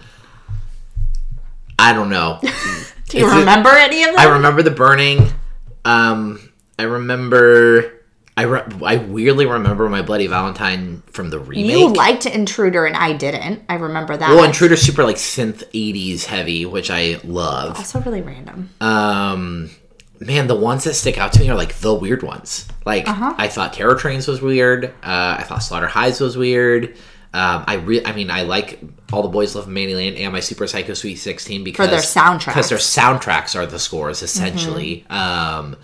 [1.79, 2.39] I don't know.
[3.09, 5.31] "Do you Is it- remember any of them?" I remember the burning.
[5.85, 6.39] Um,
[6.79, 7.93] I remember.
[8.38, 11.72] I, re- I weirdly remember my Bloody Valentine from the remake.
[11.72, 13.64] You liked Intruder and I didn't.
[13.68, 14.30] I remember that.
[14.30, 17.77] well, Intruder's super like synth '80s heavy, which I love.
[17.77, 18.69] also really random.
[18.80, 19.72] Um,
[20.19, 22.68] man, the ones that stick out to me are like the weird ones.
[22.85, 23.34] Like Uh-huh.
[23.38, 24.85] I thought Terror Trains was weird.
[24.85, 26.95] Uh, I thought Slaughter Highs was weird.
[27.34, 28.80] Um, I re- I mean, I like
[29.11, 32.45] All the Boys Love Mandy Lane and My Super Psycho Sweet Sixteen because their soundtracks.
[32.45, 35.05] Because their soundtracks are the scores essentially.
[35.09, 35.76] Um,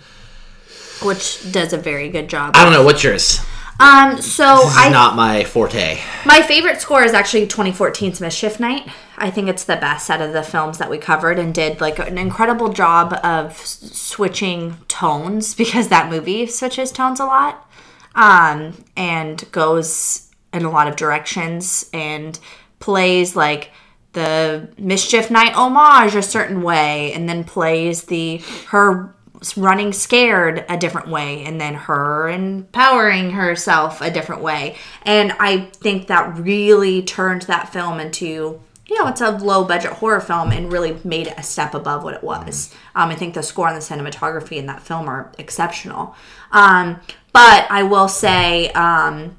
[1.04, 2.52] which does a very good job.
[2.56, 3.40] I don't know what's yours.
[3.80, 5.98] Um, so This is I not my forte.
[6.24, 8.88] my favorite score is actually 2014's Mischief Night.
[9.18, 11.98] I think it's the best out of the films that we covered and did like
[11.98, 17.68] an incredible job of switching tones because that movie switches tones a lot
[18.14, 22.38] um, and goes in a lot of directions and
[22.78, 23.70] plays like
[24.12, 28.36] the mischief night homage a certain way and then plays the
[28.68, 29.12] her
[29.56, 34.76] running scared a different way and then her empowering herself a different way.
[35.02, 39.92] And i think that really turned that film into you know it's a low budget
[39.92, 42.74] horror film and really made it a step above what it was.
[42.94, 46.14] Um, i think the score and the cinematography in that film are exceptional.
[46.52, 47.00] Um,
[47.32, 49.36] but i will say um,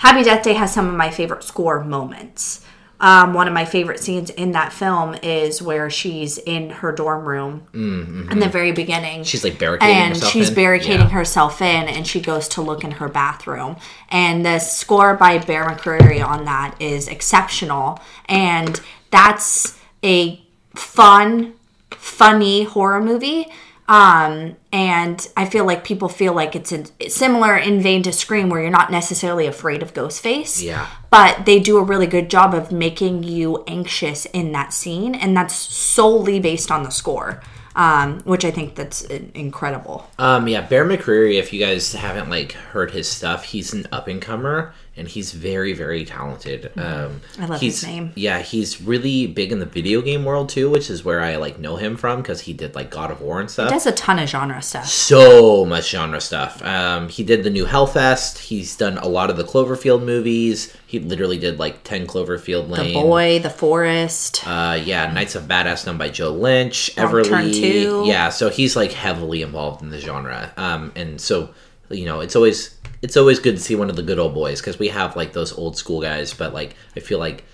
[0.00, 2.64] Happy Death Day has some of my favorite score moments.
[3.02, 7.24] Um, one of my favorite scenes in that film is where she's in her dorm
[7.24, 9.24] room in the very beginning.
[9.24, 10.54] She's like barricading and herself she's in.
[10.54, 11.08] barricading Yeah.
[11.08, 13.76] herself in, and she goes to look in her bathroom.
[14.10, 17.98] And the score by Bear McCreary on that is exceptional,
[18.28, 18.78] and
[19.10, 20.42] that's a
[20.74, 21.54] fun,
[21.92, 23.46] funny horror movie.
[23.90, 28.48] Um, and I feel like people feel like it's a, similar in vein to Scream,
[28.48, 30.62] where you're not necessarily afraid of Ghostface.
[30.62, 30.86] Yeah.
[31.10, 35.36] But they do a really good job of making you anxious in that scene, and
[35.36, 37.42] that's solely based on the score,
[37.74, 40.08] um, which I think that's incredible.
[40.20, 41.40] Um, yeah, Bear McCreary.
[41.40, 45.32] If you guys haven't like heard his stuff, he's an up and comer, and he's
[45.32, 46.70] very, very talented.
[46.76, 47.42] Um, Mm-hmm.
[47.42, 48.12] I love he's, his name.
[48.14, 51.58] Yeah, he's really big in the video game world too, which is where I like
[51.58, 53.68] know him from because he did like God of War and stuff.
[53.68, 54.86] He Does a ton of genre stuff.
[54.86, 56.62] so much genre stuff.
[56.64, 58.38] Um, he did the new Hellfest.
[58.38, 60.76] He's done a lot of the Cloverfield movies.
[60.86, 64.46] He literally did like ten Cloverfield Lane, The Boy, The Forest.
[64.46, 66.94] Uh, yeah, Knights of Badassdom done by Joe Lynch.
[66.94, 67.52] Turn Everly.
[67.52, 68.04] 2.
[68.06, 70.52] Yeah, so he's like heavily involved in the genre.
[70.56, 71.50] Um, and so
[71.90, 74.60] you know, it's always it's always good to see one of the good old boys
[74.60, 77.44] because we have like those old school guys, but like I feel like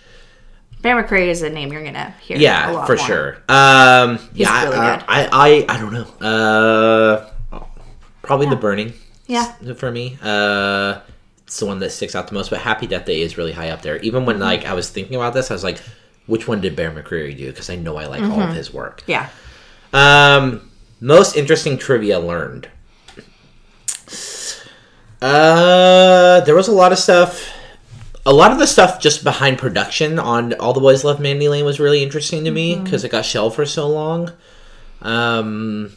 [0.83, 2.37] Bear McCreary is a name you're gonna hear.
[2.37, 3.07] a yeah, for more.
[3.07, 3.33] sure.
[3.49, 5.05] Um, yeah, really I.
[5.09, 6.27] I, I I don't know.
[6.27, 7.31] Uh,
[8.23, 8.93] probably the Burning.
[9.27, 9.53] Yeah.
[9.75, 10.19] for me.
[10.23, 11.01] Uh,
[11.45, 12.51] it's the one that sticks out the most.
[12.51, 13.97] But Happy Death Day is really high up there.
[13.99, 14.27] Even Mm-hmm.
[14.27, 15.79] when like I was thinking about this, I was like,
[16.27, 17.47] which one did Bear McCreary do?
[17.47, 18.51] Because I know I like all Mm-hmm.
[18.51, 19.03] of his work.
[19.07, 19.29] Yeah.
[19.93, 20.71] Um,
[21.01, 22.69] most interesting trivia learned.
[25.27, 27.53] Uh, there was a lot of stuff.
[28.25, 31.65] A lot of the stuff just behind production on All the Boys Love Mandy Lane
[31.65, 34.33] was really interesting to me because it got shelved for so long.
[35.03, 35.97] Um,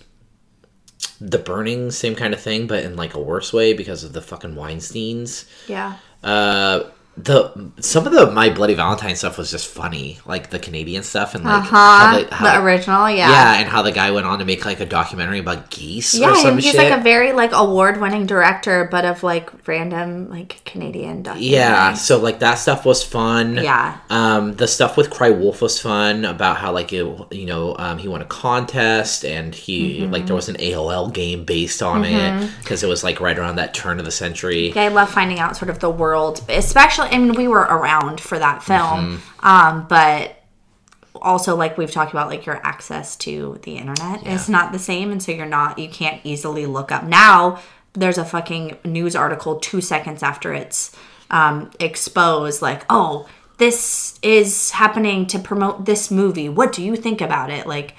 [1.22, 4.22] the burning, same kind of thing, but in like a worse way because of the
[4.22, 5.45] fucking Weinstein's.
[5.68, 5.97] Yeah.
[6.23, 6.84] Uh,
[7.24, 11.36] the some of the my bloody valentine stuff was just funny like the canadian stuff
[11.36, 13.30] and like Uh how how The original, yeah.
[13.30, 16.20] yeah and how the guy went on to make like a documentary about geese or
[16.22, 20.62] Yeah, and he's shit like a very like award-winning director, but of like random like
[20.66, 21.52] Canadian documentary.
[21.58, 23.98] yeah so like that stuff was fun Yeah.
[24.10, 27.98] um the stuff with cry wolf was fun about how like it, you know um,
[27.98, 30.14] he won a contest and he Mm-hmm.
[30.14, 33.56] like there was an aol game based on it because it was like right around
[33.58, 37.09] that turn of the century Yeah, I love finding out sort of the world, especially.
[37.11, 39.45] I mean, we were around for that film, Mm-hmm.
[39.45, 40.36] um, but
[41.22, 45.11] also like we've talked about, like your access to the internet is not the same,
[45.11, 47.60] and so you're not you can't easily look up now.
[47.94, 50.95] There's a fucking news article two seconds after it's
[51.31, 53.27] um, exposed, like, oh,
[53.57, 56.48] this is happening to promote this movie.
[56.49, 57.68] What do you think about it?
[57.68, 57.95] Like.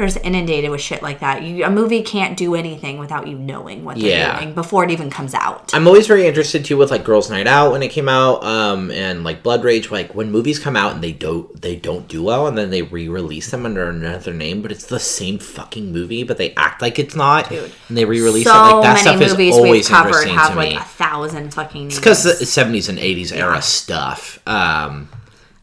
[0.00, 1.42] There's inundated with shit like that.
[1.42, 4.38] You, a movie can't do anything without you knowing what they're Yeah.
[4.40, 5.74] doing before it even comes out.
[5.74, 8.90] I'm always very interested too with like Girls Night Out when it came out, um,
[8.90, 9.90] and like Blood Rage.
[9.90, 12.80] Like when movies come out and they don't they don't do well, and then they
[12.80, 16.98] re-release them under another name, but it's the same fucking movie, but they act like
[16.98, 17.70] it's not, Dude.
[17.88, 18.54] and they re-release so it.
[18.54, 20.76] Like that many stuff is always covered interesting have to like me.
[20.76, 21.96] a thousand fucking names.
[21.98, 24.40] Because the 70s and 80s era stuff.
[24.46, 25.08] Um,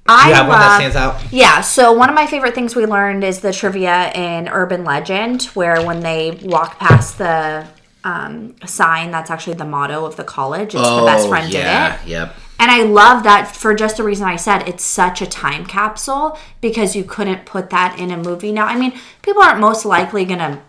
[0.08, 1.34] I have one that love- stands out?
[1.34, 5.44] Yeah, so one of my favorite things we learned is the trivia in Urban Legend,
[5.54, 7.68] where when they walk past the
[8.04, 10.74] um, sign, that's actually the motto of the college.
[10.76, 12.10] It's the best friend Oh, yeah, did it.
[12.12, 12.36] Yep.
[12.60, 16.40] And I love that for just the reason I said it's such a time capsule
[16.62, 18.66] because you couldn't put that in a movie now.
[18.66, 20.60] I mean, people aren't most likely going to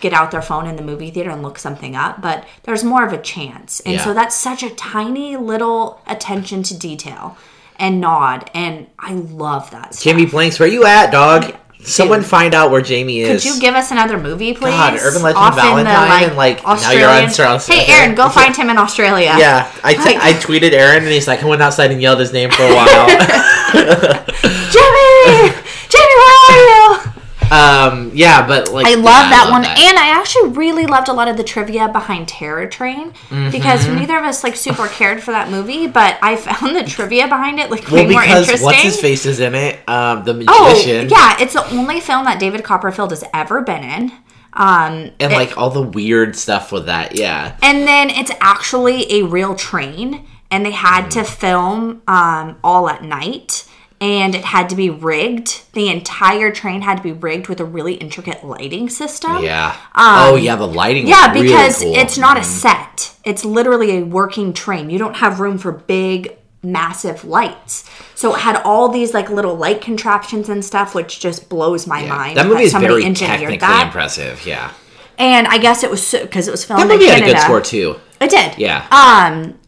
[0.00, 3.04] get out their phone in the movie theater and look something up, but there's more
[3.06, 3.80] of a chance.
[3.80, 4.04] And Yeah.
[4.04, 7.36] so that's such a tiny little attention to detail
[7.82, 8.50] and nod.
[8.54, 10.04] And I love that stuff.
[10.04, 11.54] Jamie Blanks, where you at, dog?
[11.84, 13.42] Someone find out where Jamie is.
[13.42, 14.70] Could you give us another movie, please?
[14.70, 17.82] God, Urban Legend Off in the, Valentine and, like, now you're on Australian- Australia.
[17.84, 19.34] Hey, Aaron, go find him in Australia.
[19.36, 22.32] yeah, I, t- I tweeted Aaron and he's like, I went outside and yelled his
[22.32, 23.08] name for a while.
[24.70, 25.52] Jimmy!
[25.88, 26.98] Jimmy, where are you?
[27.52, 29.78] um, yeah, but like, I love yeah, that love one, that.
[29.78, 33.50] and I actually really loved a lot of the trivia behind Terror Train Mm-hmm.
[33.50, 37.28] because neither of us like super cared for that movie, but I found the trivia
[37.28, 38.64] behind it like well, way more because interesting.
[38.66, 42.40] what's his face is in it, um, the Oh, yeah, it's the only film that
[42.40, 44.12] David Copperfield has ever been in.
[44.54, 47.16] Um, and it- like all the weird stuff with that.
[47.16, 52.88] Yeah, and then it's actually a real train, and they had to film um, all
[52.90, 53.64] at night,
[54.02, 55.62] and it had to be rigged.
[55.74, 59.42] The entire train had to be rigged with a really intricate lighting system.
[59.44, 59.76] yeah.
[59.94, 61.04] oh yeah, the lighting.
[61.04, 61.94] Um, Yeah, was really because cool.
[61.94, 63.14] it's not a set.
[63.24, 64.90] It's literally a working train.
[64.90, 67.88] You don't have room for big, massive lights.
[68.16, 72.02] So it had all these like little light contraptions and stuff, which just blows my
[72.02, 72.08] Yeah.
[72.16, 72.36] mind.
[72.38, 73.86] That movie is very engineered technically that.
[73.86, 74.44] impressive.
[74.44, 74.72] Yeah,
[75.16, 77.38] And I guess it was because it was filmed that movie in had a good
[77.38, 77.96] score too.
[78.20, 78.58] It did.
[78.58, 78.84] Yeah.
[78.90, 79.58] Um,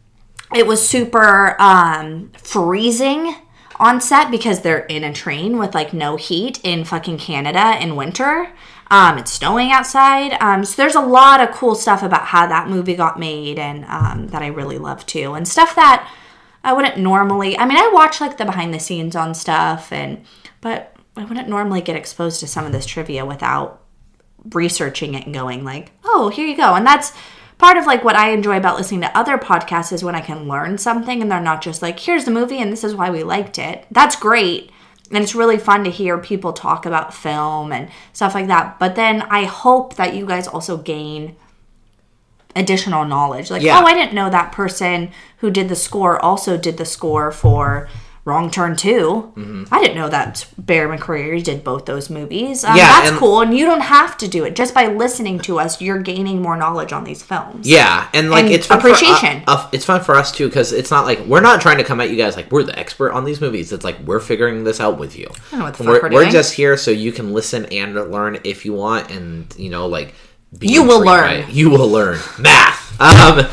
[0.53, 3.35] it was super um freezing
[3.77, 7.97] on set because they're in a train with like no heat in fucking Canada in
[7.97, 8.51] winter.
[8.91, 10.37] Um, it's snowing outside.
[10.41, 13.85] Um, so there's a lot of cool stuff about how that movie got made and
[13.87, 15.35] um, that I really love too.
[15.35, 16.11] And stuff that
[16.63, 17.59] I wouldn't normally.
[17.59, 20.25] I mean, I watch like the behind the scenes on stuff, and
[20.61, 23.83] but I wouldn't normally get exposed to some of this trivia without
[24.53, 26.75] researching it and going like, oh, here you go.
[26.75, 27.13] And that's
[27.65, 30.47] part of like what I enjoy about listening to other podcasts is when I can
[30.47, 33.23] learn something and they're not just like, here's the movie and this is why we
[33.23, 33.87] liked it.
[33.91, 34.71] That's great.
[35.11, 38.79] And it's really fun to hear people talk about film and stuff like that.
[38.79, 41.37] But then I hope that you guys also gain
[42.55, 43.51] additional knowledge.
[43.51, 43.81] Like, Yeah.
[43.81, 47.89] oh, I didn't know that person who did the score also did the score for
[48.27, 49.67] Wrong Turn 2.
[49.71, 52.65] I didn't know that Bear McCreary did both those movies.
[52.65, 53.43] Um, Yeah, that's and- cool.
[53.43, 54.57] And you don't have to do it.
[54.57, 57.69] Just by listening to us, you're gaining more knowledge on these films.
[57.69, 59.43] Yeah, and like And it's fun appreciation.
[59.45, 61.77] For, uh, uh, it's fun for us too because it's not like we're not trying
[61.79, 63.73] to come at you guys like we're the expert on these movies.
[63.73, 65.29] It's like we're figuring this out with you.
[65.53, 67.95] I know what the we're, fuck we're we're just here so you can listen and
[68.11, 70.15] learn if you want, and you know like
[70.59, 71.45] be You will learn.
[71.51, 72.81] You will learn math.
[73.01, 73.47] Um,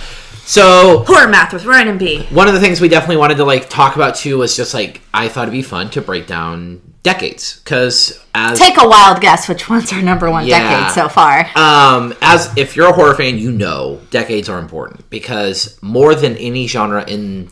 [0.51, 2.23] so Horror math with Ryan and B.
[2.29, 5.01] one of the things we definitely wanted to like talk about too was just like
[5.13, 9.47] I thought it'd be fun to break down decades because as Take a wild guess
[9.49, 10.59] which one's our number one Yeah.
[10.83, 11.47] decade so far.
[11.55, 16.35] um, as if you're a horror fan, you know decades are important because more than
[16.37, 17.49] any genre in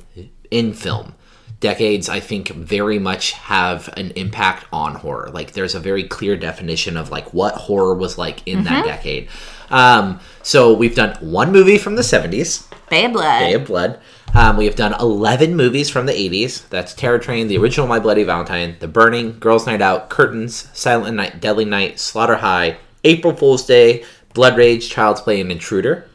[0.51, 1.15] in film,
[1.61, 5.29] decades I think very much have an impact on horror.
[5.33, 9.29] Like there's a very clear definition of like what horror was like in that decade.
[9.69, 13.39] Um, so we've done one movie from the 70s, Bay of Blood.
[13.39, 13.99] Bay of Blood.
[14.33, 16.67] Um, we have done 11 movies from the 80s.
[16.69, 21.15] That's Terror Train, The Original My Bloody Valentine, The Burning, Girls Night Out, Curtains, Silent
[21.15, 26.07] Night, Deadly Night, Slaughter High, April Fool's Day, Blood Rage, Child's Play, and Intruder.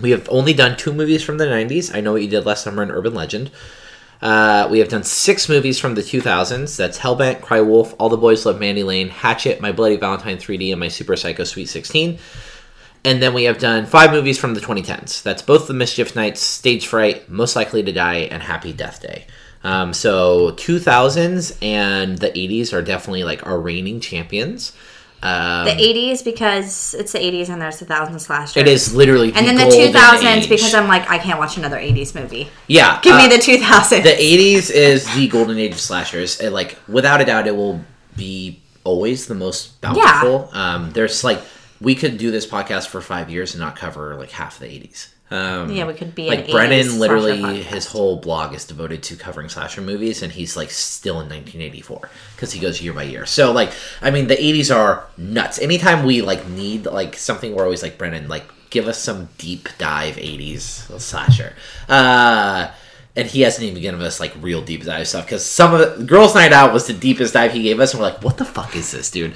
[0.00, 1.94] We have only done two movies from the 90s.
[1.94, 3.50] I Know What You Did Last Summer and Urban Legend.
[4.20, 6.76] Uh, we have done six movies from the 2000s.
[6.76, 10.72] That's Hellbent, Cry Wolf, All the Boys Love Mandy Lane, Hatchet, My Bloody Valentine 3D,
[10.72, 12.18] and My Super Psycho Sweet 16.
[13.04, 15.22] And then we have done five movies from the 2010s.
[15.22, 19.26] That's both The Mischief Nights, Stage Fright, Most Likely to Die, and Happy Death Day.
[19.64, 24.72] Um, so 2000s and the 80s are definitely like our reigning champions.
[25.20, 28.56] Um, The 80s because it's the 80s and there's a thousand slashers.
[28.56, 30.48] it is literally And then the 2000s age.
[30.48, 32.48] because I'm like, I can't watch another 80s movie.
[32.68, 34.02] yeah, Give uh, me the 2000s.
[34.04, 37.80] the 80s is the golden age of slashers and like without a doubt it will
[38.16, 41.40] be always the most bountiful um there's like
[41.80, 45.08] we could do this podcast for five years and not cover like half the 80s
[45.30, 49.16] um Yeah, we could be like an brennan literally his whole blog is devoted to
[49.16, 53.26] covering slasher movies and he's like still in 1984 because he goes year by year.
[53.26, 55.58] So like i mean the 80s are nuts.
[55.58, 59.68] Anytime we like need like something we're always like brennan like give us some deep
[59.76, 61.54] dive 80s slasher.
[61.88, 62.70] Uh
[63.18, 66.04] and he hasn't even given us like real deep dive stuff because some of the
[66.04, 68.44] girls night out was the deepest dive he gave us and we're like what the
[68.44, 69.34] fuck is this dude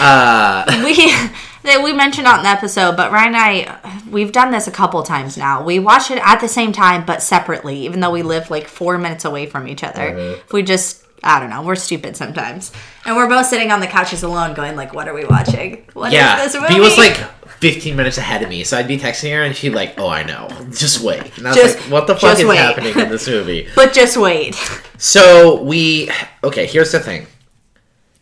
[0.00, 0.94] uh we
[1.64, 5.02] that we mentioned on the episode, but Ryan and I we've done this a couple
[5.02, 5.64] times now.
[5.64, 8.98] We watch it at the same time but separately, even though we live like four
[8.98, 10.10] minutes away from each other.
[10.10, 10.56] Mm-hmm.
[10.56, 12.70] We just I don't know, we're stupid sometimes.
[13.06, 15.86] And we're both sitting on the couches alone going like, What are we watching?
[15.94, 16.74] What is yeah this movie?
[16.74, 17.18] he was like
[17.60, 20.08] 15 minutes ahead of me so i'd be texting her and she'd be like oh
[20.08, 22.56] i know just wait and i was Just- like what the fuck is wait.
[22.58, 24.54] happening in this movie But just wait.
[24.98, 26.10] So we
[26.42, 26.66] okay.
[26.66, 27.26] Here's the thing: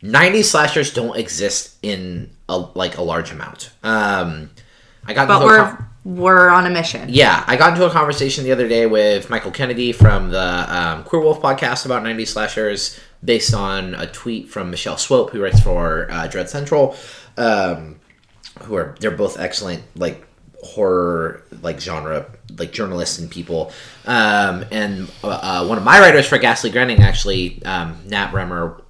[0.02, 3.70] '90s slashers don't exist in a like a large amount.
[3.82, 4.50] Um,
[5.06, 7.09] I got But we're we're on a mission.
[7.09, 11.04] yeah, I got into a conversation the other day with Michael Kennedy from the um,
[11.04, 15.60] Queer Wolf podcast about '90s slashers, based on a tweet from Michelle Swope, who writes
[15.60, 16.96] for uh, Dread Central.
[17.36, 18.00] Um,
[18.64, 20.26] who are they're both excellent like
[20.62, 22.26] horror like genre
[22.59, 23.72] like journalists and people.
[24.06, 28.82] Um and uh, one of my writers for ghastly grinning actually um nat remmer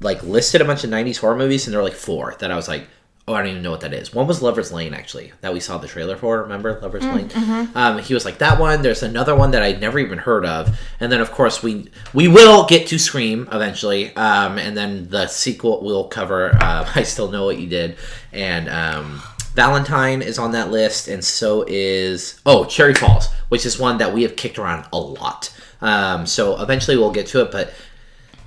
[0.00, 2.56] like listed a bunch of 90s horror movies and there were like four that i
[2.56, 2.86] was like
[3.28, 4.12] oh i don't even know what that is.
[4.12, 6.80] One was lover's lane actually that we saw the trailer for remember?
[6.80, 7.30] Lover's lane?
[7.74, 10.76] um he was like that one there's another one that i'd never even heard of.
[10.98, 15.26] And then of course we we will get to scream eventually um and then the
[15.28, 17.96] sequel will cover uh, i still know what you did.
[18.32, 19.22] And um
[19.54, 24.14] Valentine is on that list, and so is oh Cherry Falls, which is one that
[24.14, 25.52] we have kicked around a lot.
[25.80, 27.72] Um, so eventually we'll get to it, but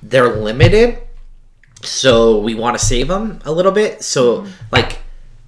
[0.02, 1.00] they're limited,
[1.84, 4.04] so we want to save them a little bit.
[4.04, 5.00] So like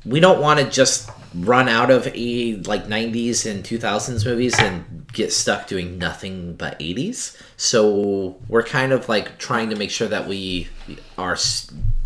[0.05, 5.05] we don't want to just run out of a like 90s and 2000s movies and
[5.11, 10.07] get stuck doing nothing but 80s so we're kind of like trying to make sure
[10.07, 10.67] that we
[11.17, 11.35] are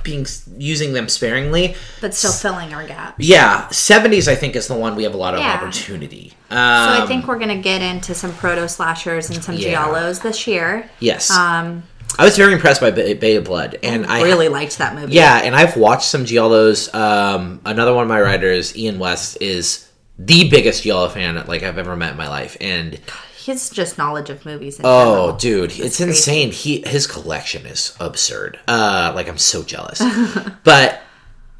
[0.03, 0.25] being
[0.57, 3.15] using them sparingly But still filling our gap.
[3.17, 5.55] yeah, seventies I think is the one we have a lot of Yeah.
[5.55, 6.31] opportunity.
[6.49, 9.83] So Um, I think we're gonna get into some proto slashers and some Yeah.
[9.83, 10.89] giallos this year.
[11.01, 11.83] yes, Um,
[12.19, 15.13] I was very impressed by Bay, Bay of Blood, and I really liked that movie.
[15.13, 16.93] yeah, and I've watched some giallos.
[16.93, 21.77] Um, another one of my writers, Ian West, is the biggest giallo fan like I've
[21.77, 22.99] ever met in my life, and
[23.47, 24.79] his just knowledge of movies.
[24.83, 25.37] Oh, general.
[25.37, 26.03] dude, it's, crazy.
[26.03, 26.51] insane.
[26.51, 28.59] He his collection is absurd.
[28.67, 30.01] Uh, like I'm so jealous.
[30.63, 31.01] but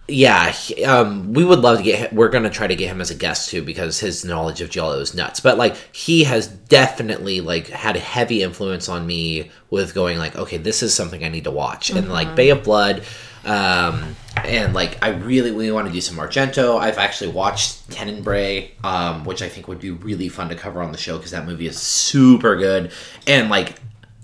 [0.08, 2.00] yeah, he, um, we would love to get.
[2.00, 4.70] Him, we're gonna try to get him as a guest too because his knowledge of
[4.70, 5.40] Giallo is nuts.
[5.40, 10.38] But like he has definitely like had a heavy influence on me with going like,
[10.38, 11.90] okay, this is something I need to watch.
[11.90, 13.04] And like Bay of Blood.
[13.44, 16.80] Um, and like I really really want to do some Argento.
[16.80, 20.92] I've actually watched Tenebrae, um, which I think would be really fun to cover on
[20.92, 22.92] the show because that movie is super good.
[23.26, 23.80] And like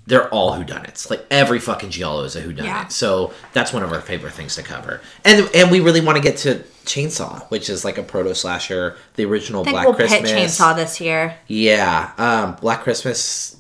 [0.06, 1.10] they're all whodunits.
[1.10, 2.64] Like every fucking giallo is a whodunit.
[2.66, 2.88] Yeah.
[2.90, 5.02] So that's one of our favorite things to cover.
[5.24, 6.56] And and we really want to get to
[6.86, 10.30] Chainsaw, which is like a proto slasher, the original Black we'll Christmas.
[10.30, 11.36] hit Chainsaw this year.
[11.48, 13.56] Yeah, um, Black Christmas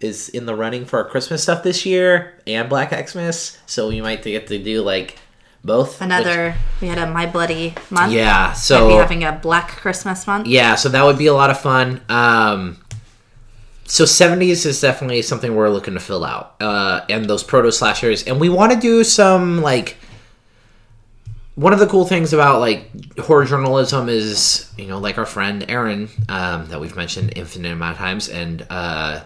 [0.00, 3.58] is in the running for our Christmas stuff this year, and Black Xmas.
[3.66, 5.18] So we might get to do like
[5.64, 5.94] both.
[6.00, 8.12] which- Another, we had a My Bloody month.
[8.12, 8.46] yeah.
[8.46, 10.46] Might be So having a Black Christmas month.
[10.46, 12.00] yeah, so that would be a lot of fun.
[12.08, 12.78] Um,
[13.88, 18.22] so 70s is definitely something we're looking to fill out, uh, and those proto slashers,
[18.22, 19.96] and we want to do some like.
[21.54, 25.64] One of the cool things about like horror journalism is, you know, like our friend
[25.68, 29.24] Aaron um, that we've mentioned infinite amount of times, and uh,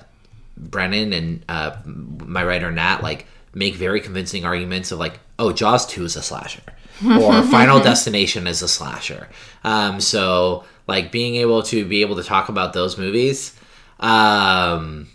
[0.57, 5.85] Brennan and uh, my writer Nat like make very convincing arguments of like, oh, Jaws
[5.87, 6.63] two is a slasher,
[7.05, 9.29] or Final Destination is a slasher.
[9.65, 13.55] Um, so like being able to be able to talk about those movies.
[14.03, 15.09] Um,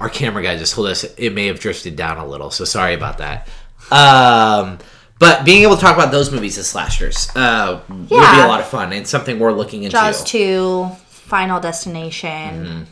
[0.00, 2.94] our camera guy just told us it may have drifted down a little, so sorry
[2.94, 3.48] about that.
[3.90, 4.78] Um,
[5.18, 8.60] but being able to talk about those movies as slashers uh, would be a lot
[8.60, 9.96] of fun and something we're looking into.
[9.96, 12.86] Jaws 2, Final Destination.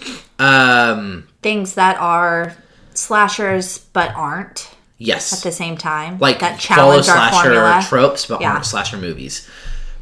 [0.00, 0.42] Mm-hmm.
[0.42, 2.56] Um, Things that are
[2.94, 5.32] slashers but aren't yes.
[5.32, 6.18] at the same time.
[6.18, 7.82] like that follow challenge our slasher formula.
[7.88, 8.52] tropes, but Yeah.
[8.52, 9.48] aren't slasher movies.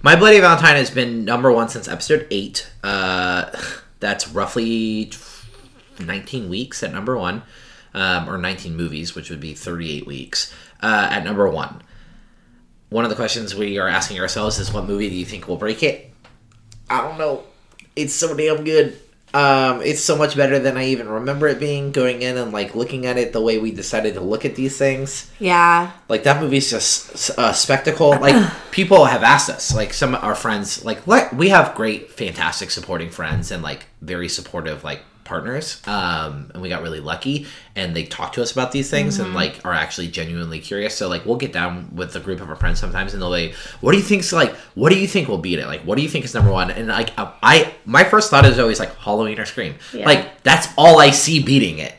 [0.02, 2.70] My Bloody Valentine has been number one since episode eight.
[2.82, 3.51] Uh,
[4.01, 5.12] that's roughly
[5.98, 7.43] 19 weeks at number one,
[7.94, 10.52] um, or 19 movies, which would be 38 weeks
[10.82, 11.82] uh, at number one.
[12.89, 15.56] One of the questions we are asking ourselves is, what movie do you think will
[15.56, 16.12] break it?
[16.89, 17.44] I don't know.
[17.94, 18.98] It's so damn good.
[19.32, 21.93] Um, it's so much better than I even remember it being.
[21.93, 24.77] Going in and like looking at it the way we decided to look at these
[24.77, 25.31] things.
[25.39, 25.93] Yeah.
[26.09, 28.11] Like that movie's just a spectacle.
[28.11, 32.70] Like people have asked us, like some of our friends, like we have great, fantastic
[32.70, 35.81] supporting friends and like very supportive like partners.
[35.86, 37.47] Um, and we got really lucky,
[37.77, 40.94] and they talk to us about these things and like are actually genuinely curious.
[40.97, 43.55] So like we'll get down with a group of our friends sometimes, and they'll like,
[43.81, 44.52] "What do you think's like?
[44.74, 45.66] What do you think will beat it?
[45.66, 48.44] Like, what do you think is number one?" And like uh, I, my first thought
[48.44, 49.77] is always like Halloween or Scream.
[49.93, 50.05] Yeah.
[50.05, 51.94] Like that's all I see beating it.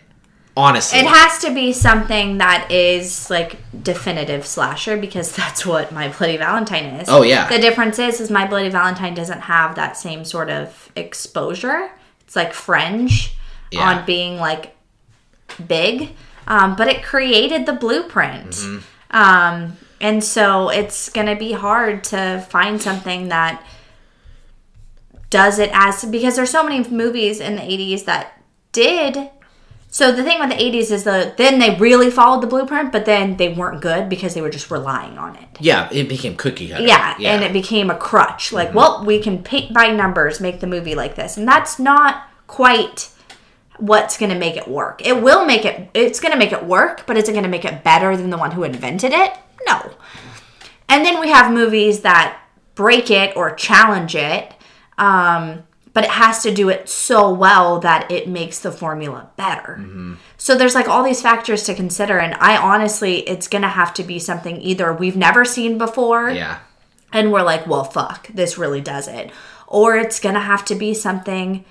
[0.58, 6.10] Honestly, It has to be something that is like definitive slasher because that's what My
[6.10, 7.08] Bloody Valentine is.
[7.08, 7.48] Oh, yeah.
[7.48, 11.92] The difference is is My Bloody Valentine doesn't have that same sort of exposure.
[12.32, 13.34] It's like fringe
[13.72, 13.82] Yeah.
[13.90, 14.74] on being like
[15.68, 16.12] big.
[16.48, 18.52] Um, but it created the blueprint.
[18.52, 18.78] Mm-hmm.
[19.14, 23.62] Um, and so it's gonna be hard to find something that
[25.30, 28.42] does it as because there's so many movies in the 80s that
[28.72, 29.30] did
[29.92, 33.06] so the thing with the 80s is the then they really followed the blueprint but
[33.06, 35.50] then they weren't good because they were just relying on it.
[35.60, 36.84] Yeah, it became cookie cutter.
[36.84, 38.52] yeah, and it became a crutch.
[38.52, 42.24] Like well we can paint by numbers make the movie like this and that's not
[42.48, 43.10] quite
[43.78, 45.06] what's going to make it work.
[45.06, 47.50] It will make it it's going to make it work but is it going to
[47.50, 49.34] make it better than the one who invented it?
[49.68, 49.92] No.
[50.88, 52.38] And then we have movies that
[52.76, 54.54] break it or challenge it,
[54.98, 55.64] um,
[55.94, 60.16] but it has to do it so well that it makes the formula better.
[60.38, 64.04] So there's like all these factors to consider, and I honestly, it's gonna have to
[64.04, 66.60] be something either we've never seen before, yeah.
[67.12, 69.32] and we're like, well, fuck, this really does it,
[69.68, 71.66] or it's gonna have to be something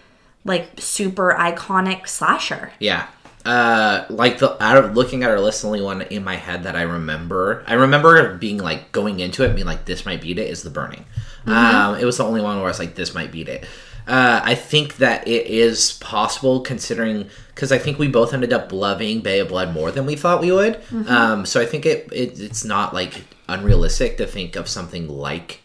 [0.44, 2.72] like super iconic slasher.
[2.78, 3.06] Yeah.
[3.44, 6.64] Uh, like the out of looking at our list, the only one in my head
[6.64, 10.38] that I remember, I remember being like going into it, being like, "This might beat
[10.38, 11.06] it." Is the Burning?
[11.47, 13.64] Um, it was the only one where I was like, "This might beat it."
[14.11, 18.73] Uh, I think that it is possible considering because I think we both ended up
[18.73, 20.81] loving Bay of Blood more than we thought we would.
[21.09, 25.61] Um, so I think it, it it's not like unrealistic to think of something like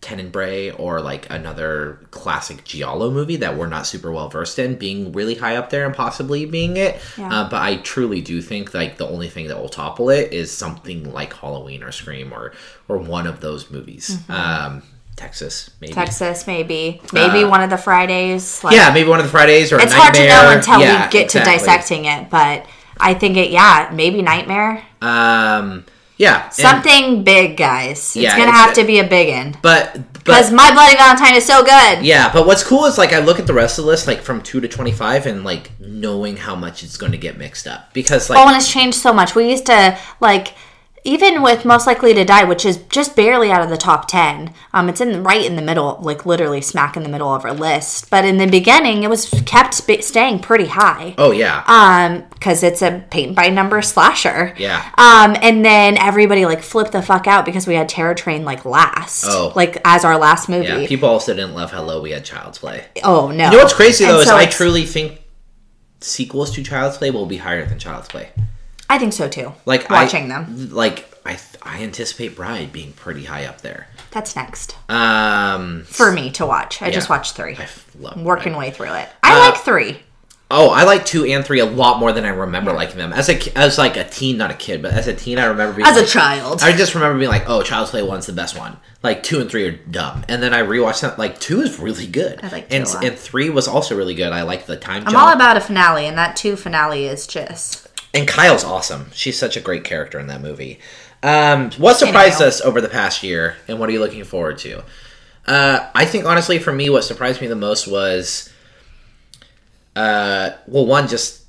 [0.00, 5.12] Tenebrae or like another classic Giallo movie that we're not super well versed in being
[5.12, 6.98] really high up there and possibly being it.
[7.18, 7.28] Yeah.
[7.28, 10.50] Uh, but I truly do think like the only thing that will topple it is
[10.50, 12.52] something like Halloween or Scream or
[12.88, 14.18] or one of those movies.
[14.28, 14.82] Um,
[15.20, 15.92] Texas maybe.
[15.92, 18.64] Texas, maybe, maybe one of the Fridays.
[18.64, 20.80] Like, Uh, Yeah, maybe one of the Fridays or a it's hard to know until
[20.80, 21.52] Yeah, we get exactly.
[21.52, 22.64] to dissecting it but
[23.02, 25.84] i think it yeah maybe nightmare Um,
[26.18, 30.12] yeah, and- something big guys it's Yeah, gonna have to be a big one but
[30.12, 33.38] because my bloody valentine is so good Yeah, but what's cool is like I look
[33.38, 36.36] at the rest of the list, like from two to twenty five, and like knowing
[36.36, 39.12] how much it's going to get mixed up because like oh and it's changed so
[39.14, 40.48] much we used to like
[41.04, 44.52] even with most likely to die which is just barely out of the top 10
[44.74, 47.54] um it's in right in the middle like literally smack in the middle of our
[47.54, 52.24] list but in the beginning it was kept sp- staying pretty high oh yeah, um
[52.34, 54.82] because it's a paint by number slasher Yeah.
[54.98, 58.64] um and then everybody like flipped the fuck out because we had terror train like
[58.64, 59.52] last Oh.
[59.56, 60.86] like as our last movie yeah.
[60.86, 62.84] People also didn't love how low we had Child's Play.
[63.04, 65.20] oh no You know what's crazy And though is so I truly think
[66.00, 68.30] sequels to Child's Play will be higher than Child's Play.
[68.90, 73.24] I think so too Like watching I, them like I I anticipate Bride being pretty
[73.24, 73.88] high up there.
[74.10, 78.24] that's next Um, for me to watch i just watched three I f- love I'm
[78.24, 78.58] working Bride.
[78.58, 80.00] way through it i Uh, like three
[80.52, 83.28] Oh, I like two and three a lot more than I remember liking them as
[83.28, 85.86] a as like a teen, not a kid, but as a teen, I remember being
[85.86, 88.76] as a child I just remember being like, "Oh, Child's Play one's the best one."
[89.00, 91.20] Like two and three are dumb, and then I rewatched that.
[91.20, 92.40] Like two is really good.
[92.42, 94.32] I like two and and three was also really good.
[94.32, 95.18] I like the time i'm jump.
[95.24, 99.10] all about a finale and that two finale is just and Kyle's awesome.
[99.12, 100.80] She's such a great character in that movie.
[101.22, 104.82] Um, what surprised us over the past year, and what are you looking forward to?
[105.46, 108.50] Uh, I think honestly, for me, what surprised me the most was,
[109.96, 111.44] uh, well, one just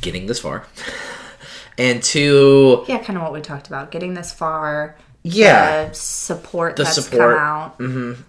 [0.00, 0.66] getting this far,
[1.78, 5.88] and two, yeah kind of what we talked about getting this far Yeah.
[5.88, 7.36] the support The that's support.
[7.36, 7.80] come out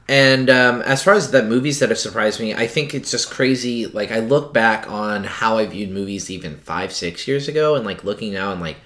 [0.09, 3.29] And um, as far as the movies that have surprised me, I think it's just
[3.31, 3.87] crazy.
[3.87, 7.85] Like I look back on how I viewed movies even five, six years ago, and
[7.85, 8.77] like looking now and like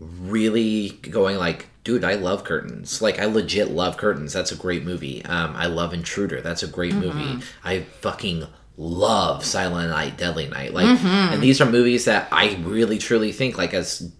[0.00, 3.00] really going like, dude, I love Curtains.
[3.00, 4.32] Like I legit love Curtains.
[4.32, 5.24] That's a great movie.
[5.24, 6.40] Um, I love Intruder.
[6.42, 7.42] That's a great movie.
[7.64, 8.46] I fucking
[8.76, 10.74] love Silent Night, Deadly Night.
[10.74, 11.06] Like, Mm-hmm.
[11.34, 14.12] and these are movies that I really truly think like as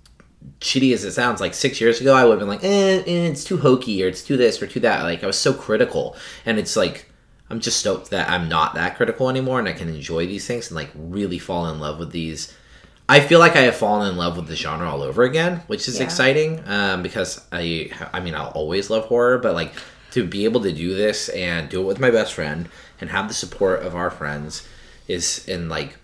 [0.61, 3.29] shitty as it sounds, like six years ago, I would have been like, eh, eh,
[3.29, 5.03] it's too hokey or it's too this or too that.
[5.03, 7.07] Like, I was so critical, and it's like.
[7.49, 10.67] I'm just stoked that I'm not that critical anymore and I can enjoy these things
[10.67, 12.53] and like really fall in love with these
[13.09, 15.87] I feel like I have fallen in love with the genre all over again, which
[15.87, 16.03] is Yeah.
[16.07, 19.75] exciting um, because I, I mean, I'll always love horror, but like
[20.11, 22.69] to be able to do this and do it with my best friend
[23.01, 24.67] and have the support of our friends
[25.07, 25.99] is and like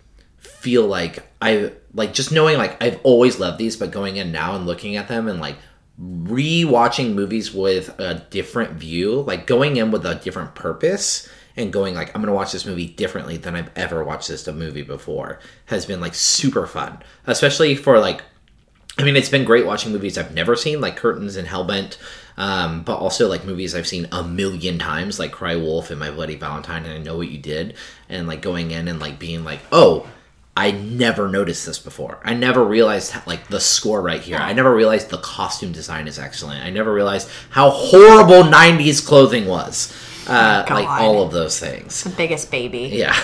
[0.62, 4.55] feel like I like just knowing like I've always loved these, but going in now
[4.55, 5.56] and looking at them and like
[5.98, 11.97] re-watching movies with a different view, like going in with a different purpose and going
[11.97, 15.84] like I'm gonna watch this movie differently than I've ever watched this movie before has
[15.84, 18.22] been like super fun, especially for like.
[18.98, 21.97] I mean, it's been great watching movies I've never seen, like Curtains and Hellbent,
[22.36, 26.10] um, but also like movies I've seen a million times, like Cry Wolf and My
[26.10, 27.74] Bloody Valentine, and I Know What You Did,
[28.10, 30.06] and like going in and like being like, oh,
[30.56, 32.20] I never noticed this before.
[32.24, 34.36] I never realized like the score right here.
[34.36, 36.62] I never realized the costume design is excellent.
[36.62, 39.94] I never realized how horrible '90s clothing was.
[40.26, 42.04] Uh, like all of those things.
[42.04, 42.90] The biggest baby.
[42.92, 43.16] Yeah.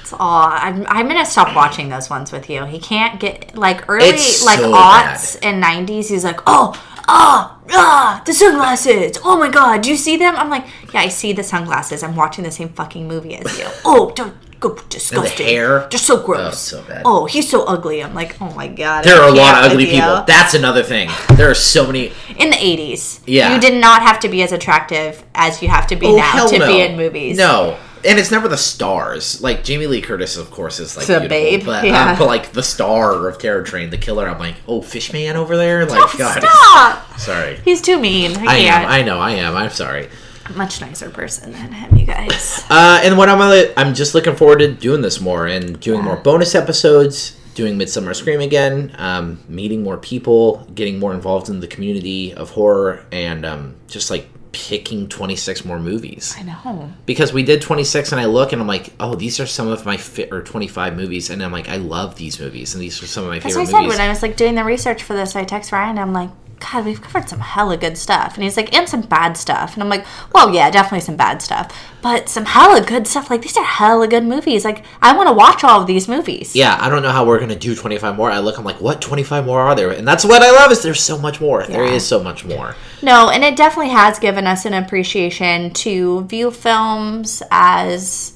[0.00, 0.48] It's all.
[0.50, 2.64] I'm, I'm gonna stop watching those ones with you.
[2.64, 6.08] He can't get like early, It's like so aughts and nineties.
[6.08, 6.72] He's like, oh,
[7.06, 9.18] ah, ah, the sunglasses.
[9.22, 10.34] Oh my god, do you see them?
[10.36, 12.02] I'm like, yeah, I see the sunglasses.
[12.02, 13.66] I'm watching the same fucking movie as you.
[13.84, 15.46] Oh, don't go disgusting.
[15.46, 15.86] hair?
[15.90, 16.72] They're so gross.
[16.72, 17.02] Oh, so bad.
[17.04, 18.02] Oh, he's so ugly.
[18.02, 19.04] I'm like, oh my god.
[19.04, 20.24] There are a lot of ugly people.
[20.26, 21.10] That's another thing.
[21.36, 22.12] There are so many.
[22.38, 23.20] in the 80s.
[23.26, 23.54] Yeah.
[23.54, 26.46] you did not have to be as attractive as you have to be Oh, now
[26.46, 26.66] to no.
[26.66, 27.36] be in movies.
[27.36, 27.76] No.
[28.04, 29.42] And it's never the stars.
[29.42, 32.12] Like Jamie Lee Curtis, of course, is like The babe, but, yeah.
[32.12, 34.28] um, but like the star of Terror Train, the killer.
[34.28, 35.84] I'm like, oh, Fishman over there.
[35.84, 37.18] Like, God, Stop.
[37.18, 37.56] sorry.
[37.64, 38.36] He's too mean.
[38.38, 38.88] I, I am.
[38.88, 39.18] I know.
[39.18, 39.56] I am.
[39.56, 40.08] I'm sorry.
[40.56, 42.64] Much nicer person than him, you guys.
[42.70, 43.40] Uh, and what I'm
[43.76, 48.14] I'm just looking forward to doing this more and doing more bonus episodes, doing Midsummer
[48.14, 53.44] Scream again, um, meeting more people, getting more involved in the community of horror, and
[53.44, 56.34] um, just like picking 26 more movies.
[56.38, 56.90] I know.
[57.06, 59.84] because we did 26 and i look and i'm like oh these are some of
[59.84, 63.06] my fit or 25 movies and i'm like i love these movies and these are
[63.06, 64.64] some of my That's what I favorite said movies when I was like doing the
[64.64, 65.36] research for this.
[65.36, 65.98] I text Ryan.
[65.98, 66.30] I'm like,
[66.60, 69.74] God, we've covered some hella good stuff, and he's like, and some bad stuff.
[69.74, 70.04] And I'm like,
[70.34, 71.72] well, yeah, definitely some bad stuff,
[72.02, 73.30] but some hella good stuff.
[73.30, 74.64] Like these are hella good movies.
[74.64, 76.54] Like I want to watch all of these movies.
[76.56, 79.00] yeah i don't know how we're gonna do 25 more i look i'm like what
[79.02, 81.84] 25 more are there and that's what i love is there's so much more there
[81.84, 81.92] Yeah.
[81.92, 86.50] is so much more No, and it definitely has given us an appreciation to view
[86.50, 88.34] films as.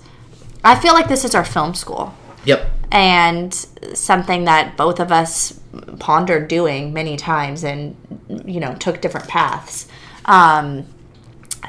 [0.64, 2.14] I feel like this is our film school.
[2.44, 3.52] yep and
[3.94, 5.58] something that both of us
[5.98, 7.96] pondered doing many times and
[8.44, 9.88] you know took different paths.
[10.26, 10.86] Um,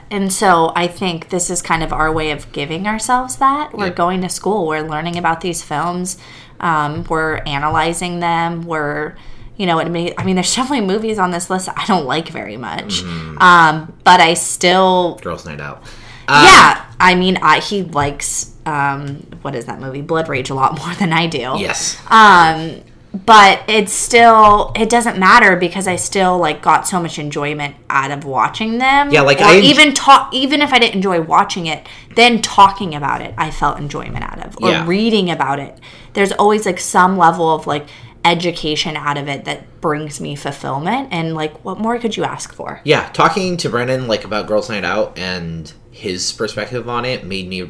[0.09, 3.73] and so i think this is kind of our way of giving ourselves that.
[3.73, 3.95] We're Yep.
[3.95, 4.67] going to school.
[4.67, 6.17] We're learning about these films.
[6.59, 8.63] Um, we're analyzing them.
[8.63, 9.15] We're
[9.55, 12.29] you know, it may, I mean, there's definitely movies on this list I don't like
[12.29, 13.03] very much,
[13.37, 15.83] um, but I still girls night out.
[16.27, 20.77] Yeah, I mean, I, he likes um, what is that movie, Blood Rage, a lot
[20.85, 21.53] more than I do.
[21.57, 22.81] yes Um,
[23.25, 28.09] but it's still it doesn't matter because I still like got so much enjoyment out
[28.09, 29.11] of watching them.
[29.11, 32.95] Yeah, like, or I- even talk even if I didn't enjoy watching it, then talking
[32.95, 34.87] about it, I felt enjoyment out of, or Yeah.
[34.87, 35.77] reading about it.
[36.13, 37.85] There's always like some level of like
[38.25, 42.53] education out of it that brings me fulfillment, and like what more could you ask
[42.53, 42.81] for?
[42.85, 47.47] yeah talking to brennan like about girls night out and his perspective on it made
[47.49, 47.69] me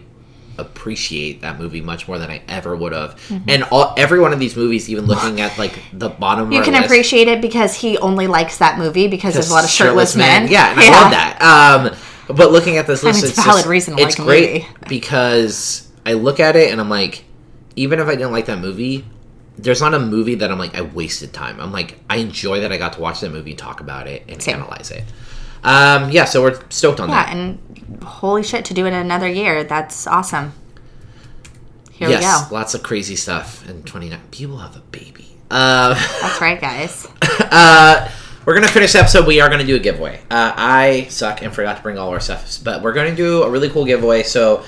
[0.63, 4.39] appreciate that movie much more than i ever would have and all every one of
[4.39, 6.53] these movies even looking at like the bottom Mm-hmm.
[6.53, 9.63] You can list, appreciate it because he only likes that movie because there's a lot
[9.63, 10.49] of shirtless, men.
[10.51, 11.41] Yeah, and I love that.
[11.41, 14.17] Um, but looking at this mean, list, it's it's, a valid just- reason to it's
[14.19, 14.67] like great movie.
[14.89, 17.23] because I look at it and I'm like,
[17.75, 19.05] even if I didn't like that movie,
[19.57, 21.59] there's not a movie that I'm like I wasted time.
[21.59, 24.41] I'm like I enjoy that I got to watch that movie, talk about it, and
[24.41, 24.55] Same.
[24.55, 25.03] analyze it.
[25.63, 27.35] Um, yeah, so we're stoked on Yeah, that.
[27.35, 27.72] and
[28.03, 30.53] holy shit, to do it another year, that's awesome.
[31.91, 32.55] Here yes, we go.
[32.55, 33.67] lots of crazy stuff.
[33.69, 35.37] And 29 people have a baby.
[35.51, 37.07] Uh, That's right, guys.
[37.39, 38.09] uh,
[38.45, 39.27] we're gonna finish the episode.
[39.27, 40.19] We are gonna do a giveaway.
[40.31, 43.49] Uh, I suck and forgot to bring all our stuff, but we're gonna do a
[43.49, 44.23] really cool giveaway.
[44.23, 44.63] So,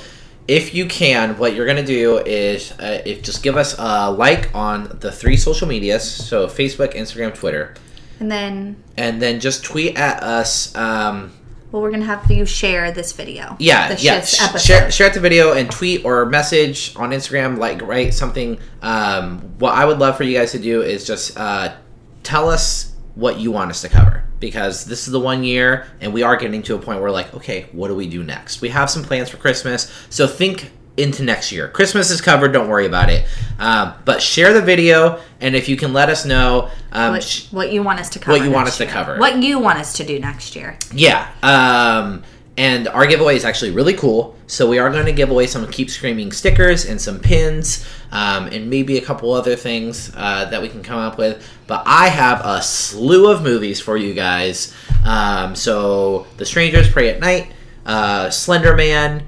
[0.47, 4.53] if you can, what you're gonna do is uh, if just give us a like
[4.53, 7.73] on the three social medias, so Facebook, Instagram, Twitter,
[8.19, 10.73] And then, and then just tweet at us.
[10.75, 11.33] Um,
[11.75, 13.57] well, we're gonna have you share this video.
[13.59, 14.15] yeah, the yeah.
[14.15, 14.65] shit's sh- episode.
[14.65, 17.57] Share, share the video and tweet or message on Instagram.
[17.57, 18.57] Like, write something.
[18.81, 21.75] Um, what I would love for you guys to do is just uh,
[22.23, 26.13] tell us what you want us to cover because this is the one year, and
[26.13, 28.61] we are getting to a point where like, okay, what do we do next?
[28.61, 31.67] We have some plans for Christmas, so think into next year.
[31.67, 32.53] Christmas is covered.
[32.53, 33.25] Don't worry about it.
[33.59, 37.71] Um, but share the video, and if you can let us know, um, What, what
[37.71, 38.37] you want us to cover.
[38.37, 39.17] What you want us to cover.
[39.17, 40.77] What you want us to do next year.
[40.93, 41.27] yeah.
[41.43, 42.23] Um,
[42.57, 44.33] and our giveaway is actually really cool.
[44.47, 48.45] So we are going to give away some Keep Screaming stickers and some pins, um,
[48.45, 51.45] and maybe a couple other things uh, that we can come up with.
[51.67, 54.73] But I have a slew of movies for you guys.
[55.05, 57.51] Um, so The Strangers Prey at Night,
[57.85, 59.23] uh, Slender Man.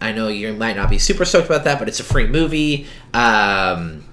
[0.00, 2.86] I know you might not be super stoked about that, but it's a free movie.
[3.14, 4.04] Um,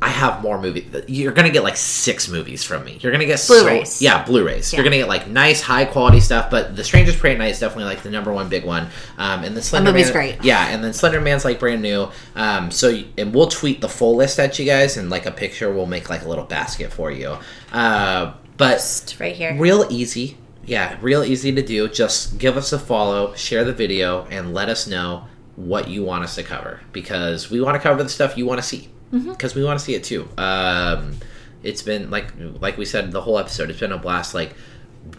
[0.00, 0.84] I have more movies.
[1.08, 2.98] You're gonna get like six movies from me.
[3.00, 3.94] You're gonna get Blu-rays.
[3.94, 4.72] So, yeah, Blu-rays.
[4.72, 6.50] You're gonna get like nice, high quality stuff.
[6.50, 8.88] But The Strangers Prey at Night is definitely like the number one big one.
[9.16, 10.44] Um, and the Slender movie's Man, great.
[10.44, 12.10] Yeah, and then Slender Man's like brand new.
[12.36, 15.72] Um, so and we'll tweet the full list at you guys, and like a picture,
[15.72, 17.36] we'll make like a little basket for you.
[17.72, 19.56] Uh, but Just right here.
[19.58, 20.36] real easy
[20.68, 21.88] yeah real easy to do.
[21.88, 25.24] Just give us a follow share the video and let us know
[25.56, 26.80] what you want us to cover.
[26.92, 29.84] Because we want to cover the stuff you want to see because we want to
[29.84, 30.28] see it too.
[30.36, 31.16] Um,
[31.62, 34.54] it's been like like we said the whole episode it's been a blast like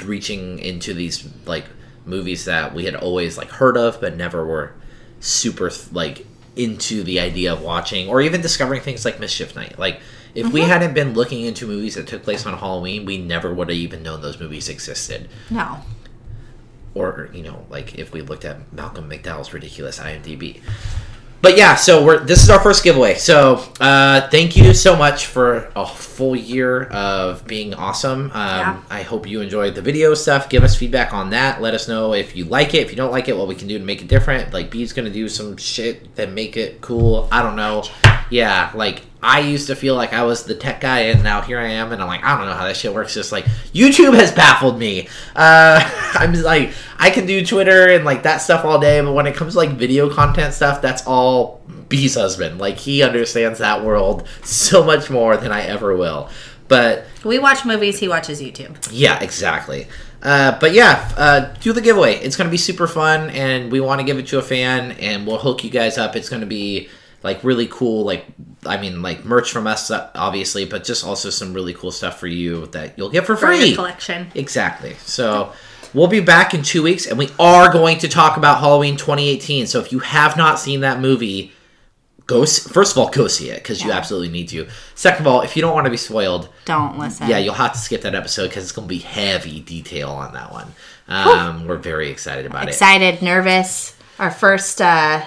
[0.06, 1.66] reaching into these like
[2.06, 4.74] movies that we had always like heard of but never were
[5.20, 9.78] super like into the idea of watching or even discovering things like mischief night.
[9.78, 10.00] Like
[10.36, 13.70] if we hadn't been looking into movies that took place on halloween we never would
[13.70, 15.30] have even known those movies existed.
[15.50, 15.80] No.
[16.96, 20.62] or you know like if we looked at malcolm mcdowell's ridiculous imdb.
[21.42, 23.16] But yeah so we're this is our first giveaway.
[23.16, 28.26] So uh thank you so much for a full year of being awesome.
[28.26, 28.82] Um Yeah.
[28.90, 30.50] i hope you enjoyed the video stuff.
[30.50, 31.62] Give us feedback on that.
[31.62, 32.80] Let us know if you like it.
[32.82, 34.52] If you don't like it what we can do to make it different.
[34.54, 37.30] Like b's gonna do some shit that make it cool.
[37.32, 37.84] I don't know.
[38.30, 41.60] Yeah like i used to feel like i was the tech guy and now here
[41.60, 44.14] i am and i'm like i don't know how that shit works just like youtube
[44.14, 45.80] has baffled me uh
[46.16, 49.36] i'm like i can do twitter and like that stuff all day but when it
[49.36, 54.28] comes to like video content stuff that's all b's husband like he understands that world
[54.44, 56.30] so much more than i ever will
[56.70, 58.78] but We watch movies, he watches YouTube.
[58.92, 59.88] yeah, exactly.
[60.22, 62.14] Uh, but yeah, uh, do the giveaway.
[62.18, 64.92] It's going to be super fun, and we want to give it to a fan,
[65.00, 66.16] and we'll hook you guys up.
[66.16, 66.88] It's going to be
[67.24, 68.04] like really cool.
[68.06, 68.26] Like,
[68.66, 72.28] I mean, like merch from us, obviously, but just also some really cool stuff for
[72.28, 73.76] you that you'll get for For free.
[73.76, 74.32] collection.
[74.36, 74.96] Exactly.
[75.06, 75.54] So
[75.94, 79.68] we'll be back in two weeks, and we are going to talk about Halloween 2018.
[79.68, 81.52] So if you have not seen that movie,
[82.26, 82.46] go.
[82.46, 84.68] First of all, go see it because you absolutely need to.
[84.96, 87.28] Second of all, if you don't want to be spoiled, Don't listen.
[87.28, 90.34] yeah, you'll have to skip that episode because it's going to be heavy detail on
[90.34, 90.74] that one.
[91.08, 92.70] Um, we're very excited about it.
[92.70, 93.96] Excited, nervous.
[94.20, 95.26] Our first uh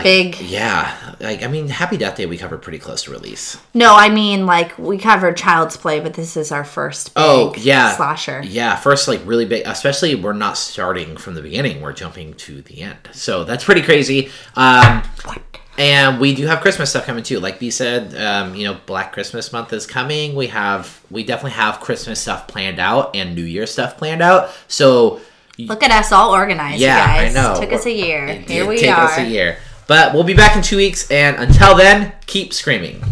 [0.00, 0.02] it.
[0.02, 3.58] big Yeah, like I mean, Happy Death Day we covered pretty close to release.
[3.74, 7.54] No, I mean like we covered Child's Play, but this is our first big Oh
[7.58, 8.42] yeah, slasher.
[8.44, 9.66] Yeah, first like really big.
[9.66, 13.10] Especially we're not starting from the beginning; we're jumping to the end.
[13.12, 14.30] So that's pretty crazy.
[14.56, 15.02] Um,
[15.78, 17.40] and we do have Christmas stuff coming too.
[17.40, 20.34] Like B said, um, you know, Black Christmas month is coming.
[20.34, 24.50] We have we definitely have Christmas stuff planned out and New Year stuff planned out.
[24.68, 25.20] So
[25.58, 27.36] Look at us all organized, Yeah, you guys.
[27.36, 27.60] I know.
[27.60, 28.26] Took us a year.
[28.26, 28.80] Here we are.
[28.80, 29.58] Took us a year.
[29.92, 33.04] But we'll be back in two weeks, and until then, keep screaming.